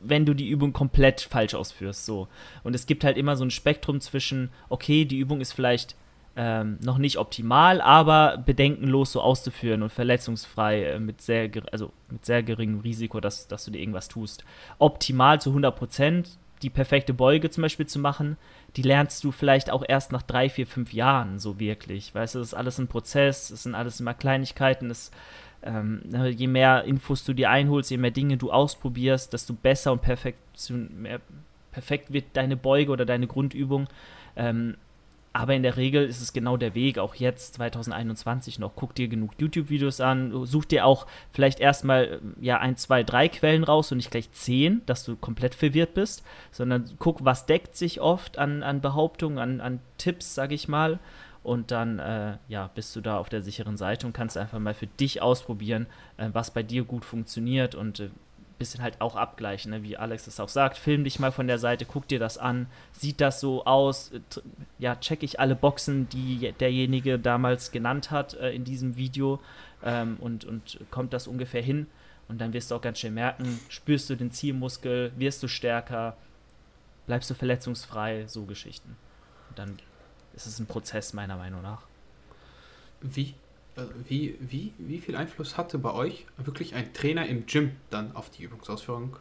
[0.02, 2.06] wenn du die Übung komplett falsch ausführst.
[2.06, 2.28] So.
[2.62, 5.96] Und es gibt halt immer so ein Spektrum zwischen, okay, die Übung ist vielleicht
[6.34, 12.24] ähm, noch nicht optimal, aber bedenkenlos so auszuführen und verletzungsfrei äh, mit, sehr, also mit
[12.24, 14.44] sehr geringem Risiko, dass, dass du dir irgendwas tust.
[14.78, 18.36] Optimal zu 100 Prozent, die perfekte Beuge zum Beispiel zu machen,
[18.76, 22.14] die lernst du vielleicht auch erst nach drei, vier, fünf Jahren so wirklich.
[22.14, 25.10] Weißt du, das ist alles ein Prozess, es sind alles immer Kleinigkeiten, es,
[25.62, 26.02] ähm,
[26.36, 30.38] je mehr Infos du dir einholst, je mehr Dinge du ausprobierst, desto besser und perfekt,
[30.70, 31.20] mehr
[31.72, 33.88] perfekt wird deine Beuge oder deine Grundübung.
[34.36, 34.76] Ähm,
[35.32, 38.72] aber in der Regel ist es genau der Weg, auch jetzt 2021 noch.
[38.76, 43.64] Guck dir genug YouTube-Videos an, such dir auch vielleicht erstmal ja ein, zwei, drei Quellen
[43.64, 48.00] raus und nicht gleich zehn, dass du komplett verwirrt bist, sondern guck, was deckt sich
[48.00, 50.98] oft an, an Behauptungen, an, an Tipps, sag ich mal.
[51.42, 54.74] Und dann äh, ja, bist du da auf der sicheren Seite und kannst einfach mal
[54.74, 55.86] für dich ausprobieren,
[56.18, 58.10] äh, was bei dir gut funktioniert und äh,
[58.62, 59.82] bisschen halt auch abgleichen, ne?
[59.82, 60.78] wie Alex es auch sagt.
[60.78, 62.66] Film dich mal von der Seite, guck dir das an.
[62.92, 64.12] Sieht das so aus?
[64.12, 64.20] Äh,
[64.78, 69.40] Ja, check ich alle Boxen, die derjenige damals genannt hat äh, in diesem Video
[69.82, 71.86] ähm, und, und kommt das ungefähr hin?
[72.28, 76.16] Und dann wirst du auch ganz schnell merken, spürst du den Zielmuskel, wirst du stärker,
[77.06, 78.96] bleibst du verletzungsfrei, so Geschichten.
[79.50, 79.78] Und dann
[80.34, 81.82] ist es ein Prozess meiner Meinung nach.
[83.02, 83.34] Wie,
[84.08, 88.30] wie, wie, wie viel Einfluss hatte bei euch wirklich ein Trainer im Gym dann auf
[88.30, 89.16] die Übungsausführung?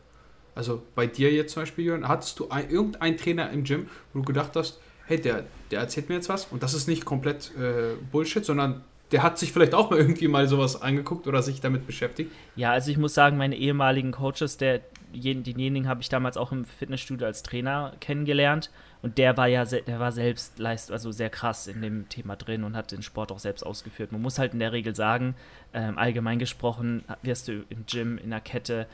[0.56, 4.20] Also bei dir jetzt zum Beispiel, Jörn, hattest du ein, irgendeinen Trainer im Gym, wo
[4.20, 7.52] du gedacht hast, hey, der, der erzählt mir jetzt was und das ist nicht komplett
[7.58, 11.62] äh, Bullshit, sondern der hat sich vielleicht auch mal irgendwie mal sowas angeguckt oder sich
[11.62, 12.32] damit beschäftigt.
[12.56, 14.82] Ja, also ich muss sagen, meine ehemaligen Coaches, der,
[15.14, 18.70] denjenigen habe ich damals auch im Fitnessstudio als Trainer kennengelernt
[19.02, 22.64] und der war ja, der war selbst leist, also sehr krass in dem Thema drin
[22.64, 24.12] und hat den Sport auch selbst ausgeführt.
[24.12, 25.36] Man muss halt in der Regel sagen,
[25.74, 28.88] ähm, allgemein gesprochen wirst du im Gym in der Kette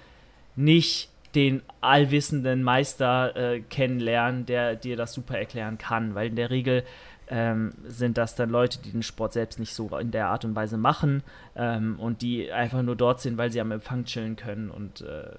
[0.55, 6.49] nicht den allwissenden Meister äh, kennenlernen, der dir das super erklären kann, weil in der
[6.49, 6.83] Regel
[7.29, 10.55] ähm, sind das dann Leute, die den Sport selbst nicht so in der Art und
[10.55, 11.23] Weise machen
[11.55, 15.31] ähm, und die einfach nur dort sind, weil sie am Empfang chillen können und äh,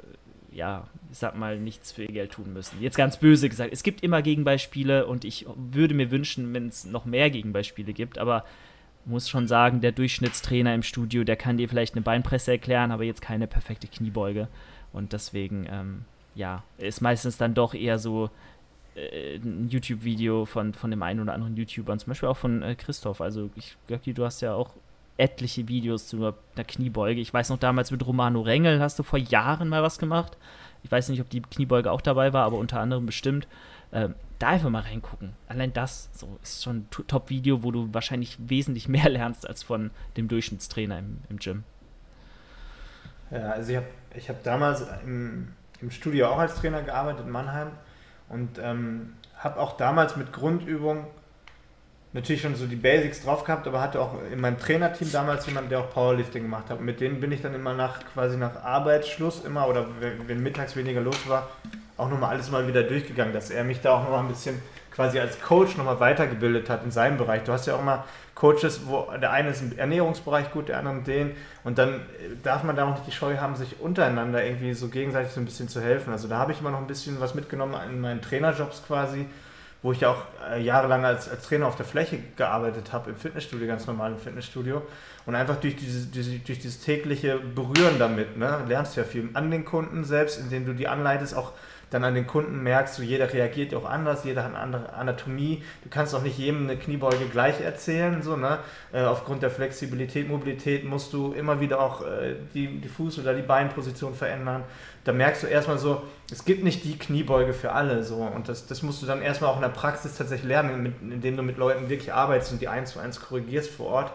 [0.59, 2.83] ja, ich sag mal, nichts für ihr Geld tun müssen.
[2.83, 6.85] Jetzt ganz böse gesagt, es gibt immer Gegenbeispiele und ich würde mir wünschen, wenn es
[6.85, 8.45] noch mehr Gegenbeispiele gibt, aber
[9.05, 13.05] muss schon sagen, der Durchschnittstrainer im Studio, der kann dir vielleicht eine Beinpresse erklären, aber
[13.05, 14.49] jetzt keine perfekte Kniebeuge.
[14.93, 16.05] Und deswegen, ähm,
[16.35, 18.29] ja, ist meistens dann doch eher so
[18.97, 22.75] äh, ein YouTube-Video von, von dem einen oder anderen YouTuber, zum Beispiel auch von äh,
[22.75, 23.21] Christoph.
[23.21, 24.75] Also, ich glaube, du hast ja auch
[25.19, 27.21] etliche Videos zu einer Kniebeuge.
[27.21, 30.39] Ich weiß noch, damals mit Romano Rengel hast du vor Jahren mal was gemacht.
[30.83, 33.47] Ich weiß nicht, ob die Kniebeuge auch dabei war, aber unter anderem bestimmt.
[33.93, 35.33] Ähm, da einfach mal reingucken.
[35.49, 39.91] Allein das so, ist schon ein Top-Video, wo du wahrscheinlich wesentlich mehr lernst als von
[40.17, 41.65] dem Durchschnittstrainer im, im Gym.
[43.31, 45.49] Ja, also ich habe ich hab damals im,
[45.81, 47.73] im Studio auch als Trainer gearbeitet in Mannheim
[48.29, 51.07] und ähm, habe auch damals mit Grundübung
[52.13, 55.71] natürlich schon so die Basics drauf gehabt, aber hatte auch in meinem Trainerteam damals jemanden,
[55.71, 56.79] der auch Powerlifting gemacht hat.
[56.79, 59.87] Und mit denen bin ich dann immer nach quasi nach Arbeitsschluss immer oder
[60.27, 61.49] wenn mittags weniger los war,
[61.97, 65.21] auch nochmal alles mal wieder durchgegangen, dass er mich da auch nochmal ein bisschen quasi
[65.21, 67.45] als Coach nochmal weitergebildet hat in seinem Bereich.
[67.45, 68.05] Du hast ja auch mal
[68.35, 71.33] Coaches, wo der eine ist im Ernährungsbereich gut, der andere den.
[71.65, 72.01] Und dann
[72.43, 75.45] darf man da auch nicht die Scheu haben, sich untereinander irgendwie so gegenseitig so ein
[75.45, 76.13] bisschen zu helfen.
[76.13, 79.27] Also da habe ich immer noch ein bisschen was mitgenommen in meinen Trainerjobs quasi
[79.83, 83.67] wo ich auch äh, jahrelang als, als Trainer auf der Fläche gearbeitet habe, im Fitnessstudio,
[83.67, 84.83] ganz normal im Fitnessstudio.
[85.25, 89.29] Und einfach durch, diese, diese, durch dieses tägliche Berühren damit, ne, lernst du ja viel
[89.35, 91.53] an den Kunden selbst, indem du die anleitest, auch
[91.91, 95.63] dann an den Kunden merkst, so jeder reagiert auch anders, jeder hat eine andere Anatomie.
[95.83, 98.23] Du kannst auch nicht jedem eine Kniebeuge gleich erzählen.
[98.23, 98.59] So, ne?
[98.93, 103.35] Äh, aufgrund der Flexibilität, Mobilität musst du immer wieder auch äh, die, die Fuß- oder
[103.35, 104.65] die Beinposition verändern.
[105.05, 108.05] Da merkst du erstmal so, es gibt nicht die Kniebeuge für alle.
[108.05, 108.17] So.
[108.17, 111.37] Und das, das musst du dann erstmal auch in der Praxis tatsächlich lernen, mit, indem
[111.37, 114.13] du mit Leuten wirklich arbeitest und die eins zu eins korrigierst vor Ort.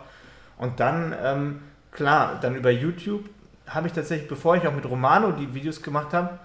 [0.57, 1.61] Und dann, ähm,
[1.91, 3.25] klar, dann über YouTube
[3.65, 6.37] habe ich tatsächlich, bevor ich auch mit Romano die Videos gemacht habe,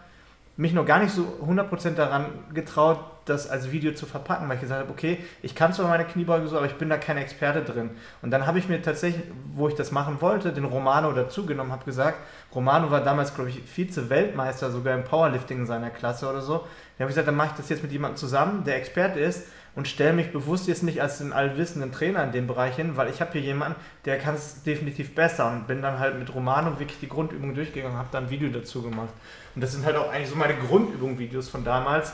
[0.59, 4.63] mich noch gar nicht so 100% daran getraut, das als Video zu verpacken, weil ich
[4.63, 7.63] gesagt habe, okay, ich kann zwar meine Kniebeuge so, aber ich bin da kein Experte
[7.63, 7.91] drin.
[8.23, 9.23] Und dann habe ich mir tatsächlich,
[9.55, 12.19] wo ich das machen wollte, den Romano dazugenommen, habe gesagt,
[12.53, 16.55] Romano war damals, glaube ich, Vize-Weltmeister, sogar im Powerlifting in seiner Klasse oder so.
[16.55, 19.47] Dann habe ich gesagt, dann mache ich das jetzt mit jemandem zusammen, der Experte ist
[19.79, 23.09] und stelle mich bewusst jetzt nicht als den allwissenden Trainer in dem Bereich hin, weil
[23.11, 26.81] ich habe hier jemanden, der kann es definitiv besser und bin dann halt mit Romano
[26.81, 29.11] wirklich die Grundübung durchgegangen und habe dann ein Video dazu gemacht.
[29.55, 32.13] Und das sind halt auch eigentlich so meine Grundübung-Videos von damals.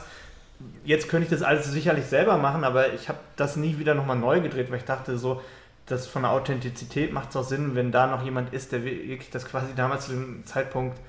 [0.83, 4.17] Jetzt könnte ich das alles sicherlich selber machen, aber ich habe das nie wieder nochmal
[4.17, 5.41] neu gedreht, weil ich dachte so,
[5.87, 9.31] das von der Authentizität macht es auch Sinn, wenn da noch jemand ist, der wirklich
[9.31, 10.99] das quasi damals zu dem Zeitpunkt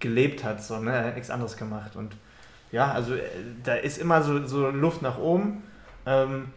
[0.00, 1.12] gelebt hat, so, ne?
[1.14, 1.94] Nichts anderes gemacht.
[1.94, 2.16] Und
[2.72, 3.20] ja, also äh,
[3.62, 5.62] da ist immer so, so Luft nach oben
[6.06, 6.52] ähm,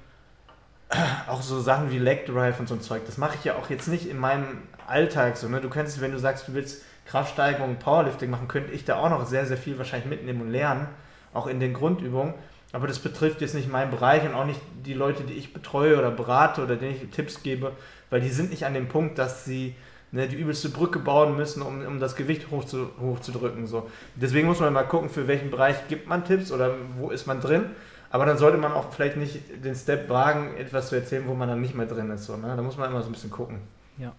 [1.27, 3.69] auch so Sachen wie Leg Drive und so ein Zeug, das mache ich ja auch
[3.69, 5.47] jetzt nicht in meinem Alltag so.
[5.47, 5.61] Ne?
[5.61, 9.25] Du könntest, wenn du sagst, du willst Kraftsteigerung, Powerlifting machen, könnte ich da auch noch
[9.25, 10.87] sehr, sehr viel wahrscheinlich mitnehmen und lernen,
[11.33, 12.33] auch in den Grundübungen.
[12.73, 15.97] Aber das betrifft jetzt nicht meinen Bereich und auch nicht die Leute, die ich betreue
[15.97, 17.71] oder berate oder denen ich Tipps gebe,
[18.09, 19.73] weil die sind nicht an dem Punkt, dass sie
[20.11, 23.67] ne, die übelste Brücke bauen müssen, um, um das Gewicht hochzu, hochzudrücken.
[23.67, 23.89] So.
[24.15, 27.39] Deswegen muss man mal gucken, für welchen Bereich gibt man Tipps oder wo ist man
[27.39, 27.71] drin.
[28.09, 31.49] Aber dann sollte man auch vielleicht nicht den Step wagen, etwas zu erzählen, wo man
[31.49, 32.25] dann nicht mehr drin ist.
[32.25, 32.53] So, ne?
[32.55, 33.59] Da muss man immer so ein bisschen gucken.
[33.97, 34.13] Ja.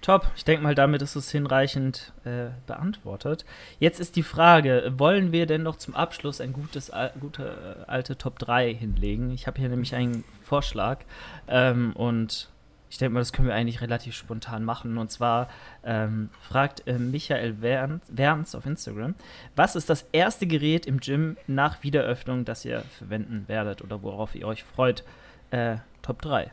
[0.00, 0.30] Top.
[0.36, 3.44] Ich denke mal, damit ist es hinreichend äh, beantwortet.
[3.80, 7.90] Jetzt ist die Frage, wollen wir denn noch zum Abschluss ein gutes, al gute äh,
[7.90, 9.30] alte Top 3 hinlegen?
[9.30, 11.00] Ich habe hier nämlich einen Vorschlag
[11.48, 12.48] ähm, und
[12.90, 14.98] ich denke mal, das können wir eigentlich relativ spontan machen.
[14.98, 15.48] Und zwar
[15.84, 19.14] ähm, fragt äh, Michael Werns auf Instagram,
[19.56, 24.34] was ist das erste Gerät im Gym nach Wiederöffnung, das ihr verwenden werdet oder worauf
[24.34, 25.04] ihr euch freut?
[25.50, 26.50] Äh, Top 3.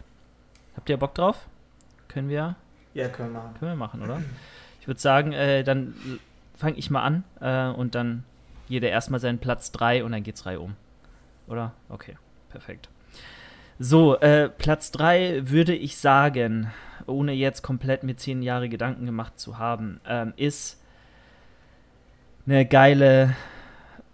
[0.76, 1.48] Habt ihr Bock drauf?
[2.08, 2.56] Können wir?
[2.94, 3.54] Ja, können wir machen.
[3.60, 4.22] Können wir machen, oder?
[4.82, 5.96] Ich würde sagen, äh, dann
[6.56, 8.24] fange ich mal an äh, und dann
[8.68, 10.76] jeder erstmal seinen Platz 3 und dann geht's Reihe um.
[11.48, 11.74] Oder?
[11.90, 12.18] Okay,
[12.50, 12.90] perfekt.
[13.78, 16.72] So, äh, Platz 3 würde ich sagen,
[17.08, 20.82] ohne jetzt komplett mir zehn Jahre Gedanken gemacht zu haben, ähm, ist
[22.46, 23.36] eine geile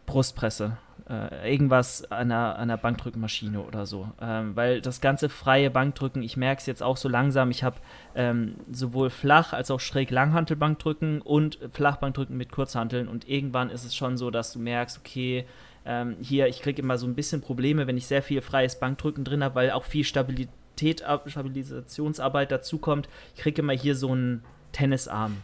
[0.07, 0.77] Brustpresse.
[1.07, 4.09] Äh, irgendwas an einer, an einer Bankdrückenmaschine oder so.
[4.19, 7.75] Ähm, weil das ganze freie Bankdrücken, ich merke es jetzt auch so langsam, ich habe
[8.15, 13.95] ähm, sowohl flach als auch schräg Langhantelbankdrücken und Flachbankdrücken mit Kurzhanteln und irgendwann ist es
[13.95, 15.45] schon so, dass du merkst, okay,
[15.85, 19.23] ähm, hier, ich kriege immer so ein bisschen Probleme, wenn ich sehr viel freies Bankdrücken
[19.23, 23.09] drin habe, weil auch viel Stabilität, Stabilisationsarbeit dazukommt.
[23.35, 25.37] Ich kriege immer hier so einen Tennisarm.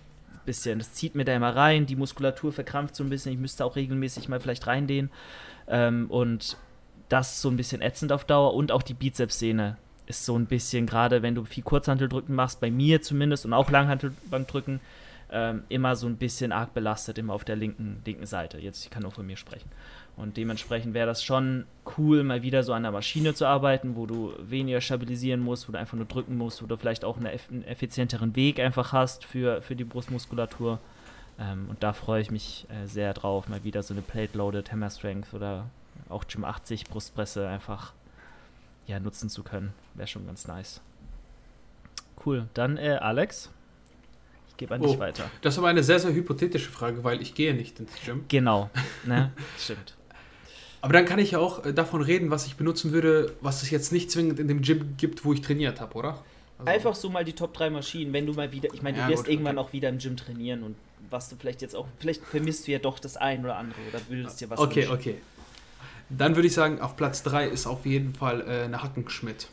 [0.45, 0.79] Bisschen.
[0.79, 3.33] Das zieht mir da immer rein, die Muskulatur verkrampft so ein bisschen.
[3.33, 5.11] Ich müsste auch regelmäßig mal vielleicht reindehnen.
[5.67, 6.55] Ähm, und
[7.09, 8.53] das ist so ein bisschen ätzend auf Dauer.
[8.53, 9.75] Und auch die Bizepssehne
[10.05, 13.69] ist so ein bisschen, gerade wenn du viel Kurzhanteldrücken machst, bei mir zumindest und auch
[13.69, 14.79] Langhantelbankdrücken,
[15.29, 18.57] ähm, immer so ein bisschen arg belastet, immer auf der linken, linken Seite.
[18.57, 19.69] Jetzt, ich kann nur von mir sprechen.
[20.17, 21.65] Und dementsprechend wäre das schon
[21.97, 25.71] cool, mal wieder so an der Maschine zu arbeiten, wo du weniger stabilisieren musst, wo
[25.71, 29.25] du einfach nur drücken musst, wo du vielleicht auch eine, einen effizienteren Weg einfach hast
[29.25, 30.79] für, für die Brustmuskulatur.
[31.39, 34.89] Ähm, und da freue ich mich äh, sehr drauf, mal wieder so eine Plate-Loaded Hammer
[34.89, 35.69] Strength oder
[36.09, 37.93] auch Gym 80 Brustpresse einfach
[38.87, 39.71] ja, nutzen zu können.
[39.93, 40.81] Wäre schon ganz nice.
[42.25, 42.47] Cool.
[42.55, 43.51] Dann äh, Alex,
[44.49, 45.29] ich gebe an oh, dich weiter.
[45.41, 48.25] Das ist aber eine sehr, sehr hypothetische Frage, weil ich gehe nicht ins Gym.
[48.29, 48.71] Genau,
[49.05, 49.31] ne?
[49.59, 49.96] Stimmt.
[50.81, 53.69] Aber dann kann ich ja auch äh, davon reden, was ich benutzen würde, was es
[53.69, 56.23] jetzt nicht zwingend in dem Gym gibt, wo ich trainiert habe, oder?
[56.59, 59.03] Also Einfach so mal die Top 3 Maschinen, wenn du mal wieder, ich meine, du
[59.03, 59.67] ja, wirst gut, irgendwann okay.
[59.67, 60.75] auch wieder im Gym trainieren und
[61.09, 64.01] was du vielleicht jetzt auch, vielleicht vermisst du ja doch das ein oder andere oder
[64.09, 64.93] würdest dir was Okay, wünschen.
[64.93, 65.15] okay.
[66.09, 69.47] Dann würde ich sagen, auf Platz 3 ist auf jeden Fall äh, eine Hackenschmidt.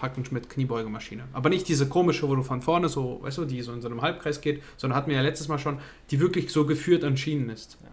[0.00, 1.24] Hackenschmidt Kniebeugemaschine.
[1.32, 3.88] Aber nicht diese komische, wo du von vorne so, weißt du, die so in so
[3.88, 5.78] einem Halbkreis geht, sondern hatten wir ja letztes Mal schon,
[6.10, 7.78] die wirklich so geführt an Schienen ist.
[7.82, 7.88] Ja.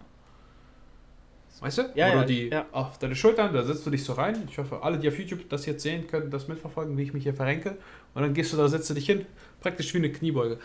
[1.60, 1.82] Weißt du?
[1.94, 2.66] Ja, Wo ja, du die ja.
[2.72, 4.48] auf deine Schultern, da setzt du dich so rein.
[4.48, 7.22] Ich hoffe, alle, die auf YouTube das jetzt sehen können, das mitverfolgen, wie ich mich
[7.22, 7.76] hier verrenke.
[8.14, 9.26] Und dann gehst du da, setzt du dich hin,
[9.60, 10.58] praktisch wie eine Kniebeuge.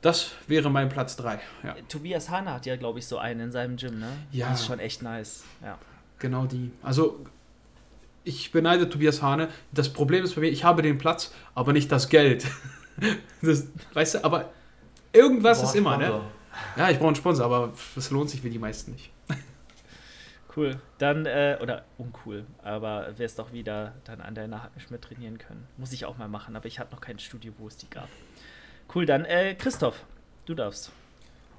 [0.00, 1.38] Das wäre mein Platz 3.
[1.62, 1.76] Ja.
[1.88, 4.10] Tobias Hahn hat ja, glaube ich, so einen in seinem Gym, ne?
[4.32, 4.48] Ja.
[4.48, 5.44] Das ist schon echt nice.
[5.62, 5.78] Ja.
[6.18, 6.72] Genau die.
[6.82, 7.20] Also,
[8.24, 9.48] ich beneide Tobias Hane.
[9.72, 12.46] Das Problem ist bei mir, ich habe den Platz, aber nicht das Geld.
[13.42, 14.50] das, weißt du, aber
[15.12, 16.20] irgendwas ist immer, ne?
[16.76, 19.10] Ja, ich brauche einen Sponsor, aber das lohnt sich für die meisten nicht.
[20.54, 20.80] Cool.
[20.98, 25.66] Dann, äh, oder uncool, aber wirst doch wieder dann an deiner Hackenschmidt trainieren können.
[25.76, 28.08] Muss ich auch mal machen, aber ich hatte noch kein Studio, wo es die gab.
[28.94, 30.04] Cool, dann äh, Christoph,
[30.46, 30.90] du darfst.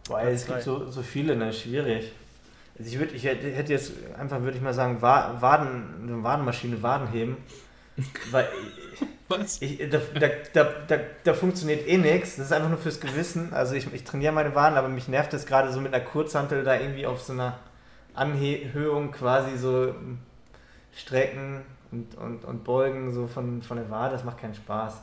[0.08, 1.54] Boah, es gibt so, so viele, ne?
[1.54, 2.12] Schwierig.
[2.78, 7.08] Also ich, würd, ich hätte jetzt einfach, würde ich mal sagen, Waden, eine Wadenmaschine, Waden
[7.10, 7.38] heben.
[8.32, 8.48] Weil
[9.28, 9.62] Was?
[9.62, 10.00] Ich, da,
[10.54, 12.36] da, da, da, funktioniert eh nichts.
[12.36, 13.54] Das ist einfach nur fürs Gewissen.
[13.54, 16.64] Also ich, ich trainiere meine Waden, aber mich nervt es gerade so mit einer Kurzhantel
[16.64, 17.60] da irgendwie auf so einer
[18.14, 19.94] Anhöhung quasi so
[20.94, 24.14] strecken und, und, und beugen so von, von der Wade.
[24.14, 25.02] Das macht keinen Spaß.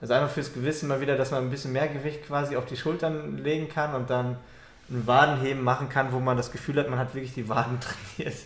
[0.00, 2.76] Also einfach fürs Gewissen mal wieder, dass man ein bisschen mehr Gewicht quasi auf die
[2.76, 4.36] Schultern legen kann und dann
[4.90, 7.78] ein Wadenheben machen kann, wo man das Gefühl hat, man hat wirklich die Waden
[8.16, 8.36] trainiert.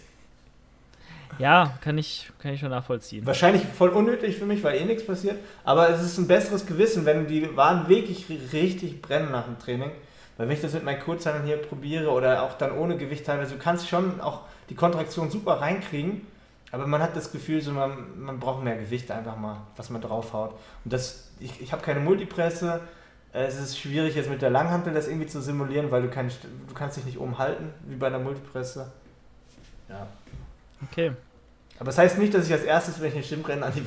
[1.39, 3.25] Ja, kann ich, kann ich schon nachvollziehen.
[3.25, 5.39] Wahrscheinlich voll unnötig für mich, weil eh nichts passiert.
[5.65, 9.91] Aber es ist ein besseres Gewissen, wenn die Waden wirklich richtig brennen nach dem Training.
[10.43, 13.55] Weil wenn ich das mit meinen Kurzhandeln hier probiere oder auch dann ohne Gewicht teilweise,
[13.55, 14.41] du kannst schon auch
[14.71, 16.27] die Kontraktion super reinkriegen,
[16.73, 20.03] aber man hat das Gefühl, so man, man braucht mehr Gewicht einfach mal, was man
[20.03, 20.51] draufhaut.
[20.85, 22.81] Und das, ich, ich habe keine Multipresse,
[23.33, 26.75] es ist schwierig jetzt mit der Langhantel das irgendwie zu simulieren, weil du, kein, du
[26.75, 28.91] kannst dich nicht umhalten, wie bei einer Multipresse.
[29.89, 30.09] Ja.
[30.91, 31.13] Okay.
[31.79, 33.85] Aber das heißt nicht, dass ich als erstes, wenn ich in Stimmrennen an die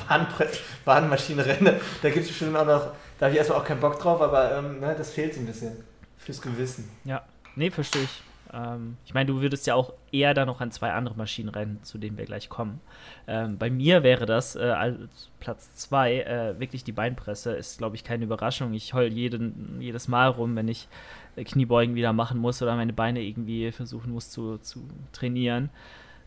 [0.86, 4.00] Bahnmaschine renne, da gibt es bestimmt auch noch, da habe ich erstmal auch keinen Bock
[4.00, 5.84] drauf, aber ähm, ne, das fehlt ein bisschen.
[6.26, 6.90] Fürs Gewissen.
[7.04, 7.24] Ja,
[7.56, 8.24] nee, verstehe ich.
[8.52, 11.80] Ähm, ich meine, du würdest ja auch eher da noch an zwei andere Maschinen rennen,
[11.84, 12.82] zu denen wir gleich kommen.
[13.28, 17.54] Ähm, bei mir wäre das äh, als Platz zwei äh, wirklich die Beinpresse.
[17.54, 18.74] Ist, glaube ich, keine Überraschung.
[18.74, 20.88] Ich heul jeden, jedes Mal rum, wenn ich
[21.36, 25.70] äh, Kniebeugen wieder machen muss oder meine Beine irgendwie versuchen muss zu, zu trainieren.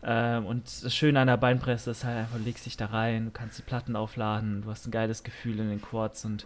[0.01, 3.25] Ähm, und das Schöne an der Beinpresse ist halt einfach, du legst dich da rein,
[3.25, 6.45] du kannst die Platten aufladen, du hast ein geiles Gefühl in den Quads und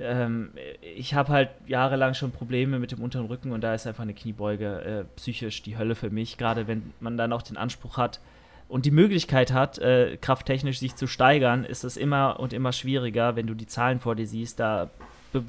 [0.00, 0.50] ähm,
[0.80, 4.14] ich habe halt jahrelang schon Probleme mit dem unteren Rücken und da ist einfach eine
[4.14, 8.20] Kniebeuge äh, psychisch die Hölle für mich, gerade wenn man dann auch den Anspruch hat
[8.68, 13.36] und die Möglichkeit hat, äh, krafttechnisch sich zu steigern, ist es immer und immer schwieriger,
[13.36, 14.90] wenn du die Zahlen vor dir siehst, da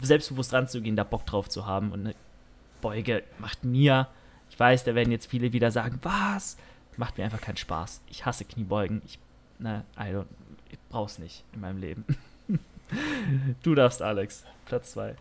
[0.02, 2.16] selbstbewusst ranzugehen, da Bock drauf zu haben und eine
[2.82, 4.08] Beuge macht mir,
[4.50, 6.58] ich weiß, da werden jetzt viele wieder sagen, was?
[6.98, 8.02] Macht mir einfach keinen Spaß.
[8.10, 9.02] Ich hasse Kniebeugen.
[9.06, 9.20] Ich,
[9.58, 10.26] ne, also,
[10.70, 12.04] ich brauch's nicht in meinem Leben.
[13.64, 14.44] Du darfst, Alex.
[14.66, 15.10] Platz 2.
[15.10, 15.16] Ähm,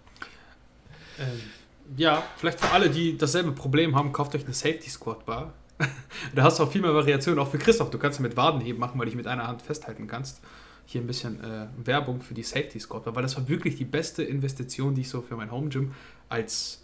[1.97, 5.55] ja, vielleicht für alle, die dasselbe Problem haben, kauft euch eine Safety Squad Bar.
[6.35, 7.91] da hast du auch viel mehr Variationen, auch für Christoph.
[7.91, 10.41] Du kannst mit Wadenheben machen, weil du dich mit einer Hand festhalten kannst.
[10.87, 13.85] Hier ein bisschen äh, Werbung für die Safety Squad Bar, weil das war wirklich die
[13.85, 15.95] beste Investition, die ich so für mein Home Gym
[16.29, 16.83] als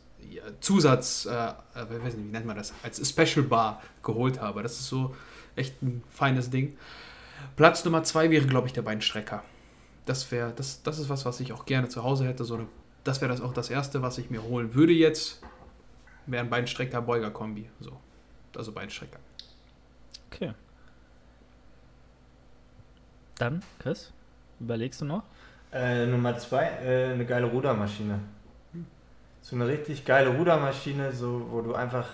[0.61, 4.63] Zusatz, äh, äh weiß nicht, wie nennt man das, als Special Bar geholt habe.
[4.63, 5.15] Das ist so
[5.57, 6.77] echt ein feines Ding.
[7.57, 9.43] Platz Nummer zwei wäre, glaube ich, der Beinstrecker.
[10.07, 12.45] Das wäre, das, das ist was, was ich auch gerne zu Hause hätte.
[12.45, 12.67] So eine,
[13.05, 15.41] das wäre das auch das erste, was ich mir holen würde jetzt.
[16.27, 17.69] Wäre ein Beinstrecker-Beuger-Kombi.
[17.81, 17.93] So.
[18.57, 19.19] Also Beinstrecker.
[20.31, 20.53] Okay.
[23.39, 24.13] Dann, Chris,
[24.61, 25.25] überlegst du noch?
[25.73, 28.21] Äh, Nummer zwei, äh, eine geile Rudermaschine.
[29.43, 32.07] So eine richtig geile Rudermaschine, so, wo du einfach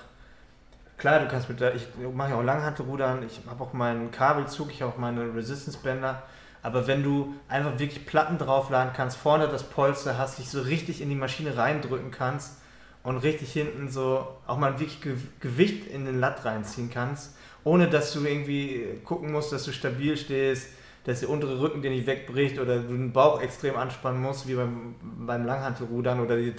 [1.01, 4.71] klar, du kannst mit der, ich mache ja auch Langhantelrudern, ich habe auch meinen Kabelzug,
[4.71, 6.23] ich habe auch meine Resistance-Bänder.
[6.63, 11.01] Aber wenn du einfach wirklich Platten draufladen kannst, vorne das Polster hast, dich so richtig
[11.01, 12.61] in die Maschine reindrücken kannst
[13.03, 14.99] und richtig hinten so auch mal wirklich
[15.41, 20.17] Gewicht in den Latt reinziehen kannst, ohne dass du irgendwie gucken musst, dass du stabil
[20.17, 20.69] stehst,
[21.05, 24.55] dass der untere Rücken dir nicht wegbricht oder du den Bauch extrem anspannen musst, wie
[24.55, 26.53] beim, beim Langhantelrudern oder die,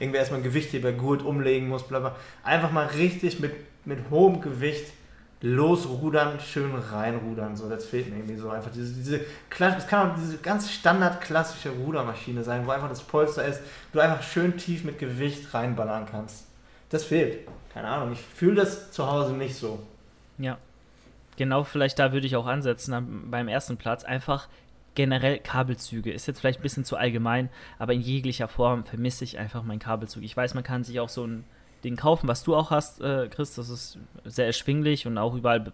[0.00, 2.16] irgendwie erstmal ein Gewichtheber gut umlegen musst, bla bla.
[2.42, 3.52] Einfach mal richtig mit
[3.84, 4.86] mit hohem Gewicht
[5.44, 7.54] losrudern, schön reinrudern.
[7.54, 8.70] So, das fehlt mir irgendwie so einfach.
[8.70, 9.20] Diese, diese
[9.58, 13.60] das kann auch diese ganz standardklassische Rudermaschine sein, wo einfach das Polster ist,
[13.92, 16.46] du einfach schön tief mit Gewicht reinballern kannst.
[16.88, 17.46] Das fehlt.
[17.74, 19.82] Keine Ahnung, ich fühle das zu Hause nicht so.
[20.38, 20.56] Ja.
[21.36, 24.04] Genau, vielleicht da würde ich auch ansetzen beim ersten Platz.
[24.04, 24.48] Einfach
[24.94, 26.10] generell Kabelzüge.
[26.10, 29.80] Ist jetzt vielleicht ein bisschen zu allgemein, aber in jeglicher Form vermisse ich einfach meinen
[29.80, 30.22] Kabelzug.
[30.22, 31.44] Ich weiß, man kann sich auch so ein
[31.84, 33.54] Ding kaufen, was du auch hast, äh, Chris.
[33.54, 35.72] Das ist sehr erschwinglich und auch überall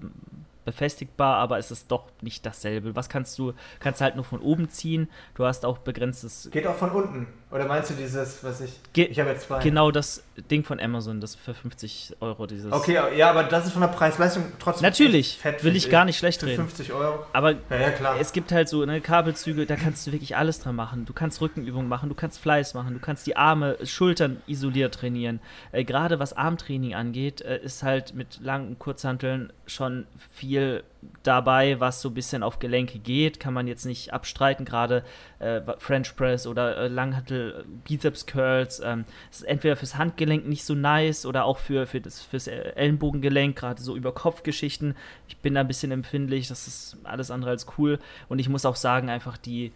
[0.65, 2.95] befestigbar, aber es ist doch nicht dasselbe.
[2.97, 5.09] Was kannst du, kannst halt nur von oben ziehen.
[5.35, 6.51] Du hast auch begrenztes.
[6.53, 7.27] Geht auch von unten.
[7.51, 8.79] Oder meinst du dieses, was ich.
[8.93, 9.61] Ge ich habe jetzt zwei.
[9.61, 12.71] Genau das Ding von Amazon, das für 50 Euro dieses.
[12.71, 14.85] Okay, ja, aber das ist von der Preis-Leistung trotzdem.
[14.85, 16.57] Natürlich, fett, will ich gar nicht schlecht reden.
[16.57, 17.25] 50 Euro.
[17.33, 20.77] Aber ja, ja, es gibt halt so ne, Kabelzüge, da kannst du wirklich alles dran
[20.77, 21.07] machen.
[21.07, 25.41] Du kannst Rückenübungen machen, du kannst Fleiß machen, du kannst die Arme, Schultern isoliert trainieren.
[25.73, 30.85] Äh, Gerade was Armtraining angeht, äh, ist halt mit langen Kurzhanteln schon viel
[31.23, 35.05] dabei, was so ein bisschen auf Gelenke geht, kann man jetzt nicht abstreiten, gerade
[35.39, 40.75] äh, French Press oder äh, Langhantel, Bizeps Curls, ähm, ist entweder fürs Handgelenk nicht so
[40.75, 44.95] nice oder auch für, für das, fürs Ellenbogengelenk, gerade so über Kopfgeschichten.
[45.29, 47.99] Ich bin da ein bisschen empfindlich, das ist alles andere als cool
[48.29, 49.73] und ich muss auch sagen, einfach die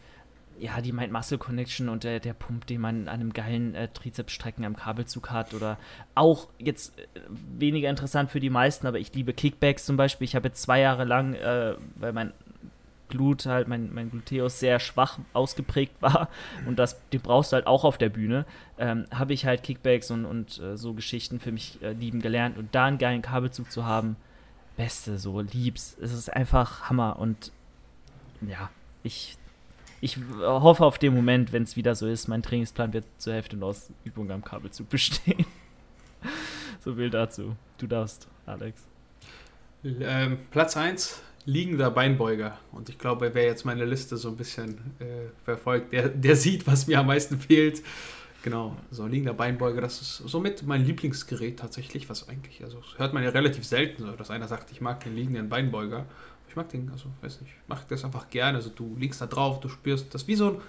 [0.59, 3.89] ja, die Mind Muscle Connection und der, der Pump, den man an einem geilen äh,
[3.89, 5.79] Trizepsstrecken am Kabelzug hat oder
[6.15, 10.25] auch jetzt äh, weniger interessant für die meisten, aber ich liebe Kickbacks zum Beispiel.
[10.25, 12.33] Ich habe jetzt zwei Jahre lang, äh, weil mein
[13.09, 16.29] Glut halt, mein, mein Gluteus sehr schwach ausgeprägt war
[16.67, 18.47] und das, den brauchst du halt auch auf der Bühne,
[18.79, 22.59] ähm, habe ich halt Kickbacks und, und äh, so Geschichten für mich äh, lieben gelernt
[22.59, 24.17] und da einen geilen Kabelzug zu haben,
[24.77, 25.97] beste, so lieb's.
[26.01, 27.53] Es ist einfach Hammer und
[28.41, 28.71] ja,
[29.03, 29.37] ich
[30.05, 33.57] ich hoffe auf den Moment, wenn es wieder so ist, mein Trainingsplan wird zur Hälfte
[33.57, 35.47] nur aus Übungen am Kabelzug bestehen.
[36.81, 37.57] so viel dazu.
[37.79, 38.83] Du darfst, Alex.
[39.83, 42.59] Ähm, Platz 1, liegender Beinbeuger.
[42.73, 46.67] Und ich glaube, wer jetzt meine Liste so ein bisschen äh, verfolgt, der, der sieht,
[46.67, 47.83] was mir am meisten fehlt.
[48.43, 53.23] Genau, so liegender Beinbeuger, das ist somit mein Lieblingsgerät tatsächlich, was eigentlich, also hört man
[53.23, 56.05] ja relativ selten so, dass einer sagt, ich mag den liegenden Beinbeuger.
[56.55, 58.59] Ich mag den, also weiß nicht, ich mag das einfach gerne.
[58.59, 60.61] Also du liegst da drauf, du spürst das wie so ein,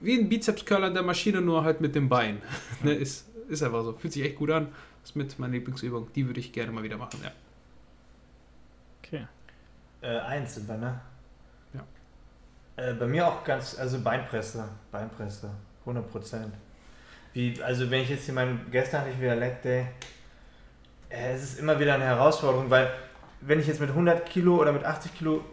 [0.00, 2.40] wie ein Bizeps-Curl an der Maschine, nur halt mit dem Bein.
[2.82, 3.92] ne, ist, ist einfach so.
[3.92, 4.68] Fühlt sich echt gut an.
[5.02, 6.10] Das ist mit meiner Lieblingsübung.
[6.14, 7.30] Die würde ich gerne mal wieder machen, ja.
[9.04, 9.26] Okay.
[10.00, 10.98] Äh, eins sind wir, ne?
[11.74, 12.82] Ja.
[12.82, 14.66] Äh, bei mir auch ganz, also Beinpresse.
[14.90, 15.50] Beinpresse.
[15.80, 16.54] 100 Prozent.
[17.34, 19.88] Wie, also wenn ich jetzt hier meinen, gestern hatte ich wieder Leg Day,
[21.10, 22.90] äh, es ist immer wieder eine Herausforderung, weil
[23.40, 25.44] wenn ich jetzt mit 100 Kilo oder mit 80 Kilo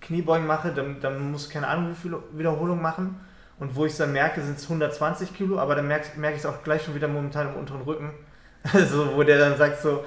[0.00, 3.20] Kniebeugen mache, dann, dann muss ich keine Ahnung, wie viele Wiederholungen machen.
[3.58, 6.42] Und wo ich es dann merke, sind es 120 Kilo, aber dann merke, merke ich
[6.42, 8.10] es auch gleich schon wieder momentan im unteren Rücken.
[8.72, 10.04] Also, wo der dann sagt so,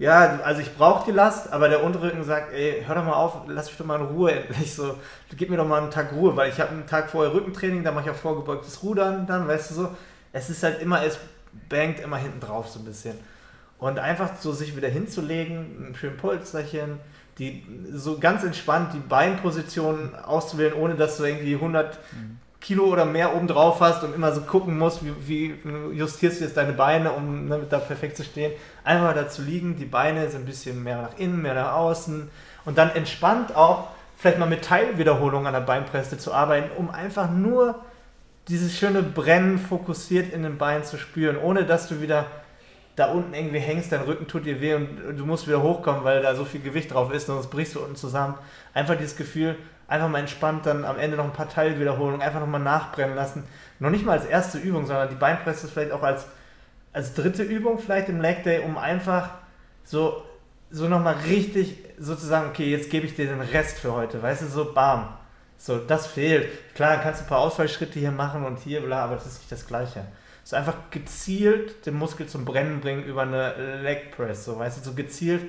[0.00, 3.42] ja, also ich brauche die Last, aber der Unterrücken sagt, ey, hör doch mal auf,
[3.48, 4.96] lass mich doch mal in Ruhe endlich so,
[5.36, 7.92] gib mir doch mal einen Tag Ruhe, weil ich habe einen Tag vorher Rückentraining, da
[7.92, 9.96] mache ich auch vorgebeugtes Rudern dann, weißt du so.
[10.32, 11.18] Es ist halt immer, es
[11.68, 13.18] bangt immer hinten drauf so ein bisschen.
[13.80, 17.00] Und einfach so sich wieder hinzulegen, ein schönes Polsterchen,
[17.38, 22.38] die so ganz entspannt die Beinposition auszuwählen, ohne dass du irgendwie 100 mhm.
[22.60, 26.44] Kilo oder mehr oben drauf hast und immer so gucken musst, wie, wie justierst du
[26.44, 28.52] jetzt deine Beine, um ne, da perfekt zu stehen.
[28.84, 32.28] Einfach da zu liegen, die Beine sind ein bisschen mehr nach innen, mehr nach außen
[32.66, 33.88] und dann entspannt auch
[34.18, 37.76] vielleicht mal mit Teilwiederholungen an der Beinpresse zu arbeiten, um einfach nur
[38.48, 42.26] dieses schöne Brennen fokussiert in den Beinen zu spüren, ohne dass du wieder
[42.96, 46.22] da unten irgendwie hängst, dein Rücken tut dir weh und du musst wieder hochkommen, weil
[46.22, 48.34] da so viel Gewicht drauf ist, sonst brichst du unten zusammen.
[48.74, 49.56] Einfach dieses Gefühl,
[49.88, 53.44] einfach mal entspannt, dann am Ende noch ein paar Teilwiederholungen, einfach nochmal nachbrennen lassen.
[53.78, 56.26] Noch nicht mal als erste Übung, sondern die Beinpresse vielleicht auch als
[56.92, 59.30] als dritte Übung vielleicht im Leg Day, um einfach
[59.84, 60.22] so,
[60.70, 64.46] so nochmal richtig sozusagen, okay, jetzt gebe ich dir den Rest für heute, weißt du,
[64.46, 65.08] so bam.
[65.56, 66.74] So, das fehlt.
[66.74, 69.38] Klar, dann kannst du ein paar Ausfallschritte hier machen und hier, bla, aber das ist
[69.40, 70.06] nicht das Gleiche.
[70.44, 74.90] So einfach gezielt den Muskel zum Brennen bringen über eine Leg Press, so, weißt du,
[74.90, 75.42] so gezielt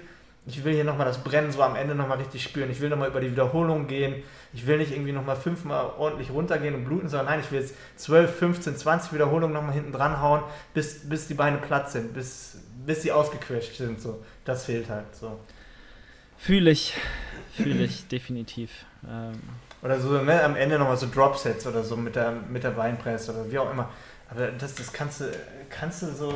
[0.47, 2.71] ich will hier nochmal das Brennen so am Ende nochmal richtig spüren.
[2.71, 4.23] Ich will nochmal über die Wiederholung gehen.
[4.53, 7.75] Ich will nicht irgendwie nochmal fünfmal ordentlich runtergehen und bluten, sondern nein, ich will jetzt
[7.97, 10.41] 12, 15, 20 Wiederholungen nochmal hinten dran hauen,
[10.73, 14.01] bis, bis die Beine platt sind, bis, bis sie ausgequetscht sind.
[14.01, 14.23] So.
[14.43, 15.39] Das fehlt halt so.
[16.37, 16.95] Fühle ich,
[17.55, 18.71] fühle ich definitiv.
[19.07, 19.39] Ähm.
[19.83, 23.31] Oder so ne, am Ende nochmal so Dropsets oder so mit der, mit der Beinpresse
[23.31, 23.89] oder wie auch immer.
[24.31, 25.25] Aber das, das kannst du,
[25.69, 26.33] kannst du so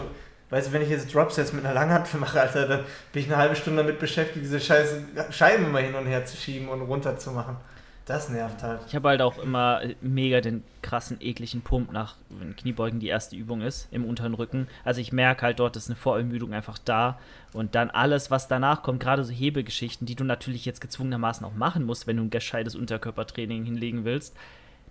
[0.50, 2.80] Weißt du, wenn ich jetzt Dropsets mit einer Langhand mache, Alter, dann
[3.12, 6.38] bin ich eine halbe Stunde damit beschäftigt, diese scheiße Scheiben immer hin und her zu
[6.38, 7.58] schieben und runter zu machen.
[8.06, 8.82] Das nervt halt.
[8.88, 13.36] Ich habe halt auch immer mega den krassen, ekligen Pump nach, wenn Kniebeugen die erste
[13.36, 14.68] Übung ist, im unteren Rücken.
[14.84, 17.18] Also ich merke halt, dort ist eine Vorermüdung einfach da.
[17.52, 21.56] Und dann alles, was danach kommt, gerade so Hebegeschichten, die du natürlich jetzt gezwungenermaßen auch
[21.56, 24.36] machen musst, wenn du ein gescheites Unterkörpertraining hinlegen willst,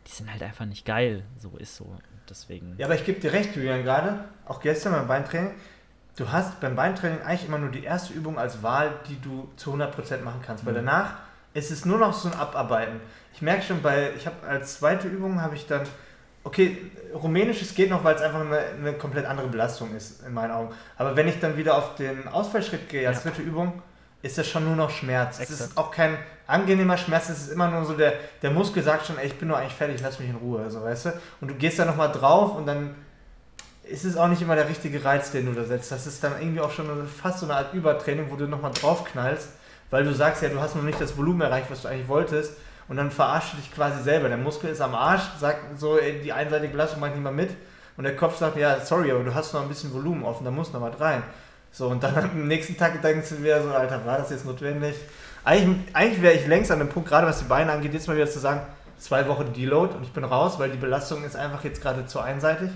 [0.06, 1.24] die sind halt einfach nicht geil.
[1.38, 1.96] So ist so
[2.28, 2.74] deswegen.
[2.78, 5.52] Ja, aber ich gebe dir recht, Julian, gerade, auch gestern beim Beintraining,
[6.16, 9.74] du hast beim Beintraining eigentlich immer nur die erste Übung als Wahl, die du zu
[9.74, 10.86] 100% machen kannst, weil mhm.
[10.86, 11.14] danach
[11.54, 13.00] ist es nur noch so ein Abarbeiten.
[13.32, 15.82] Ich merke schon bei, ich habe als zweite Übung habe ich dann,
[16.42, 20.50] okay, Rumänisches geht noch, weil es einfach eine, eine, komplett andere Belastung ist, in meinen
[20.50, 20.74] Augen.
[20.96, 23.30] Aber wenn ich dann wieder auf den Ausfallschritt gehe als ja.
[23.30, 23.82] dritte Übung,
[24.24, 25.38] ist das schon nur noch Schmerz.
[25.38, 25.50] Exakt.
[25.50, 29.06] Es ist auch kein angenehmer Schmerz, es ist immer nur so, der, der Muskel sagt
[29.06, 31.12] schon, ey, ich bin nur eigentlich fertig, lass mich in Ruhe, so weißt du.
[31.40, 32.94] Und du gehst da nochmal drauf und dann
[33.84, 35.92] ist es auch nicht immer der richtige Reiz, den du da setzt.
[35.92, 39.48] Das ist dann irgendwie auch schon fast so eine Art Übertraining, wo du nochmal draufknallst,
[39.90, 42.54] weil du sagst ja, du hast noch nicht das Volumen erreicht, was du eigentlich wolltest.
[42.88, 44.28] Und dann verarschst du dich quasi selber.
[44.28, 47.50] Der Muskel ist am Arsch, sagt so, ey, die einseitige Belastung macht nicht mal mit.
[47.96, 50.50] Und der Kopf sagt, ja, sorry, aber du hast noch ein bisschen Volumen offen, da
[50.50, 51.22] muss noch was rein.
[51.74, 54.94] So, und dann am nächsten Tag denkst du wieder so, Alter, war das jetzt notwendig?
[55.44, 58.16] Eigentlich, eigentlich wäre ich längst an dem Punkt, gerade was die Beine angeht, jetzt mal
[58.16, 58.62] wieder zu sagen,
[58.98, 62.20] zwei Wochen Deload und ich bin raus, weil die Belastung ist einfach jetzt gerade zu
[62.20, 62.70] einseitig.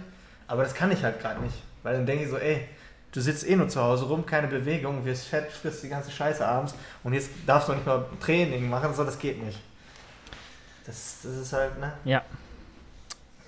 [0.48, 1.54] Aber das kann ich halt gerade nicht.
[1.84, 2.66] Weil dann denke ich so, ey,
[3.12, 6.44] du sitzt eh nur zu Hause rum, keine Bewegung, wirst fett, frisst die ganze Scheiße
[6.44, 9.60] abends und jetzt darfst du nicht mal Training machen, so, das geht nicht.
[10.84, 11.92] Das, das ist halt, ne?
[12.04, 12.22] Ja.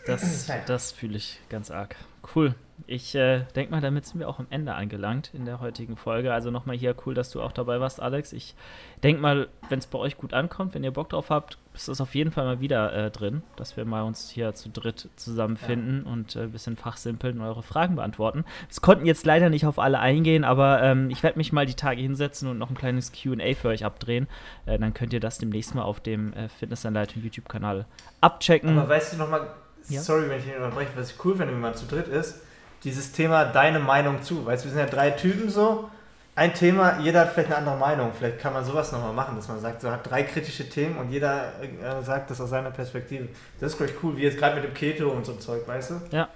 [0.06, 1.96] Das, das fühle ich ganz arg.
[2.34, 2.54] Cool.
[2.86, 6.32] Ich äh, denke mal, damit sind wir auch am Ende angelangt in der heutigen Folge.
[6.32, 8.32] Also nochmal hier cool, dass du auch dabei warst, Alex.
[8.32, 8.54] Ich
[9.02, 12.00] denke mal, wenn es bei euch gut ankommt, wenn ihr Bock drauf habt, ist das
[12.00, 16.04] auf jeden Fall mal wieder äh, drin, dass wir mal uns hier zu dritt zusammenfinden
[16.04, 16.12] ja.
[16.12, 18.44] und äh, ein bisschen fachsimpeln und eure Fragen beantworten.
[18.68, 21.74] Es konnten jetzt leider nicht auf alle eingehen, aber ähm, ich werde mich mal die
[21.74, 24.26] Tage hinsetzen und noch ein kleines QA für euch abdrehen.
[24.66, 27.86] Äh, dann könnt ihr das demnächst mal auf dem äh, Fitnessanleitung YouTube-Kanal
[28.20, 28.78] abchecken.
[28.78, 29.48] Aber weißt du nochmal,
[29.88, 30.00] ja?
[30.00, 32.40] sorry, wenn ich ihn unterbreche, was ich cool finde, wenn man zu dritt ist,
[32.84, 34.44] dieses Thema deine Meinung zu.
[34.46, 35.90] Weißt du, wir sind ja drei Typen so.
[36.36, 38.12] Ein Thema, jeder hat vielleicht eine andere Meinung.
[38.16, 41.10] Vielleicht kann man sowas nochmal machen, dass man sagt, so hat drei kritische Themen und
[41.10, 43.28] jeder äh, sagt das aus seiner Perspektive.
[43.58, 45.90] Das ist, glaube ich, cool, wie jetzt gerade mit dem Keto und so Zeug, weißt
[45.90, 45.94] du?
[46.12, 46.28] Ja,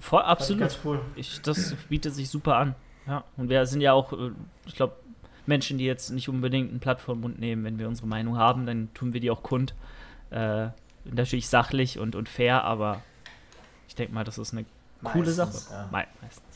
[0.00, 0.60] voll, absolut.
[0.60, 1.00] Ganz cool.
[1.16, 2.74] Ich, das bietet sich super an.
[3.06, 4.30] Ja, und wir sind ja auch, äh,
[4.64, 4.94] ich glaube,
[5.44, 7.64] Menschen, die jetzt nicht unbedingt einen Blatt vor den Mund nehmen.
[7.64, 9.74] Wenn wir unsere Meinung haben, dann tun wir die auch kund.
[10.30, 10.68] Äh,
[11.04, 13.02] natürlich sachlich und, und fair, aber
[13.88, 14.64] ich denke mal, das ist eine
[15.02, 15.74] coole meistens, Sache.
[15.74, 15.88] Ja.
[15.90, 16.52] Me meistens.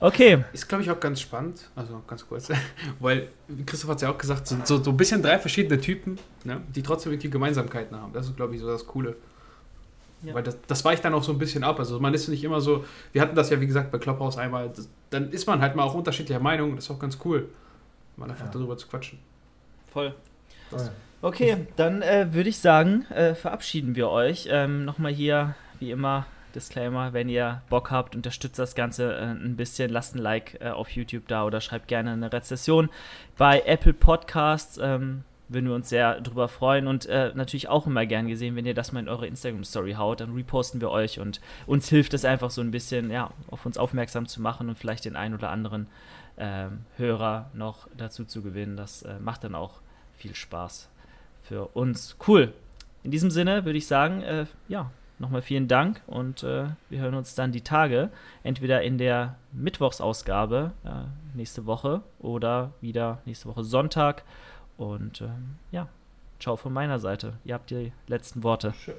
[0.00, 0.44] Okay.
[0.52, 2.48] Ist, glaube ich, auch ganz spannend, also ganz kurz,
[2.98, 3.28] weil
[3.64, 6.60] Christoph hat es ja auch gesagt, sind so, so ein bisschen drei verschiedene Typen, ne,
[6.74, 8.12] die trotzdem irgendwie Gemeinsamkeiten haben.
[8.12, 9.16] Das ist, glaube ich, so das Coole.
[10.22, 10.34] Ja.
[10.34, 11.78] Weil das, das weicht dann auch so ein bisschen ab.
[11.78, 14.70] Also man ist nicht immer so, wir hatten das ja wie gesagt bei Clubhouse einmal,
[14.70, 17.48] das, dann ist man halt mal auch unterschiedlicher Meinung, das ist auch ganz cool,
[18.16, 18.50] mal einfach ja.
[18.50, 19.20] darüber zu quatschen.
[19.92, 20.14] Voll.
[20.70, 20.90] Voll.
[21.24, 24.48] Okay, dann äh, würde ich sagen, äh, verabschieden wir euch.
[24.50, 29.54] Ähm, Nochmal hier, wie immer, Disclaimer, wenn ihr Bock habt, unterstützt das Ganze äh, ein
[29.54, 32.90] bisschen, lasst ein Like äh, auf YouTube da oder schreibt gerne eine Rezession
[33.38, 34.80] bei Apple Podcasts.
[34.82, 38.66] Ähm, würden wir uns sehr drüber freuen und äh, natürlich auch immer gern gesehen, wenn
[38.66, 42.24] ihr das mal in eure Instagram-Story haut, dann reposten wir euch und uns hilft es
[42.24, 45.50] einfach so ein bisschen, ja, auf uns aufmerksam zu machen und vielleicht den einen oder
[45.50, 45.86] anderen
[46.36, 48.76] ähm, Hörer noch dazu zu gewinnen.
[48.76, 49.82] Das äh, macht dann auch
[50.16, 50.88] viel Spaß
[51.42, 52.16] für uns.
[52.26, 52.52] Cool.
[53.02, 57.14] In diesem Sinne würde ich sagen, äh, ja, nochmal vielen Dank und äh, wir hören
[57.14, 58.10] uns dann die Tage,
[58.42, 64.24] entweder in der Mittwochsausgabe äh, nächste Woche oder wieder nächste Woche Sonntag.
[64.76, 65.88] Und ähm, ja,
[66.40, 67.34] ciao von meiner Seite.
[67.44, 68.74] Ihr habt die letzten Worte.
[68.74, 68.94] Schön.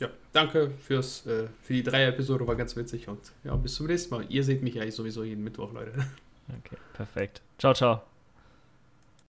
[0.00, 3.86] Ja, danke fürs, äh, für die drei Episode, war ganz witzig und ja, bis zum
[3.86, 4.24] nächsten Mal.
[4.28, 5.92] Ihr seht mich ja sowieso jeden Mittwoch, Leute.
[6.48, 7.42] Okay, perfekt.
[7.58, 8.17] Ciao, ciao.